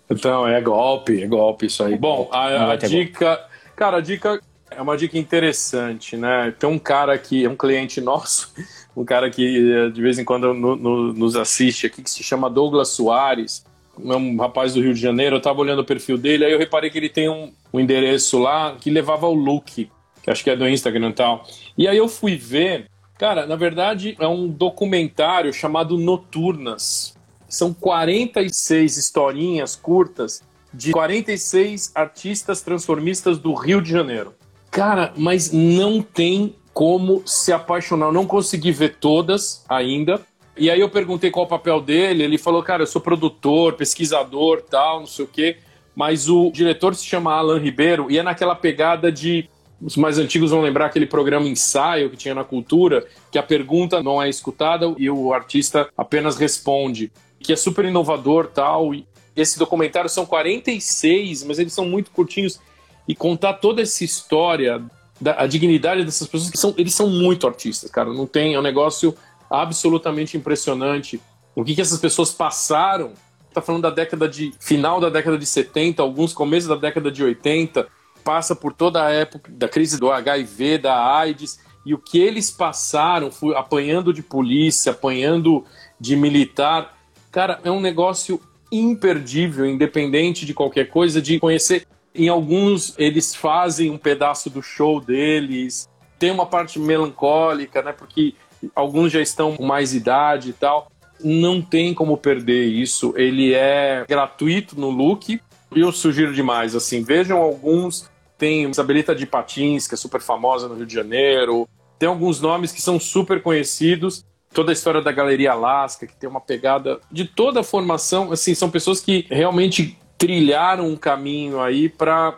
Então, 0.08 0.46
é 0.46 0.61
golpe, 0.61 1.22
é 1.22 1.26
golpe 1.26 1.66
isso 1.66 1.82
aí. 1.82 1.96
Bom, 1.96 2.28
a, 2.32 2.72
a 2.72 2.76
dica. 2.76 3.37
Golpe. 3.37 3.42
Cara, 3.76 3.96
a 3.98 4.00
dica 4.00 4.40
é 4.70 4.80
uma 4.80 4.96
dica 4.96 5.18
interessante, 5.18 6.16
né? 6.16 6.54
Tem 6.58 6.68
um 6.68 6.78
cara 6.78 7.18
que 7.18 7.44
é 7.44 7.48
um 7.48 7.56
cliente 7.56 8.00
nosso, 8.00 8.52
um 8.96 9.04
cara 9.04 9.28
que 9.28 9.90
de 9.90 10.00
vez 10.00 10.18
em 10.18 10.24
quando 10.24 10.54
no, 10.54 10.76
no, 10.76 11.12
nos 11.12 11.37
assiste 11.37 11.87
aqui, 11.87 12.02
que 12.02 12.11
se 12.11 12.22
chama 12.22 12.48
Douglas 12.48 12.88
Soares, 12.88 13.64
é 13.98 14.16
um 14.16 14.37
rapaz 14.37 14.72
do 14.72 14.80
Rio 14.80 14.94
de 14.94 15.00
Janeiro. 15.00 15.37
Eu 15.37 15.42
tava 15.42 15.61
olhando 15.61 15.80
o 15.80 15.85
perfil 15.85 16.16
dele, 16.16 16.44
aí 16.44 16.52
eu 16.52 16.58
reparei 16.58 16.88
que 16.88 16.98
ele 16.98 17.08
tem 17.08 17.28
um, 17.28 17.52
um 17.72 17.80
endereço 17.80 18.38
lá 18.38 18.76
que 18.80 18.88
levava 18.88 19.26
o 19.26 19.35
look 19.35 19.90
que 20.22 20.30
acho 20.30 20.44
que 20.44 20.50
é 20.50 20.56
do 20.56 20.68
Instagram 20.68 21.11
e 21.11 21.12
tal. 21.12 21.44
E 21.76 21.88
aí 21.88 21.96
eu 21.96 22.08
fui 22.08 22.37
ver, 22.37 22.88
cara, 23.18 23.46
na 23.46 23.56
verdade 23.56 24.16
é 24.20 24.26
um 24.26 24.48
documentário 24.48 25.52
chamado 25.52 25.96
Noturnas. 25.96 27.14
São 27.48 27.72
46 27.72 28.96
historinhas 28.96 29.76
curtas 29.76 30.42
de 30.72 30.92
46 30.92 31.92
artistas 31.94 32.62
transformistas 32.62 33.38
do 33.38 33.52
Rio 33.54 33.80
de 33.80 33.90
Janeiro. 33.90 34.35
Cara, 34.70 35.12
mas 35.16 35.52
não 35.52 36.00
tem 36.00 36.56
como 36.72 37.22
se 37.26 37.52
apaixonar. 37.52 38.06
Eu 38.06 38.12
não 38.12 38.26
consegui 38.26 38.72
ver 38.72 38.96
todas 38.96 39.64
ainda. 39.68 40.20
E 40.56 40.70
aí 40.70 40.80
eu 40.80 40.88
perguntei 40.88 41.30
qual 41.30 41.44
o 41.44 41.48
papel 41.48 41.80
dele. 41.80 42.22
Ele 42.22 42.38
falou, 42.38 42.62
cara, 42.62 42.82
eu 42.82 42.87
sou 42.87 43.00
produtor, 43.00 43.74
pesquisador, 43.74 44.62
tal, 44.62 45.00
não 45.00 45.06
sei 45.06 45.24
o 45.24 45.28
quê. 45.28 45.58
Mas 45.94 46.28
o 46.28 46.50
diretor 46.50 46.94
se 46.94 47.04
chama 47.04 47.35
Alan 47.35 47.58
Ribeiro 47.58 48.11
e 48.11 48.18
é 48.18 48.22
naquela 48.22 48.54
pegada 48.54 49.12
de 49.12 49.48
os 49.83 49.97
mais 49.97 50.18
antigos 50.18 50.53
vão 50.53 50.62
lembrar 50.62 50.87
aquele 50.87 51.07
programa 51.07 51.49
ensaio 51.49 52.09
que 52.09 52.16
tinha 52.16 52.35
na 52.35 52.45
cultura, 52.45 53.05
que 53.31 53.38
a 53.38 53.42
pergunta 53.42 54.03
não 54.03 54.23
é 54.23 54.29
escutada 54.29 54.95
e 54.97 55.11
o 55.11 55.33
artista 55.33 55.88
apenas 55.97 56.37
responde, 56.37 57.11
que 57.40 57.53
é 57.53 57.57
super 57.57 57.85
inovador 57.85 58.47
tal. 58.47 58.95
E 58.95 59.05
esse 59.35 59.59
documentário 59.59 60.09
são 60.09 60.25
46, 60.25 61.45
mas 61.45 61.59
eles 61.59 61.73
são 61.73 61.85
muito 61.85 62.12
curtinhos 62.12 62.61
e 63.09 63.14
contar 63.14 63.55
toda 63.55 63.83
essa 63.83 64.05
história 64.05 64.81
da 65.21 65.42
a 65.42 65.47
dignidade 65.47 66.05
dessas 66.05 66.29
pessoas 66.29 66.51
que 66.51 66.59
são 66.59 66.75
eles 66.77 66.95
são 66.95 67.09
muito 67.09 67.47
artistas, 67.47 67.90
cara. 67.90 68.12
Não 68.12 68.27
tem 68.27 68.55
é 68.55 68.59
um 68.59 68.62
negócio 68.62 69.14
absolutamente 69.51 70.37
impressionante. 70.37 71.21
O 71.57 71.64
que, 71.64 71.75
que 71.75 71.81
essas 71.81 71.99
pessoas 71.99 72.31
passaram? 72.31 73.12
Tá 73.53 73.61
falando 73.61 73.83
da 73.83 73.90
década 73.90 74.29
de 74.29 74.55
final 74.59 75.01
da 75.01 75.11
década 75.11 75.37
de 75.37 75.45
70, 75.45 76.01
alguns 76.01 76.33
começos 76.33 76.68
da 76.68 76.77
década 76.77 77.11
de 77.11 77.23
80 77.23 77.87
passa 78.22 78.54
por 78.54 78.72
toda 78.72 79.04
a 79.04 79.11
época 79.11 79.50
da 79.52 79.68
crise 79.68 79.98
do 79.98 80.11
HIV, 80.11 80.78
da 80.78 81.16
AIDS, 81.16 81.61
e 81.85 81.94
o 81.94 81.98
que 81.98 82.18
eles 82.18 82.50
passaram, 82.50 83.30
apanhando 83.56 84.12
de 84.12 84.22
polícia, 84.22 84.92
apanhando 84.92 85.64
de 85.98 86.16
militar, 86.16 86.96
cara, 87.30 87.61
é 87.64 87.70
um 87.70 87.80
negócio 87.80 88.40
imperdível, 88.70 89.66
independente 89.66 90.46
de 90.46 90.54
qualquer 90.54 90.88
coisa, 90.88 91.20
de 91.20 91.38
conhecer. 91.38 91.87
Em 92.14 92.28
alguns, 92.28 92.94
eles 92.98 93.35
fazem 93.35 93.90
um 93.90 93.98
pedaço 93.98 94.48
do 94.48 94.62
show 94.62 95.00
deles, 95.00 95.88
tem 96.18 96.30
uma 96.30 96.46
parte 96.46 96.78
melancólica, 96.78 97.82
né? 97.82 97.92
Porque 97.92 98.35
alguns 98.74 99.12
já 99.12 99.20
estão 99.20 99.56
com 99.56 99.66
mais 99.66 99.92
idade 99.92 100.50
e 100.50 100.52
tal. 100.52 100.90
Não 101.22 101.61
tem 101.61 101.92
como 101.92 102.16
perder 102.16 102.66
isso. 102.66 103.12
Ele 103.16 103.52
é 103.54 104.04
gratuito 104.08 104.78
no 104.78 104.90
look. 104.90 105.40
Eu 105.74 105.90
sugiro 105.90 106.35
demais, 106.35 106.76
assim, 106.76 107.02
vejam 107.02 107.38
alguns 107.38 108.11
tem 108.42 108.68
Isabelita 108.68 109.14
de 109.14 109.24
Patins, 109.24 109.87
que 109.87 109.94
é 109.94 109.96
super 109.96 110.20
famosa 110.20 110.68
no 110.68 110.74
Rio 110.74 110.85
de 110.85 110.92
Janeiro. 110.92 111.68
Tem 111.96 112.09
alguns 112.09 112.40
nomes 112.40 112.72
que 112.72 112.83
são 112.83 112.98
super 112.98 113.40
conhecidos. 113.40 114.24
Toda 114.52 114.72
a 114.72 114.74
história 114.74 115.00
da 115.00 115.12
Galeria 115.12 115.52
Alaska, 115.52 116.09
que 116.09 116.16
tem 116.16 116.28
uma 116.28 116.40
pegada 116.40 116.98
de 117.09 117.24
toda 117.24 117.61
a 117.61 117.62
formação. 117.62 118.33
Assim, 118.33 118.52
são 118.52 118.68
pessoas 118.68 119.00
que 119.00 119.28
realmente 119.31 119.96
trilharam 120.18 120.88
um 120.88 120.96
caminho 120.96 121.61
aí 121.61 121.88
para. 121.88 122.37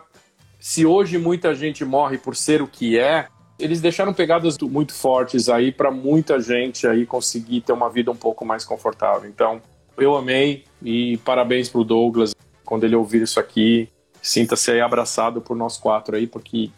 Se 0.59 0.85
hoje 0.85 1.17
muita 1.17 1.55
gente 1.55 1.83
morre 1.83 2.19
por 2.19 2.35
ser 2.35 2.61
o 2.61 2.67
que 2.67 2.99
é, 2.99 3.27
eles 3.57 3.81
deixaram 3.81 4.13
pegadas 4.13 4.59
muito 4.59 4.93
fortes 4.93 5.49
aí 5.49 5.71
para 5.71 5.89
muita 5.89 6.39
gente 6.39 6.85
aí 6.85 7.03
conseguir 7.07 7.61
ter 7.61 7.73
uma 7.73 7.89
vida 7.89 8.11
um 8.11 8.15
pouco 8.15 8.45
mais 8.45 8.63
confortável. 8.63 9.27
Então, 9.27 9.59
eu 9.97 10.15
amei 10.15 10.65
e 10.83 11.17
parabéns 11.25 11.67
pro 11.67 11.83
Douglas 11.83 12.35
quando 12.63 12.83
ele 12.83 12.95
ouvir 12.95 13.23
isso 13.23 13.39
aqui 13.39 13.89
sinta-se 14.25 14.71
aí 14.71 14.81
abraçado 14.81 15.39
por 15.39 15.55
nós 15.55 15.77
quatro 15.77 16.15
aí, 16.15 16.25
porque 16.25 16.71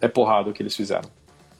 é 0.00 0.08
porrada 0.08 0.50
o 0.50 0.52
que 0.52 0.62
eles 0.62 0.74
fizeram. 0.74 1.08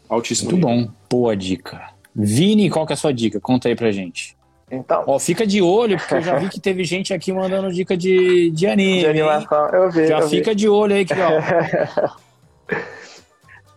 Altíssimo 0.08 0.50
Muito 0.50 0.66
nível. 0.66 0.86
bom, 0.86 0.92
boa 1.10 1.36
dica. 1.36 1.90
Vini, 2.14 2.70
qual 2.70 2.86
que 2.86 2.92
é 2.92 2.94
a 2.94 2.96
sua 2.96 3.12
dica? 3.12 3.38
Conta 3.38 3.68
aí 3.68 3.76
pra 3.76 3.92
gente. 3.92 4.36
Então. 4.70 5.04
Ó, 5.06 5.18
fica 5.18 5.46
de 5.46 5.60
olho, 5.60 5.98
porque 5.98 6.14
eu 6.14 6.22
já 6.22 6.36
vi 6.36 6.48
que 6.48 6.60
teve 6.60 6.82
gente 6.84 7.12
aqui 7.12 7.32
mandando 7.32 7.72
dica 7.72 7.96
de, 7.96 8.50
de 8.50 8.66
anime. 8.66 9.00
De 9.00 9.06
animação, 9.06 9.68
eu 9.68 9.90
vi. 9.90 10.06
Já 10.06 10.20
eu 10.20 10.28
fica 10.28 10.50
vi. 10.50 10.56
de 10.56 10.68
olho 10.68 10.94
aí, 10.94 11.04
que 11.04 11.14
ó. 11.14 12.18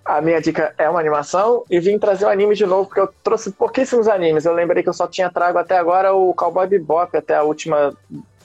A 0.03 0.19
minha 0.19 0.41
dica 0.41 0.73
é 0.77 0.89
uma 0.89 0.99
animação 0.99 1.63
e 1.69 1.79
vim 1.79 1.97
trazer 1.97 2.25
o 2.25 2.27
um 2.27 2.31
anime 2.31 2.55
de 2.55 2.65
novo, 2.65 2.87
porque 2.87 2.99
eu 2.99 3.09
trouxe 3.23 3.51
pouquíssimos 3.51 4.07
animes. 4.07 4.45
Eu 4.45 4.53
lembrei 4.53 4.83
que 4.83 4.89
eu 4.89 4.93
só 4.93 5.07
tinha 5.07 5.29
trago 5.29 5.57
até 5.57 5.77
agora 5.77 6.13
o 6.13 6.33
Cowboy 6.33 6.67
Bebop, 6.67 7.15
até 7.15 7.35
a 7.35 7.43
última 7.43 7.95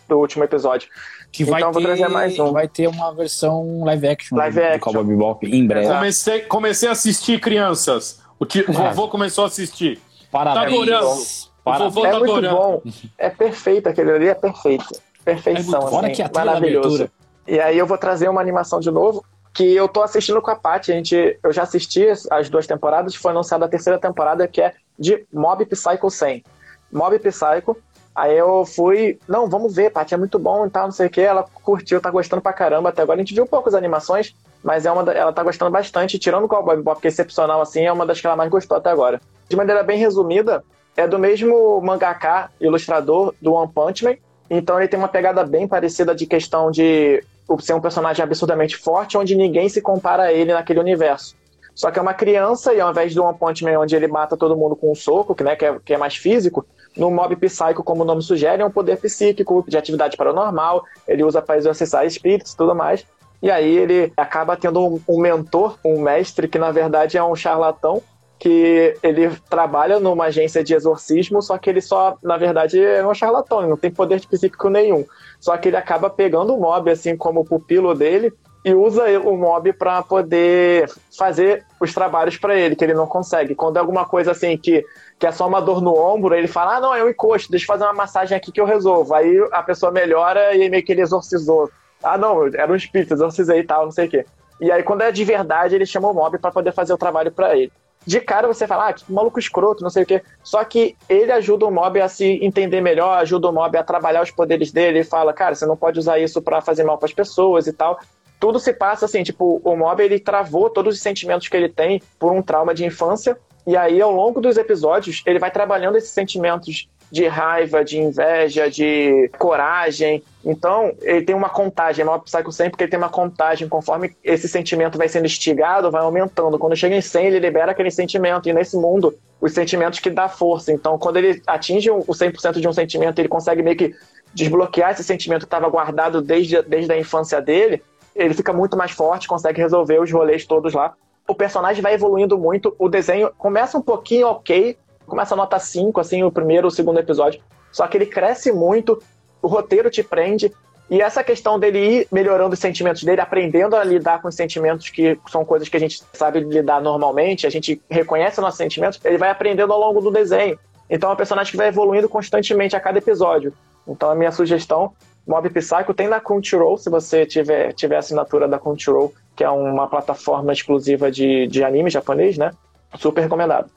do 0.08 0.18
último 0.18 0.44
episódio. 0.44 0.88
Que 1.36 1.44
vai 1.44 1.60
então 1.60 1.70
ter, 1.70 1.74
vou 1.74 1.82
trazer 1.82 2.08
mais 2.08 2.38
um. 2.38 2.50
Vai 2.50 2.66
ter 2.66 2.88
uma 2.88 3.12
versão 3.12 3.84
live 3.84 4.08
action 4.08 4.38
live 4.38 4.58
do, 4.58 4.72
do 4.72 4.78
Cowboy 4.80 5.04
Bebop 5.04 5.46
em 5.46 5.66
breve. 5.66 5.86
Comecei, 5.86 6.40
comecei 6.40 6.88
a 6.88 6.92
assistir, 6.92 7.38
crianças. 7.38 8.22
O, 8.38 8.46
tio, 8.46 8.64
o 8.66 8.72
vovô 8.72 9.08
começou 9.08 9.44
a 9.44 9.48
assistir. 9.48 10.00
Parabéns. 10.32 10.64
Tá 10.64 10.82
adorando. 10.82 11.22
Parabéns. 11.62 11.90
O 11.90 11.94
vovô 11.94 12.06
é 12.06 12.10
tá 12.10 12.18
muito 12.18 12.32
adorando. 12.32 12.56
bom. 12.56 12.82
É 13.18 13.28
perfeito 13.28 13.86
aquele 13.86 14.12
ali, 14.12 14.28
é 14.28 14.34
perfeito. 14.34 14.86
Perfeição, 15.22 15.86
É 15.86 15.90
fora 15.90 16.06
assim, 16.06 16.16
que 16.16 16.22
a 16.22 16.30
maravilhoso. 16.34 17.10
E 17.46 17.60
aí 17.60 17.76
eu 17.76 17.86
vou 17.86 17.98
trazer 17.98 18.30
uma 18.30 18.40
animação 18.40 18.80
de 18.80 18.90
novo, 18.90 19.22
que 19.52 19.74
eu 19.74 19.88
tô 19.88 20.02
assistindo 20.02 20.40
com 20.40 20.50
a 20.50 20.56
Paty. 20.56 20.90
A 20.90 20.94
gente, 20.94 21.38
eu 21.42 21.52
já 21.52 21.64
assisti 21.64 22.06
as 22.30 22.48
duas 22.48 22.66
temporadas, 22.66 23.14
foi 23.14 23.32
anunciada 23.32 23.66
a 23.66 23.68
terceira 23.68 23.98
temporada, 23.98 24.48
que 24.48 24.62
é 24.62 24.72
de 24.98 25.26
Mob 25.30 25.66
Psycho 25.66 26.08
100. 26.08 26.42
Mob 26.90 27.18
Psycho. 27.18 27.76
Aí 28.16 28.34
eu 28.34 28.64
fui, 28.64 29.18
não, 29.28 29.46
vamos 29.46 29.74
ver, 29.74 29.90
Paty, 29.90 30.14
é 30.14 30.16
muito 30.16 30.38
bom 30.38 30.64
e 30.66 30.70
tal, 30.70 30.84
não 30.84 30.90
sei 30.90 31.06
o 31.06 31.10
que. 31.10 31.20
Ela 31.20 31.44
curtiu, 31.62 32.00
tá 32.00 32.10
gostando 32.10 32.40
pra 32.40 32.50
caramba 32.50 32.88
até 32.88 33.02
agora. 33.02 33.18
A 33.18 33.22
gente 33.22 33.34
viu 33.34 33.46
poucas 33.46 33.74
animações, 33.74 34.34
mas 34.64 34.86
é 34.86 34.90
uma 34.90 35.04
da- 35.04 35.12
ela 35.12 35.34
tá 35.34 35.42
gostando 35.42 35.70
bastante. 35.70 36.18
Tirando 36.18 36.44
o 36.44 36.48
Cowboy 36.48 36.76
Bebop, 36.76 36.98
que 36.98 37.06
é 37.06 37.10
excepcional 37.10 37.60
assim, 37.60 37.84
é 37.84 37.92
uma 37.92 38.06
das 38.06 38.18
que 38.18 38.26
ela 38.26 38.34
mais 38.34 38.48
gostou 38.50 38.78
até 38.78 38.88
agora. 38.88 39.20
De 39.50 39.54
maneira 39.54 39.82
bem 39.82 39.98
resumida, 39.98 40.64
é 40.96 41.06
do 41.06 41.18
mesmo 41.18 41.78
mangaka, 41.82 42.50
ilustrador 42.58 43.34
do 43.38 43.52
One 43.52 43.70
Punch 43.70 44.02
Man. 44.02 44.16
Então 44.48 44.78
ele 44.78 44.88
tem 44.88 44.98
uma 44.98 45.08
pegada 45.08 45.44
bem 45.44 45.68
parecida 45.68 46.14
de 46.14 46.24
questão 46.24 46.70
de 46.70 47.22
ser 47.60 47.74
um 47.74 47.80
personagem 47.82 48.22
absurdamente 48.22 48.78
forte, 48.78 49.18
onde 49.18 49.36
ninguém 49.36 49.68
se 49.68 49.82
compara 49.82 50.22
a 50.22 50.32
ele 50.32 50.54
naquele 50.54 50.80
universo. 50.80 51.36
Só 51.74 51.90
que 51.90 51.98
é 51.98 52.02
uma 52.02 52.14
criança, 52.14 52.72
e 52.72 52.80
ao 52.80 52.90
invés 52.90 53.14
do 53.14 53.22
One 53.22 53.36
Punch 53.38 53.62
Man, 53.62 53.78
onde 53.78 53.94
ele 53.94 54.08
mata 54.08 54.38
todo 54.38 54.56
mundo 54.56 54.74
com 54.74 54.90
um 54.90 54.94
soco, 54.94 55.34
que, 55.34 55.44
né, 55.44 55.54
que, 55.54 55.66
é, 55.66 55.78
que 55.84 55.92
é 55.92 55.98
mais 55.98 56.16
físico, 56.16 56.64
no 56.96 57.10
mob 57.10 57.36
psíquico, 57.36 57.82
como 57.82 58.02
o 58.02 58.06
nome 58.06 58.22
sugere, 58.22 58.62
é 58.62 58.64
um 58.64 58.70
poder 58.70 58.96
psíquico 58.98 59.64
de 59.68 59.76
atividade 59.76 60.16
paranormal, 60.16 60.84
ele 61.06 61.22
usa 61.22 61.42
para 61.42 61.58
exorcizar 61.58 62.06
espíritos 62.06 62.52
e 62.52 62.56
tudo 62.56 62.74
mais. 62.74 63.04
E 63.42 63.50
aí 63.50 63.76
ele 63.76 64.12
acaba 64.16 64.56
tendo 64.56 64.84
um, 64.84 65.00
um 65.08 65.20
mentor, 65.20 65.78
um 65.84 66.00
mestre, 66.00 66.48
que 66.48 66.58
na 66.58 66.70
verdade 66.70 67.18
é 67.18 67.22
um 67.22 67.36
charlatão, 67.36 68.02
que 68.38 68.94
ele 69.02 69.30
trabalha 69.48 69.98
numa 69.98 70.26
agência 70.26 70.62
de 70.62 70.74
exorcismo, 70.74 71.40
só 71.40 71.56
que 71.56 71.70
ele 71.70 71.80
só, 71.80 72.16
na 72.22 72.36
verdade, 72.36 72.82
é 72.82 73.06
um 73.06 73.14
charlatão, 73.14 73.60
ele 73.60 73.70
não 73.70 73.76
tem 73.76 73.90
poder 73.90 74.20
psíquico 74.26 74.68
nenhum. 74.68 75.04
Só 75.40 75.56
que 75.56 75.68
ele 75.68 75.76
acaba 75.76 76.10
pegando 76.10 76.54
o 76.54 76.60
mob, 76.60 76.90
assim, 76.90 77.16
como 77.16 77.44
pupilo 77.44 77.94
dele, 77.94 78.32
e 78.64 78.74
usa 78.74 79.04
o 79.20 79.36
mob 79.36 79.72
para 79.72 80.02
poder 80.02 80.90
fazer 81.16 81.64
os 81.80 81.94
trabalhos 81.94 82.36
para 82.36 82.56
ele, 82.56 82.74
que 82.74 82.84
ele 82.84 82.94
não 82.94 83.06
consegue. 83.06 83.54
Quando 83.54 83.76
é 83.76 83.80
alguma 83.80 84.04
coisa 84.04 84.32
assim 84.32 84.58
que, 84.58 84.84
que 85.18 85.26
é 85.26 85.32
só 85.32 85.46
uma 85.46 85.60
dor 85.60 85.80
no 85.80 85.96
ombro, 85.96 86.34
ele 86.34 86.48
fala: 86.48 86.76
Ah, 86.76 86.80
não, 86.80 86.94
é 86.94 87.02
um 87.02 87.08
encosto, 87.08 87.50
deixa 87.50 87.64
eu 87.64 87.68
fazer 87.68 87.84
uma 87.84 87.92
massagem 87.92 88.36
aqui 88.36 88.52
que 88.52 88.60
eu 88.60 88.66
resolvo. 88.66 89.14
Aí 89.14 89.38
a 89.52 89.62
pessoa 89.62 89.90
melhora 89.90 90.54
e 90.54 90.68
meio 90.68 90.84
que 90.84 90.92
ele 90.92 91.02
exorcizou. 91.02 91.70
Ah, 92.02 92.18
não, 92.18 92.46
era 92.46 92.70
um 92.70 92.76
espírito, 92.76 93.14
exorcizei 93.14 93.60
e 93.60 93.64
tal, 93.64 93.84
não 93.84 93.92
sei 93.92 94.06
o 94.06 94.10
quê. 94.10 94.26
E 94.60 94.70
aí, 94.70 94.82
quando 94.82 95.02
é 95.02 95.12
de 95.12 95.24
verdade, 95.24 95.74
ele 95.74 95.86
chama 95.86 96.08
o 96.08 96.14
mob 96.14 96.38
para 96.38 96.50
poder 96.50 96.72
fazer 96.72 96.92
o 96.92 96.98
trabalho 96.98 97.32
para 97.32 97.56
ele. 97.56 97.72
De 98.06 98.20
cara 98.20 98.46
você 98.46 98.66
fala, 98.66 98.88
ah, 98.88 98.92
que 98.92 99.10
maluco 99.12 99.38
escroto, 99.38 99.82
não 99.82 99.90
sei 99.90 100.04
o 100.04 100.06
quê. 100.06 100.22
Só 100.42 100.62
que 100.62 100.96
ele 101.08 101.32
ajuda 101.32 101.66
o 101.66 101.70
mob 101.72 102.00
a 102.00 102.08
se 102.08 102.38
entender 102.42 102.80
melhor, 102.80 103.18
ajuda 103.18 103.48
o 103.48 103.52
mob 103.52 103.76
a 103.76 103.82
trabalhar 103.82 104.22
os 104.22 104.30
poderes 104.30 104.70
dele. 104.70 104.98
Ele 104.98 105.04
fala, 105.04 105.32
cara, 105.32 105.54
você 105.54 105.66
não 105.66 105.76
pode 105.76 105.98
usar 105.98 106.18
isso 106.18 106.40
para 106.40 106.60
fazer 106.60 106.84
mal 106.84 106.98
para 106.98 107.06
as 107.06 107.12
pessoas 107.12 107.66
e 107.66 107.72
tal 107.72 107.98
tudo 108.38 108.58
se 108.58 108.72
passa 108.72 109.06
assim, 109.06 109.22
tipo, 109.22 109.60
o 109.64 109.76
Mob 109.76 110.02
ele 110.02 110.18
travou 110.18 110.68
todos 110.68 110.96
os 110.96 111.02
sentimentos 111.02 111.48
que 111.48 111.56
ele 111.56 111.68
tem 111.68 112.02
por 112.18 112.32
um 112.32 112.42
trauma 112.42 112.74
de 112.74 112.84
infância, 112.84 113.36
e 113.66 113.76
aí 113.76 114.00
ao 114.00 114.12
longo 114.12 114.40
dos 114.40 114.56
episódios 114.56 115.22
ele 115.26 115.38
vai 115.38 115.50
trabalhando 115.50 115.96
esses 115.96 116.10
sentimentos 116.10 116.88
de 117.10 117.26
raiva, 117.26 117.84
de 117.84 117.98
inveja, 117.98 118.68
de 118.70 119.30
coragem. 119.38 120.22
Então, 120.44 120.92
ele 121.02 121.22
tem 121.22 121.34
uma 121.34 121.48
contagem, 121.48 122.04
Mob 122.04 122.24
Psycho 122.24 122.50
sempre 122.50 122.76
que 122.76 122.84
ele 122.84 122.90
tem 122.90 122.98
uma 122.98 123.08
contagem, 123.08 123.68
conforme 123.68 124.16
esse 124.24 124.48
sentimento 124.48 124.98
vai 124.98 125.08
sendo 125.08 125.26
instigado, 125.26 125.90
vai 125.90 126.02
aumentando. 126.02 126.58
Quando 126.58 126.76
chega 126.76 126.96
em 126.96 127.00
100, 127.00 127.26
ele 127.26 127.38
libera 127.38 127.72
aquele 127.72 127.90
sentimento, 127.90 128.48
e 128.48 128.52
nesse 128.52 128.76
mundo, 128.76 129.16
os 129.40 129.52
sentimentos 129.52 130.00
que 130.00 130.10
dá 130.10 130.28
força. 130.28 130.72
Então, 130.72 130.98
quando 130.98 131.16
ele 131.18 131.40
atinge 131.46 131.90
o 131.90 132.02
100% 132.02 132.60
de 132.60 132.68
um 132.68 132.72
sentimento, 132.72 133.18
ele 133.20 133.28
consegue 133.28 133.62
meio 133.62 133.76
que 133.76 133.94
desbloquear 134.34 134.90
esse 134.90 135.04
sentimento 135.04 135.40
que 135.40 135.46
estava 135.46 135.68
guardado 135.68 136.20
desde, 136.20 136.60
desde 136.62 136.92
a 136.92 136.98
infância 136.98 137.40
dele, 137.40 137.82
ele 138.14 138.34
fica 138.34 138.52
muito 138.52 138.76
mais 138.76 138.90
forte, 138.90 139.28
consegue 139.28 139.60
resolver 139.60 140.00
os 140.00 140.10
rolês 140.10 140.44
todos 140.44 140.74
lá. 140.74 140.94
O 141.28 141.34
personagem 141.34 141.82
vai 141.82 141.94
evoluindo 141.94 142.38
muito, 142.38 142.74
o 142.78 142.88
desenho 142.88 143.30
começa 143.36 143.76
um 143.76 143.82
pouquinho 143.82 144.28
ok, 144.28 144.76
começa 145.06 145.34
a 145.34 145.36
nota 145.36 145.58
5, 145.58 146.00
assim, 146.00 146.22
o 146.22 146.30
primeiro, 146.30 146.68
o 146.68 146.70
segundo 146.70 146.98
episódio, 146.98 147.40
só 147.72 147.86
que 147.86 147.96
ele 147.96 148.06
cresce 148.06 148.52
muito, 148.52 149.02
o 149.42 149.48
roteiro 149.48 149.90
te 149.90 150.02
prende, 150.02 150.52
e 150.88 151.00
essa 151.00 151.24
questão 151.24 151.58
dele 151.58 151.78
ir 151.78 152.08
melhorando 152.12 152.54
os 152.54 152.60
sentimentos 152.60 153.02
dele, 153.02 153.20
aprendendo 153.20 153.74
a 153.74 153.82
lidar 153.82 154.22
com 154.22 154.28
os 154.28 154.36
sentimentos 154.36 154.88
que 154.88 155.18
são 155.28 155.44
coisas 155.44 155.68
que 155.68 155.76
a 155.76 155.80
gente 155.80 156.00
sabe 156.12 156.40
lidar 156.40 156.80
normalmente, 156.80 157.46
a 157.46 157.50
gente 157.50 157.82
reconhece 157.90 158.40
nossos 158.40 158.58
sentimentos, 158.58 159.00
ele 159.04 159.18
vai 159.18 159.30
aprendendo 159.30 159.72
ao 159.72 159.80
longo 159.80 160.00
do 160.00 160.12
desenho. 160.12 160.56
Então 160.88 161.10
é 161.10 161.12
um 161.12 161.16
personagem 161.16 161.50
que 161.50 161.56
vai 161.56 161.68
evoluindo 161.68 162.08
constantemente 162.08 162.76
a 162.76 162.80
cada 162.80 162.98
episódio. 162.98 163.52
Então 163.86 164.08
a 164.08 164.14
minha 164.14 164.30
sugestão 164.30 164.92
Mob 165.26 165.50
Psycho 165.50 165.92
tem 165.92 166.06
na 166.06 166.20
Crunchyroll, 166.20 166.78
se 166.78 166.88
você 166.88 167.26
tiver, 167.26 167.72
tiver 167.72 167.96
assinatura 167.96 168.46
da 168.46 168.58
Crunchyroll, 168.58 169.12
que 169.34 169.42
é 169.42 169.50
uma 169.50 169.88
plataforma 169.88 170.52
exclusiva 170.52 171.10
de, 171.10 171.48
de 171.48 171.64
anime 171.64 171.90
japonês, 171.90 172.38
né? 172.38 172.52
Super 172.96 173.22
recomendado. 173.22 173.68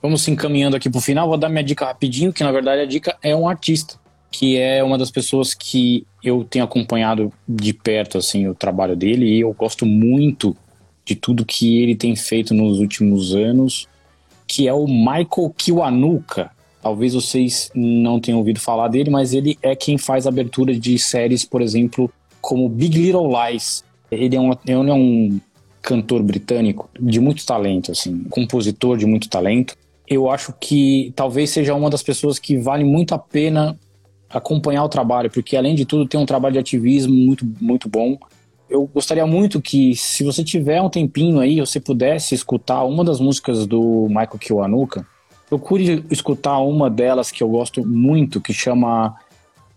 Vamos 0.00 0.22
se 0.22 0.30
encaminhando 0.30 0.76
aqui 0.76 0.88
pro 0.88 1.00
final, 1.00 1.28
vou 1.28 1.36
dar 1.36 1.48
minha 1.48 1.62
dica 1.62 1.84
rapidinho, 1.84 2.32
que 2.32 2.42
na 2.42 2.52
verdade 2.52 2.80
a 2.80 2.86
dica 2.86 3.16
é 3.22 3.36
um 3.36 3.48
artista, 3.48 3.96
que 4.30 4.58
é 4.58 4.82
uma 4.82 4.96
das 4.96 5.10
pessoas 5.10 5.52
que 5.52 6.06
eu 6.22 6.44
tenho 6.44 6.64
acompanhado 6.64 7.32
de 7.46 7.72
perto, 7.72 8.16
assim, 8.16 8.48
o 8.48 8.54
trabalho 8.54 8.96
dele, 8.96 9.26
e 9.26 9.40
eu 9.40 9.52
gosto 9.52 9.84
muito 9.84 10.56
de 11.04 11.14
tudo 11.14 11.44
que 11.44 11.82
ele 11.82 11.94
tem 11.94 12.16
feito 12.16 12.54
nos 12.54 12.78
últimos 12.78 13.34
anos, 13.34 13.86
que 14.46 14.66
é 14.66 14.72
o 14.72 14.86
Michael 14.86 15.54
Kiwanuka. 15.56 16.50
Talvez 16.86 17.14
vocês 17.14 17.68
não 17.74 18.20
tenham 18.20 18.38
ouvido 18.38 18.60
falar 18.60 18.86
dele, 18.86 19.10
mas 19.10 19.34
ele 19.34 19.58
é 19.60 19.74
quem 19.74 19.98
faz 19.98 20.24
abertura 20.24 20.72
de 20.72 20.96
séries, 21.00 21.44
por 21.44 21.60
exemplo, 21.60 22.08
como 22.40 22.68
Big 22.68 22.96
Little 22.96 23.28
Lies. 23.28 23.82
Ele 24.08 24.36
é 24.36 24.40
um, 24.40 24.52
ele 24.52 24.90
é 24.90 24.94
um 24.94 25.40
cantor 25.82 26.22
britânico 26.22 26.88
de 27.00 27.18
muito 27.18 27.44
talento, 27.44 27.90
assim, 27.90 28.22
compositor 28.30 28.96
de 28.96 29.04
muito 29.04 29.28
talento. 29.28 29.74
Eu 30.06 30.30
acho 30.30 30.54
que 30.60 31.12
talvez 31.16 31.50
seja 31.50 31.74
uma 31.74 31.90
das 31.90 32.04
pessoas 32.04 32.38
que 32.38 32.56
vale 32.56 32.84
muito 32.84 33.16
a 33.16 33.18
pena 33.18 33.76
acompanhar 34.30 34.84
o 34.84 34.88
trabalho, 34.88 35.28
porque 35.28 35.56
além 35.56 35.74
de 35.74 35.84
tudo 35.84 36.06
tem 36.06 36.20
um 36.20 36.24
trabalho 36.24 36.52
de 36.52 36.60
ativismo 36.60 37.12
muito, 37.12 37.44
muito 37.60 37.88
bom. 37.88 38.16
Eu 38.70 38.86
gostaria 38.86 39.26
muito 39.26 39.60
que, 39.60 39.96
se 39.96 40.22
você 40.22 40.44
tiver 40.44 40.80
um 40.80 40.88
tempinho 40.88 41.40
aí, 41.40 41.58
você 41.58 41.80
pudesse 41.80 42.32
escutar 42.32 42.84
uma 42.84 43.02
das 43.02 43.18
músicas 43.18 43.66
do 43.66 44.06
Michael 44.06 44.38
Kiwanuka, 44.38 45.04
procure 45.48 46.04
escutar 46.10 46.58
uma 46.58 46.90
delas 46.90 47.30
que 47.30 47.42
eu 47.42 47.48
gosto 47.48 47.86
muito, 47.86 48.40
que 48.40 48.52
chama 48.52 49.16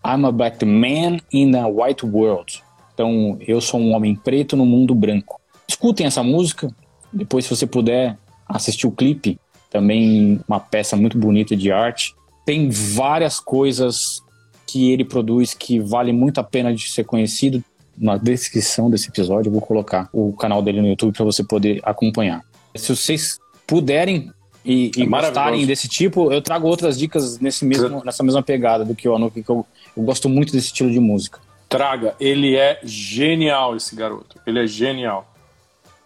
I'm 0.06 0.26
a 0.26 0.32
Black 0.32 0.66
Man 0.66 1.20
in 1.32 1.56
a 1.56 1.68
White 1.68 2.06
World. 2.06 2.64
Então, 2.94 3.38
eu 3.40 3.62
sou 3.62 3.80
um 3.80 3.94
homem 3.94 4.16
preto 4.16 4.58
no 4.58 4.66
mundo 4.66 4.94
branco. 4.94 5.40
Escutem 5.68 6.08
essa 6.08 6.24
música, 6.24 6.70
depois 7.14 7.46
se 7.46 7.56
você 7.56 7.66
puder 7.66 8.18
assistir 8.48 8.88
o 8.88 8.92
clipe, 8.92 9.40
também 9.70 10.42
uma 10.48 10.60
peça 10.60 10.96
muito 10.96 11.18
bonita 11.18 11.56
de 11.56 11.72
arte. 11.72 12.16
Tem 12.46 12.70
várias 12.70 13.40
coisas 13.40 14.22
que 14.66 14.92
ele 14.92 15.06
produz 15.06 15.54
que 15.54 15.80
vale 15.80 16.12
muito 16.12 16.40
a 16.40 16.44
pena 16.44 16.74
de 16.74 16.90
ser 16.90 17.04
conhecido. 17.04 17.64
Na 17.98 18.18
descrição 18.18 18.90
desse 18.90 19.10
episódio 19.10 19.50
eu 19.50 19.54
vou 19.54 19.62
colocar 19.62 20.10
o 20.12 20.34
canal 20.34 20.62
dele 20.62 20.82
no 20.82 20.88
YouTube 20.88 21.14
para 21.14 21.26
você 21.26 21.44
poder 21.44 21.80
acompanhar. 21.84 22.44
Se 22.76 22.96
vocês 22.96 23.38
puderem 23.68 24.32
e, 24.70 24.92
e 24.96 25.02
é 25.02 25.06
gostarem 25.08 25.66
desse 25.66 25.88
tipo, 25.88 26.32
eu 26.32 26.44
trago 26.44 26.68
outras 26.68 26.96
dicas 26.96 27.40
nesse 27.40 27.66
mesmo, 27.66 28.04
nessa 28.06 28.22
mesma 28.22 28.44
pegada 28.44 28.86
do 28.86 28.94
que 28.94 29.10
o 29.10 29.16
Anuki, 29.16 29.42
que 29.42 29.50
eu, 29.50 29.66
eu 29.98 30.04
gosto 30.04 30.30
muito 30.30 30.54
desse 30.54 30.68
estilo 30.68 30.92
de 30.92 31.00
música. 31.00 31.40
Traga, 31.68 32.16
ele 32.20 32.56
é 32.56 32.80
genial 32.84 33.76
esse 33.76 33.96
garoto, 33.96 34.40
ele 34.46 34.64
é 34.64 34.68
genial. 34.68 35.34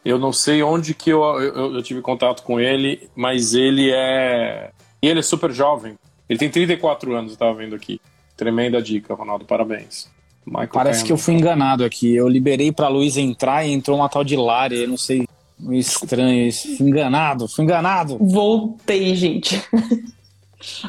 Eu 0.05 0.17
não 0.17 0.31
sei 0.31 0.63
onde 0.63 0.93
que 0.93 1.09
eu, 1.09 1.21
eu, 1.41 1.75
eu 1.75 1.83
tive 1.83 1.99
contato 1.99 2.41
com 2.43 2.57
ele, 2.57 3.09
mas 3.13 3.53
ele 3.53 3.91
é. 3.91 4.71
E 5.01 5.09
ele 5.09 5.19
é 5.19 5.23
super 5.23 5.51
jovem. 5.51 5.95
Ele 6.29 6.39
tem 6.39 6.49
34 6.49 7.13
anos, 7.13 7.33
eu 7.33 7.37
tava 7.37 7.53
vendo 7.55 7.75
aqui. 7.75 7.99
Tremenda 8.37 8.81
dica, 8.81 9.13
Ronaldo, 9.13 9.43
parabéns. 9.43 10.09
Michael 10.45 10.69
Parece 10.71 11.03
que 11.03 11.11
eu 11.11 11.17
fui 11.17 11.33
enganado 11.33 11.83
aqui. 11.83 12.15
Eu 12.15 12.29
liberei 12.29 12.71
pra 12.71 12.87
Luiz 12.87 13.17
entrar 13.17 13.65
e 13.65 13.73
entrou 13.73 13.97
uma 13.97 14.07
tal 14.07 14.23
de 14.23 14.37
Lari. 14.37 14.81
Eu 14.83 14.87
não 14.87 14.97
sei 14.97 15.27
Estranho 15.71 16.47
isso. 16.47 16.77
Fui 16.77 16.87
enganado, 16.87 17.47
fui 17.47 17.63
enganado. 17.63 18.17
Voltei, 18.17 19.15
gente. 19.15 19.61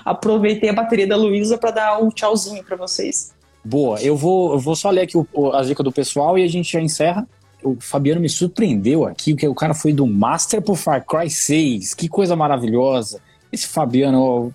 Aproveitei 0.05 0.71
a 0.71 0.73
bateria 0.73 1.07
da 1.07 1.17
Luísa 1.17 1.59
para 1.59 1.71
dar 1.71 2.03
um 2.03 2.09
tchauzinho 2.09 2.63
para 2.65 2.77
vocês. 2.77 3.33
Boa, 3.65 4.01
eu 4.01 4.17
vou, 4.17 4.53
eu 4.53 4.59
vou 4.59 4.77
só 4.77 4.91
ler 4.91 5.03
aqui 5.03 5.17
o, 5.17 5.27
as 5.53 5.69
dicas 5.69 5.85
do 5.85 5.91
pessoal 5.91 6.39
e 6.39 6.43
a 6.43 6.49
gente 6.49 6.73
já 6.73 6.81
encerra. 6.81 7.27
O 7.63 7.77
Fabiano 7.81 8.21
me 8.21 8.29
surpreendeu 8.29 9.07
aqui, 9.07 9.35
que 9.35 9.49
o 9.49 9.55
cara 9.55 9.73
foi 9.73 9.93
do 9.93 10.07
Master 10.07 10.61
pro 10.61 10.75
Far 10.75 11.05
Cry 11.05 11.31
6. 11.31 11.95
Que 11.95 12.09
coisa 12.09 12.37
maravilhosa. 12.37 13.21
Esse 13.51 13.67
Fabiano, 13.67 14.53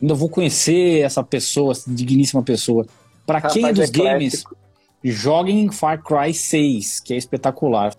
ainda 0.00 0.14
vou 0.14 0.28
conhecer 0.28 1.00
essa 1.00 1.24
pessoa, 1.24 1.72
essa 1.72 1.92
digníssima 1.92 2.42
pessoa. 2.42 2.86
Para 3.26 3.40
quem 3.40 3.66
é 3.66 3.72
dos 3.72 3.90
games, 3.90 4.44
joguem 5.02 5.70
Far 5.72 6.00
Cry 6.02 6.32
6, 6.32 7.00
que 7.00 7.14
é 7.14 7.16
espetacular. 7.16 7.92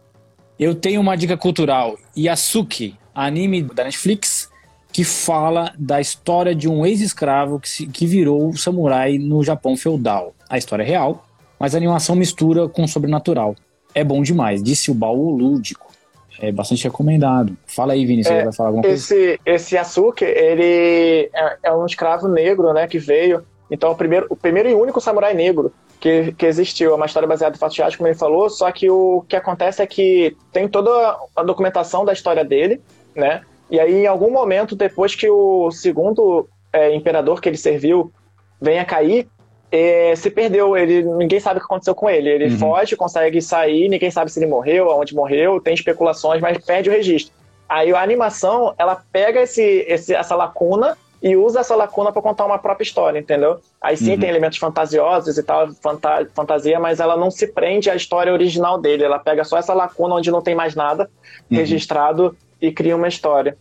Eu 0.59 0.75
tenho 0.75 1.01
uma 1.01 1.15
dica 1.15 1.35
cultural. 1.35 1.97
Yasuki, 2.15 2.95
anime 3.13 3.63
da 3.63 3.83
Netflix, 3.83 4.49
que 4.91 5.03
fala 5.03 5.73
da 5.77 5.99
história 5.99 6.53
de 6.53 6.69
um 6.69 6.85
ex-escravo 6.85 7.59
que, 7.59 7.67
se, 7.67 7.87
que 7.87 8.05
virou 8.05 8.55
samurai 8.55 9.17
no 9.17 9.43
Japão 9.43 9.75
feudal. 9.75 10.35
A 10.47 10.57
história 10.57 10.83
é 10.83 10.85
real, 10.85 11.25
mas 11.59 11.73
a 11.73 11.77
animação 11.77 12.15
mistura 12.15 12.69
com 12.69 12.83
o 12.83 12.87
sobrenatural. 12.87 13.55
É 13.95 14.03
bom 14.03 14.21
demais, 14.21 14.61
disse 14.61 14.91
o 14.91 14.93
baú 14.93 15.31
lúdico. 15.31 15.91
É 16.39 16.51
bastante 16.51 16.83
recomendado. 16.83 17.57
Fala 17.65 17.93
aí, 17.93 18.05
você 18.05 18.33
é, 18.33 18.43
vai 18.43 18.53
falar 18.53 18.69
alguma 18.69 18.87
esse, 18.87 19.15
coisa? 19.15 19.39
Esse 19.45 19.75
Yasuki, 19.75 20.25
ele 20.25 21.29
é, 21.33 21.57
é, 21.63 21.73
um 21.73 21.85
escravo 21.85 22.27
negro, 22.27 22.73
né, 22.73 22.87
que 22.87 22.99
veio. 22.99 23.43
Então, 23.71 23.91
o 23.91 23.95
primeiro, 23.95 24.27
o 24.29 24.35
primeiro 24.35 24.69
e 24.69 24.75
único 24.75 25.01
samurai 25.01 25.33
negro 25.33 25.73
que, 26.03 26.33
que 26.33 26.45
existiu. 26.45 26.91
É 26.91 26.95
uma 26.95 27.05
história 27.05 27.25
baseada 27.25 27.55
em 27.55 27.59
fatos 27.59 27.77
reais, 27.77 27.95
como 27.95 28.09
ele 28.09 28.17
falou, 28.17 28.49
só 28.49 28.69
que 28.73 28.89
o 28.89 29.23
que 29.25 29.37
acontece 29.37 29.81
é 29.81 29.87
que 29.87 30.35
tem 30.51 30.67
toda 30.67 30.91
a 31.33 31.43
documentação 31.43 32.03
da 32.03 32.11
história 32.11 32.43
dele, 32.43 32.81
né? 33.15 33.41
E 33.71 33.79
aí, 33.79 34.03
em 34.03 34.07
algum 34.07 34.29
momento, 34.29 34.75
depois 34.75 35.15
que 35.15 35.29
o 35.29 35.71
segundo 35.71 36.45
é, 36.73 36.93
imperador 36.93 37.39
que 37.39 37.47
ele 37.47 37.55
serviu 37.55 38.11
venha 38.59 38.83
cair, 38.83 39.29
é, 39.71 40.13
se 40.17 40.29
perdeu. 40.29 40.75
Ele, 40.75 41.03
ninguém 41.03 41.39
sabe 41.39 41.57
o 41.57 41.61
que 41.61 41.67
aconteceu 41.67 41.95
com 41.95 42.09
ele. 42.09 42.29
Ele 42.29 42.49
uhum. 42.49 42.59
foge, 42.59 42.97
consegue 42.97 43.41
sair, 43.41 43.87
ninguém 43.87 44.11
sabe 44.11 44.29
se 44.29 44.39
ele 44.39 44.51
morreu, 44.51 44.91
aonde 44.91 45.15
morreu, 45.15 45.61
tem 45.61 45.73
especulações, 45.73 46.41
mas 46.41 46.57
perde 46.65 46.89
o 46.89 46.91
registro. 46.91 47.33
Aí 47.69 47.93
a 47.93 48.01
animação, 48.01 48.75
ela 48.77 49.01
pega 49.09 49.41
esse, 49.41 49.85
esse, 49.87 50.13
essa 50.13 50.35
lacuna 50.35 50.97
e 51.23 51.37
usa 51.37 51.61
essa 51.61 51.73
lacuna 51.73 52.11
para 52.11 52.21
contar 52.21 52.45
uma 52.45 52.59
própria 52.59 52.83
história, 52.83 53.17
entendeu? 53.17 53.57
Aí 53.81 53.95
sim 53.95 54.11
Uhum. 54.11 54.19
tem 54.19 54.29
elementos 54.29 54.57
fantasiosos 54.57 55.37
e 55.37 55.43
tal, 55.43 55.69
fanta- 55.81 56.27
fantasia, 56.35 56.77
mas 56.81 56.99
ela 56.99 57.15
não 57.15 57.31
se 57.31 57.47
prende 57.47 57.89
à 57.89 57.95
história 57.95 58.33
original 58.33 58.77
dele. 58.79 59.05
Ela 59.05 59.17
pega 59.17 59.45
só 59.45 59.57
essa 59.57 59.73
lacuna 59.73 60.15
onde 60.15 60.29
não 60.29 60.41
tem 60.41 60.53
mais 60.53 60.75
nada 60.75 61.09
Uhum. 61.49 61.57
registrado 61.57 62.35
e 62.61 62.73
cria 62.73 62.93
uma 62.93 63.07
história. 63.07 63.57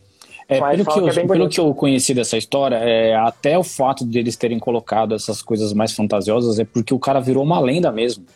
É, 0.48 0.58
Mas 0.58 0.82
pelo, 0.82 0.84
que 0.84 0.98
eu, 0.98 1.04
que 1.04 1.20
é 1.20 1.26
pelo 1.28 1.48
que 1.48 1.60
eu 1.60 1.72
conheci 1.72 2.12
dessa 2.12 2.36
história, 2.36 2.76
é, 2.76 3.14
até 3.14 3.56
o 3.56 3.62
fato 3.62 4.04
deles 4.04 4.36
terem 4.36 4.58
colocado 4.58 5.14
essas 5.14 5.40
coisas 5.40 5.72
mais 5.72 5.92
fantasiosas 5.92 6.58
é 6.58 6.64
porque 6.64 6.92
o 6.92 6.98
cara 6.98 7.20
virou 7.20 7.44
uma 7.44 7.60
lenda 7.60 7.92
mesmo. 7.92 8.26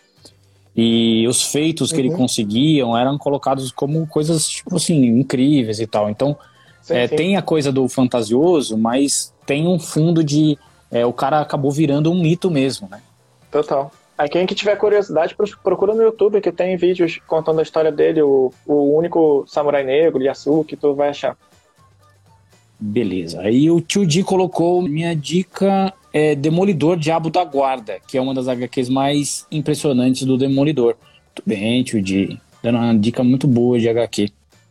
E 0.75 1.27
os 1.27 1.43
feitos 1.43 1.91
que 1.91 2.01
ele 2.01 2.11
Uhum. 2.11 2.17
conseguiam 2.17 2.97
eram 2.97 3.19
colocados 3.19 3.73
como 3.73 4.07
coisas, 4.07 4.47
tipo 4.49 4.77
assim, 4.77 5.05
incríveis 5.05 5.81
e 5.81 5.87
tal. 5.87 6.09
Então, 6.09 6.37
Sim, 6.87 6.95
é, 6.95 7.09
sim. 7.09 7.17
tem 7.17 7.37
a 7.37 7.43
coisa 7.43 7.73
do 7.73 7.89
fantasioso, 7.89 8.79
mas 8.79 9.35
tem 9.45 9.67
um 9.67 9.77
fundo 9.77 10.23
de. 10.23 10.57
é, 10.89 11.05
o 11.05 11.13
cara 11.13 11.41
acabou 11.41 11.73
virando 11.73 12.13
um 12.13 12.15
mito 12.23 12.49
mesmo, 12.49 12.89
né? 12.89 13.01
Total. 13.51 13.91
Aí 14.17 14.29
quem 14.29 14.47
que 14.47 14.55
tiver 14.55 14.77
curiosidade, 14.77 15.35
pro- 15.35 15.59
procura 15.65 15.93
no 15.95 16.03
YouTube, 16.03 16.41
que 16.41 16.53
tem 16.53 16.77
vídeos 16.77 17.19
contando 17.27 17.59
a 17.59 17.63
história 17.65 17.91
dele, 17.91 18.23
o, 18.23 18.53
o 18.65 18.97
único 18.97 19.45
samurai 19.49 19.83
negro, 19.83 20.23
Yasuki, 20.23 20.77
tu 20.77 20.95
vai 20.95 21.09
achar. 21.09 21.37
Beleza. 22.79 23.41
Aí 23.41 23.69
o 23.69 23.81
tio 23.81 24.07
Di 24.07 24.23
colocou 24.23 24.81
minha 24.83 25.15
dica 25.17 25.93
é 26.13 26.35
Demolidor 26.37 26.97
Diabo 26.97 27.31
da 27.31 27.43
Guarda, 27.45 27.99
que 28.07 28.17
é 28.17 28.21
uma 28.21 28.33
das 28.33 28.47
HQs 28.49 28.89
mais 28.89 29.45
impressionantes 29.51 30.23
do 30.25 30.39
Demolidor. 30.39 30.95
Muito 31.27 31.43
bem, 31.45 31.83
tio 31.83 32.01
Di. 32.01 32.41
Dando 32.63 32.79
uma 32.79 32.95
dica 32.97 33.25
muito 33.25 33.47
boa 33.49 33.79
de 33.79 33.89
HQ. 33.89 34.31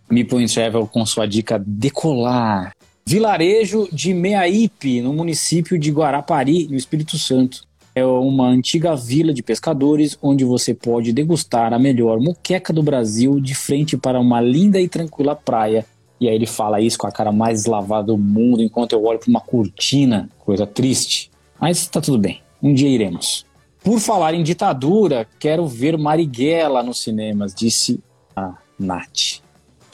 Meeple 0.10 0.48
Travel 0.48 0.88
com 0.88 1.06
sua 1.06 1.26
dica 1.26 1.62
Decolar. 1.66 2.72
Vilarejo 3.06 3.88
de 3.92 4.14
Meaípe, 4.14 5.02
no 5.02 5.14
município 5.14 5.78
de 5.78 5.92
Guarapari, 5.92 6.68
no 6.68 6.76
Espírito 6.76 7.18
Santo. 7.18 7.64
É 7.94 8.04
uma 8.04 8.48
antiga 8.48 8.96
vila 8.96 9.34
de 9.34 9.42
pescadores 9.42 10.18
onde 10.22 10.44
você 10.44 10.74
pode 10.74 11.14
degustar 11.14 11.74
a 11.74 11.80
melhor 11.80 12.20
muqueca 12.20 12.74
do 12.74 12.84
Brasil 12.84 13.40
de 13.40 13.56
frente 13.56 13.96
para 13.96 14.20
uma 14.20 14.42
linda 14.42 14.82
e 14.82 14.90
tranquila 14.90 15.36
praia 15.36 15.86
e 16.20 16.30
aí 16.30 16.36
ele 16.36 16.46
fala 16.46 16.80
isso 16.80 16.98
com 16.98 17.08
a 17.08 17.12
cara 17.12 17.32
mais 17.32 17.60
deslavada 17.60 18.08
do 18.08 18.18
mundo, 18.18 18.62
enquanto 18.62 18.94
eu 18.94 19.04
olho 19.04 19.20
para 19.20 19.30
uma 19.30 19.42
cortina, 19.42 20.30
coisa 20.40 20.66
triste. 20.66 21.30
Mas 21.60 21.88
tá 21.88 22.00
tudo 22.00 22.18
bem, 22.18 22.42
um 22.62 22.74
dia 22.74 22.90
iremos. 22.90 23.46
Por 23.84 24.00
falar 24.00 24.34
em 24.34 24.42
ditadura, 24.42 25.28
quero 25.40 25.68
ver 25.68 25.98
Marighella 25.98 26.82
nos 26.82 27.02
cinemas, 27.02 27.54
disse 27.54 28.00
a 28.36 28.56
Nath. 28.80 29.42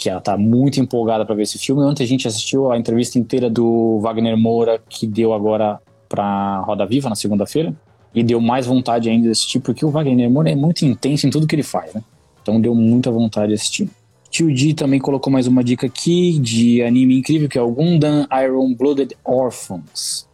Que 0.02 0.10
ela 0.10 0.20
tá 0.20 0.36
muito 0.36 0.80
empolgada 0.80 1.24
para 1.24 1.36
ver 1.36 1.44
esse 1.44 1.60
filme. 1.60 1.84
Ontem 1.84 2.04
a 2.04 2.08
gente 2.08 2.28
assistiu 2.28 2.72
a 2.72 2.78
entrevista 2.78 3.20
inteira 3.20 3.52
do 3.52 4.00
Wagner 4.00 4.36
Moura, 4.36 4.82
que 4.90 5.06
deu 5.06 5.32
agora 5.32 5.80
pra 6.10 6.58
Roda 6.62 6.88
Viva 6.88 7.08
na 7.08 7.14
segunda-feira. 7.14 7.72
E 8.12 8.24
deu 8.24 8.42
mais 8.42 8.66
vontade 8.66 9.12
ainda 9.12 9.26
de 9.26 9.30
assistir, 9.30 9.60
porque 9.60 9.86
o 9.86 9.92
Wagner 9.92 10.28
Moura 10.28 10.50
é 10.50 10.56
muito 10.56 10.84
intenso 10.84 11.28
em 11.28 11.30
tudo 11.30 11.46
que 11.46 11.54
ele 11.54 11.62
faz, 11.62 11.94
né? 11.94 12.04
Então 12.42 12.60
deu 12.60 12.74
muita 12.74 13.12
vontade 13.12 13.50
de 13.50 13.54
assistir. 13.54 13.92
Tio 14.32 14.52
Di 14.52 14.74
também 14.74 15.00
colocou 15.00 15.32
mais 15.32 15.46
uma 15.46 15.64
dica 15.64 15.86
aqui 15.86 16.40
de 16.40 16.82
anime 16.82 17.20
incrível, 17.20 17.48
que 17.48 17.60
é 17.60 17.62
o 17.62 17.70
Gundam 17.70 18.26
Iron 18.44 18.74
Blooded 18.74 19.16
Orphans. 19.24 20.28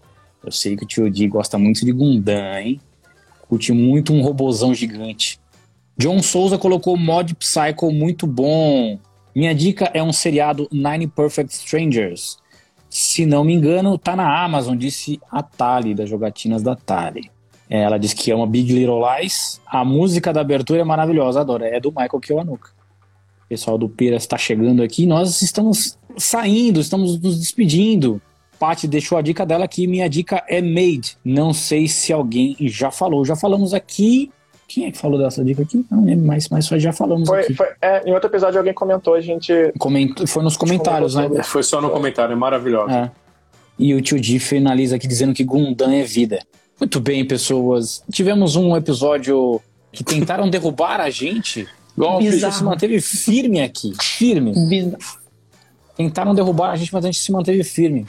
Eu 0.45 0.51
sei 0.53 0.78
que 0.78 0.86
o 0.86 0.88
Tio 0.88 1.11
Di 1.11 1.28
gosta 1.28 1.57
muito 1.57 1.86
de 1.86 1.91
Gundam, 1.91 2.57
hein? 2.57 2.80
Curte 3.49 3.74
muito 3.74 4.13
um 4.13 4.22
robozão 4.22 4.74
gigante. 4.74 5.38
John 5.97 6.24
Souza 6.24 6.57
colocou 6.57 6.95
Mod 6.95 7.36
Psycho 7.36 7.91
muito 7.91 8.26
bom. 8.26 8.97
Minha 9.38 9.54
dica 9.54 9.92
é 9.94 10.02
um 10.02 10.12
seriado 10.12 10.68
Nine 10.72 11.06
Perfect 11.06 11.54
Strangers. 11.54 12.40
Se 12.90 13.24
não 13.24 13.44
me 13.44 13.54
engano, 13.54 13.96
tá 13.96 14.16
na 14.16 14.44
Amazon, 14.44 14.76
disse 14.76 15.22
a 15.32 15.44
Tali, 15.44 15.94
das 15.94 16.10
jogatinas 16.10 16.64
da 16.64 16.76
Tali. 16.76 17.30
É, 17.70 17.84
Ela 17.84 18.00
disse 18.00 18.16
que 18.16 18.32
ama 18.32 18.48
Big 18.48 18.74
Little 18.74 19.00
Lies. 19.00 19.62
A 19.68 19.86
música 19.86 20.34
da 20.34 20.42
abertura 20.42 20.82
é 20.82 20.84
maravilhosa, 20.84 21.42
adoro. 21.42 21.64
É 21.64 21.80
do 21.80 21.92
Michael 21.92 22.20
Kiwanuka. 22.20 22.72
O 23.46 23.48
pessoal 23.48 23.78
do 23.78 23.88
Pera 23.88 24.16
está 24.16 24.40
chegando 24.40 24.82
aqui. 24.82 25.06
Nós 25.06 25.40
estamos 25.44 26.00
saindo, 26.18 26.80
estamos 26.80 27.22
nos 27.22 27.40
despedindo. 27.40 28.20
Paty 28.58 28.88
deixou 28.88 29.20
a 29.20 29.22
dica 29.22 29.46
dela 29.46 29.66
aqui. 29.66 29.86
Minha 29.86 30.10
dica 30.10 30.44
é 30.48 30.64
Made. 30.64 31.16
Não 31.24 31.54
sei 31.54 31.88
se 31.88 32.12
alguém 32.12 32.56
já 32.62 32.90
falou. 32.90 33.24
Já 33.24 33.36
falamos 33.36 33.72
aqui. 33.72 34.32
Quem 34.68 34.86
é 34.86 34.91
que 34.91 34.97
falou 34.97 35.18
dessa 35.18 35.43
dica 35.45 35.61
aqui? 35.61 35.86
Não 35.89 36.03
lembro 36.03 36.26
mais, 36.26 36.49
mas 36.49 36.65
já 36.68 36.91
falamos 36.91 37.28
Foi, 37.30 37.41
aqui. 37.41 37.53
foi- 37.53 37.68
é, 37.82 38.07
em 38.09 38.13
outro 38.13 38.30
episódio 38.30 38.57
alguém 38.57 38.74
comentou, 38.74 39.13
a 39.13 39.22
gente. 39.22 39.53
Coment- 39.80 40.28
Foi 40.28 40.43
nos 40.43 40.57
comentários, 40.57 41.15
né? 41.15 41.24
Comentou 41.24 41.43
Foi 41.45 41.63
só 41.63 41.80
no 41.82 41.89
comentário, 41.89 42.34
é 42.34 42.36
maravilhoso. 42.36 42.91
É. 42.93 43.09
E 43.80 43.93
o 43.93 44.01
tio 44.01 44.20
Di 44.20 44.39
finaliza 44.39 44.95
aqui 44.97 45.07
dizendo 45.07 45.34
que 45.34 45.43
Gundam 45.43 45.91
é 45.91 46.03
vida. 46.03 46.39
Muito 46.80 46.99
bem, 46.99 47.26
pessoas. 47.26 48.03
Tivemos 48.11 48.55
um 48.55 48.76
episódio 48.76 49.61
que 49.91 50.03
tentaram 50.03 50.49
derrubar 50.51 50.99
a 50.99 51.09
gente. 51.09 51.65
Golpe 51.97 52.30
Bizarro. 52.30 52.53
se 52.53 52.63
manteve 52.63 52.99
firme 53.01 53.61
aqui. 53.61 53.93
Firme. 54.01 54.53
Bizarro. 54.68 54.97
Tentaram 55.95 56.36
derrubar 56.36 56.72
a 56.72 56.76
gente, 56.76 56.93
mas 56.93 57.05
a 57.05 57.07
gente 57.07 57.20
se 57.20 57.32
manteve 57.32 57.63
firme. 57.63 58.05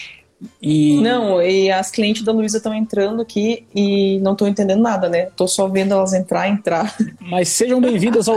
E 0.62 1.00
Não, 1.00 1.42
e 1.42 1.70
as 1.70 1.90
clientes 1.90 2.22
da 2.22 2.32
Luísa 2.32 2.58
estão 2.58 2.72
entrando 2.72 3.20
aqui 3.20 3.66
e 3.74 4.20
não 4.20 4.36
tô 4.36 4.46
entendendo 4.46 4.80
nada, 4.80 5.08
né? 5.08 5.26
Tô 5.36 5.48
só 5.48 5.66
vendo 5.66 5.92
elas 5.92 6.12
entrar, 6.12 6.48
entrar. 6.48 6.94
Mas 7.20 7.48
sejam 7.48 7.80
bem-vindas 7.80 8.28
ao 8.28 8.36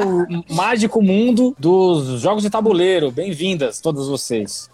mágico 0.50 1.02
mundo 1.02 1.56
dos 1.60 2.22
jogos 2.22 2.44
de 2.44 2.50
tabuleiro. 2.50 3.12
Bem-vindas, 3.12 3.80
todas 3.80 4.08
vocês. 4.08 4.70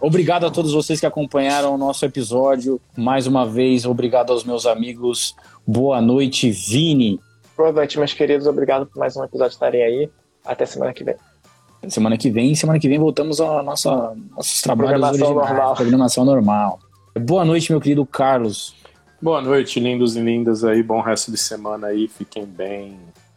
Obrigado 0.00 0.46
a 0.46 0.50
todos 0.50 0.72
vocês 0.72 1.00
que 1.00 1.06
acompanharam 1.06 1.74
o 1.74 1.78
nosso 1.78 2.04
episódio. 2.04 2.80
Mais 2.96 3.26
uma 3.26 3.44
vez, 3.44 3.84
obrigado 3.84 4.32
aos 4.32 4.44
meus 4.44 4.64
amigos. 4.64 5.34
Boa 5.66 6.00
noite, 6.00 6.50
Vini. 6.50 7.20
Boa 7.56 7.72
noite, 7.72 7.98
meus 7.98 8.14
queridos. 8.14 8.46
Obrigado 8.46 8.86
por 8.86 8.98
mais 9.00 9.16
um 9.16 9.24
episódio 9.24 9.52
estarem 9.52 9.82
aí. 9.82 10.10
Até 10.44 10.64
semana 10.64 10.92
que 10.92 11.02
vem. 11.02 11.16
Semana 11.86 12.18
que 12.18 12.30
vem, 12.30 12.54
semana 12.54 12.78
que 12.78 12.88
vem 12.88 12.98
voltamos 12.98 13.40
à 13.40 13.62
nossa 13.62 14.14
nossos 14.36 14.60
trabalhos 14.60 14.90
Programação 14.90 15.26
originais, 15.28 15.48
normal. 15.48 15.74
programação 15.74 16.24
normal. 16.24 16.78
Boa 17.20 17.44
noite, 17.44 17.70
meu 17.70 17.80
querido 17.80 18.04
Carlos. 18.04 18.74
Boa 19.22 19.40
noite, 19.40 19.78
lindos 19.80 20.16
e 20.16 20.20
lindas 20.20 20.64
aí. 20.64 20.82
Bom 20.82 21.00
resto 21.00 21.30
de 21.30 21.38
semana 21.38 21.88
aí. 21.88 22.08
Fiquem 22.08 22.44
bem. 22.44 22.96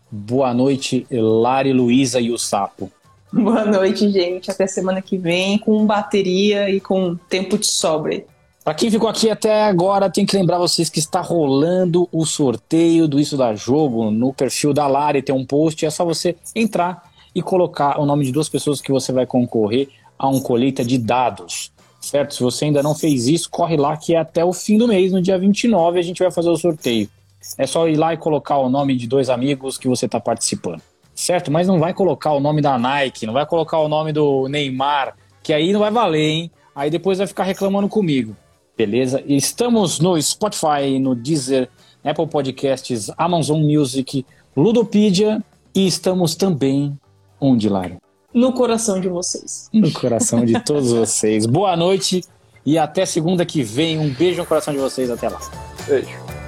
Boa 0.09 0.53
noite, 0.53 1.07
Lari, 1.09 1.71
Luísa 1.71 2.19
e 2.19 2.31
o 2.31 2.37
Sapo. 2.37 2.91
Boa 3.31 3.63
noite, 3.63 4.09
gente. 4.11 4.51
Até 4.51 4.67
semana 4.67 5.01
que 5.01 5.17
vem 5.17 5.57
com 5.57 5.85
bateria 5.85 6.69
e 6.69 6.79
com 6.79 7.15
tempo 7.15 7.57
de 7.57 7.67
sobra. 7.67 8.23
Pra 8.63 8.73
quem 8.73 8.91
ficou 8.91 9.09
aqui 9.09 9.29
até 9.29 9.63
agora, 9.63 10.09
tem 10.09 10.25
que 10.25 10.35
lembrar 10.35 10.59
vocês 10.59 10.89
que 10.89 10.99
está 10.99 11.21
rolando 11.21 12.07
o 12.11 12.25
sorteio 12.25 13.07
do 13.07 13.19
Isso 13.19 13.35
da 13.37 13.55
Jogo 13.55 14.11
no 14.11 14.33
perfil 14.33 14.73
da 14.73 14.85
Lari, 14.85 15.23
tem 15.23 15.33
um 15.33 15.45
post, 15.45 15.83
é 15.83 15.89
só 15.89 16.05
você 16.05 16.35
entrar 16.55 17.10
e 17.33 17.41
colocar 17.41 17.99
o 17.99 18.05
nome 18.05 18.25
de 18.25 18.31
duas 18.31 18.49
pessoas 18.49 18.81
que 18.81 18.91
você 18.91 19.11
vai 19.11 19.25
concorrer 19.25 19.89
a 20.17 20.27
um 20.27 20.39
colheita 20.39 20.83
de 20.83 20.97
dados, 20.97 21.71
certo? 21.99 22.35
Se 22.35 22.43
você 22.43 22.65
ainda 22.65 22.83
não 22.83 22.93
fez 22.93 23.27
isso, 23.27 23.49
corre 23.49 23.77
lá 23.77 23.97
que 23.97 24.13
é 24.13 24.19
até 24.19 24.43
o 24.43 24.53
fim 24.53 24.77
do 24.77 24.87
mês, 24.87 25.11
no 25.11 25.21
dia 25.21 25.37
29, 25.37 25.99
a 25.99 26.01
gente 26.01 26.21
vai 26.21 26.31
fazer 26.31 26.49
o 26.49 26.57
sorteio. 26.57 27.09
É 27.57 27.65
só 27.65 27.87
ir 27.87 27.95
lá 27.95 28.13
e 28.13 28.17
colocar 28.17 28.57
o 28.57 28.69
nome 28.69 28.95
de 28.95 29.07
dois 29.07 29.29
amigos 29.29 29.77
que 29.77 29.87
você 29.87 30.05
está 30.05 30.19
participando, 30.19 30.81
certo? 31.15 31.51
Mas 31.51 31.67
não 31.67 31.79
vai 31.79 31.93
colocar 31.93 32.33
o 32.33 32.39
nome 32.39 32.61
da 32.61 32.77
Nike, 32.77 33.25
não 33.25 33.33
vai 33.33 33.45
colocar 33.45 33.79
o 33.79 33.87
nome 33.87 34.13
do 34.13 34.47
Neymar, 34.47 35.15
que 35.41 35.53
aí 35.53 35.73
não 35.73 35.79
vai 35.79 35.89
valer, 35.89 36.29
hein? 36.29 36.51
Aí 36.75 36.89
depois 36.89 37.17
vai 37.17 37.27
ficar 37.27 37.43
reclamando 37.43 37.89
comigo. 37.89 38.35
Beleza? 38.77 39.23
Estamos 39.25 39.99
no 39.99 40.21
Spotify, 40.21 40.99
no 40.99 41.15
Deezer, 41.15 41.69
Apple 42.03 42.27
Podcasts, 42.27 43.11
Amazon 43.17 43.61
Music, 43.61 44.25
Ludopedia 44.55 45.43
e 45.73 45.87
estamos 45.87 46.35
também 46.35 46.97
onde, 47.41 47.67
Lara? 47.67 47.97
No 48.33 48.53
coração 48.53 49.01
de 49.01 49.09
vocês. 49.09 49.67
No 49.73 49.91
coração 49.91 50.45
de 50.45 50.57
todos 50.63 50.93
vocês. 50.93 51.45
Boa 51.45 51.75
noite 51.75 52.23
e 52.65 52.77
até 52.77 53.05
segunda 53.05 53.45
que 53.45 53.63
vem. 53.63 53.99
Um 53.99 54.09
beijo 54.13 54.39
no 54.39 54.45
coração 54.45 54.73
de 54.73 54.79
vocês. 54.79 55.09
Até 55.09 55.27
lá. 55.27 55.39
Beijo. 55.87 56.40